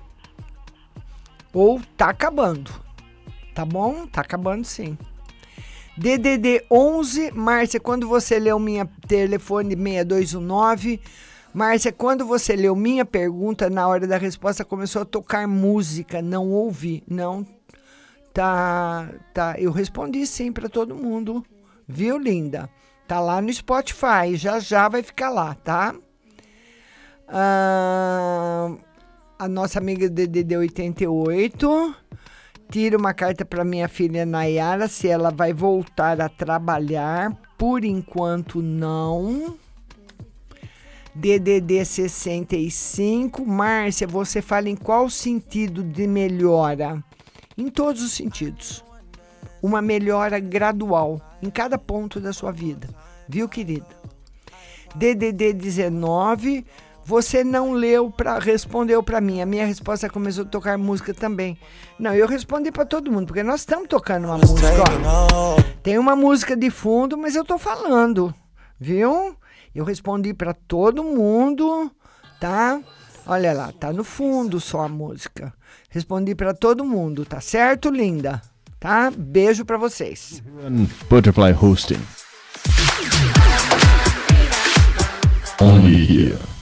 Ou 1.53 1.81
tá 1.95 2.09
acabando. 2.09 2.71
Tá 3.55 3.65
bom? 3.65 4.05
Tá 4.05 4.21
acabando 4.21 4.65
sim. 4.65 4.97
DDD 5.97 6.63
11, 6.69 7.31
Márcia, 7.31 7.79
quando 7.79 8.07
você 8.07 8.37
leu 8.37 8.59
minha 8.59 8.85
telefone 9.07 9.75
6219, 9.75 11.01
Márcia, 11.51 11.91
quando 11.91 12.23
você 12.23 12.55
leu 12.55 12.75
minha 12.75 13.03
pergunta, 13.03 13.67
na 13.67 13.87
hora 13.87 14.05
da 14.05 14.17
resposta 14.17 14.63
começou 14.63 15.01
a 15.01 15.05
tocar 15.05 15.47
música, 15.47 16.21
não 16.21 16.51
ouvi, 16.51 17.03
não 17.09 17.43
tá, 18.31 19.09
tá, 19.33 19.55
eu 19.57 19.71
respondi 19.71 20.27
sim 20.27 20.51
para 20.51 20.69
todo 20.69 20.93
mundo. 20.93 21.43
Viu, 21.87 22.19
linda? 22.19 22.69
Tá 23.07 23.21
lá 23.21 23.41
no 23.41 23.51
Spotify, 23.53 24.35
já 24.35 24.59
já 24.59 24.89
vai 24.89 25.01
ficar 25.01 25.29
lá, 25.29 25.55
tá? 25.55 25.95
Ah, 27.27 28.73
a 29.39 29.47
nossa 29.47 29.79
amiga 29.79 30.09
DDD 30.09 30.57
88 30.57 31.95
tira 32.69 32.97
uma 32.97 33.13
carta 33.13 33.45
para 33.45 33.63
minha 33.63 33.87
filha 33.87 34.25
Nayara 34.25 34.87
se 34.87 35.07
ela 35.07 35.31
vai 35.31 35.53
voltar 35.53 36.19
a 36.19 36.27
trabalhar. 36.27 37.31
Por 37.57 37.85
enquanto, 37.85 38.61
não. 38.61 39.57
DDD 41.15 41.85
65. 41.85 43.45
Márcia, 43.45 44.05
você 44.05 44.41
fala 44.41 44.69
em 44.69 44.75
qual 44.75 45.09
sentido 45.09 45.81
de 45.81 46.05
melhora? 46.07 47.03
Em 47.57 47.69
todos 47.69 48.03
os 48.03 48.11
sentidos. 48.11 48.83
Uma 49.67 49.81
melhora 49.81 50.39
gradual 50.39 51.19
em 51.41 51.49
cada 51.49 51.77
ponto 51.77 52.21
da 52.21 52.31
sua 52.31 52.53
vida. 52.53 52.87
Viu, 53.27 53.49
querida? 53.49 53.85
DDD 54.95 55.51
19. 55.51 56.65
Você 57.03 57.43
não 57.43 57.73
leu 57.73 58.09
para 58.09 58.39
respondeu 58.39 59.03
para 59.03 59.19
mim. 59.19 59.41
A 59.41 59.45
minha 59.45 59.65
resposta 59.65 60.09
começou 60.09 60.45
a 60.45 60.47
tocar 60.47 60.77
música 60.77 61.13
também. 61.13 61.57
Não, 61.99 62.15
eu 62.15 62.27
respondi 62.27 62.71
para 62.71 62.85
todo 62.85 63.11
mundo, 63.11 63.27
porque 63.27 63.43
nós 63.43 63.59
estamos 63.59 63.89
tocando 63.89 64.27
uma 64.27 64.37
música. 64.37 64.69
Ó. 65.33 65.57
Tem 65.83 65.99
uma 65.99 66.15
música 66.15 66.55
de 66.55 66.69
fundo, 66.69 67.17
mas 67.17 67.35
eu 67.35 67.43
tô 67.43 67.57
falando, 67.57 68.33
viu? 68.79 69.35
Eu 69.75 69.83
respondi 69.83 70.33
para 70.33 70.53
todo 70.53 71.03
mundo, 71.03 71.91
tá? 72.39 72.79
Olha 73.25 73.51
lá, 73.51 73.73
tá 73.73 73.91
no 73.91 74.05
fundo 74.05 74.61
só 74.61 74.83
a 74.83 74.87
música. 74.87 75.53
Respondi 75.89 76.33
para 76.33 76.53
todo 76.53 76.85
mundo, 76.85 77.25
tá 77.25 77.41
certo, 77.41 77.89
linda? 77.89 78.41
Tá? 78.79 79.11
Beijo 79.15 79.65
para 79.65 79.77
vocês. 79.77 80.41
Butterfly 81.09 81.51
Hosting. 81.53 81.99
Only 85.59 86.05
here. 86.05 86.47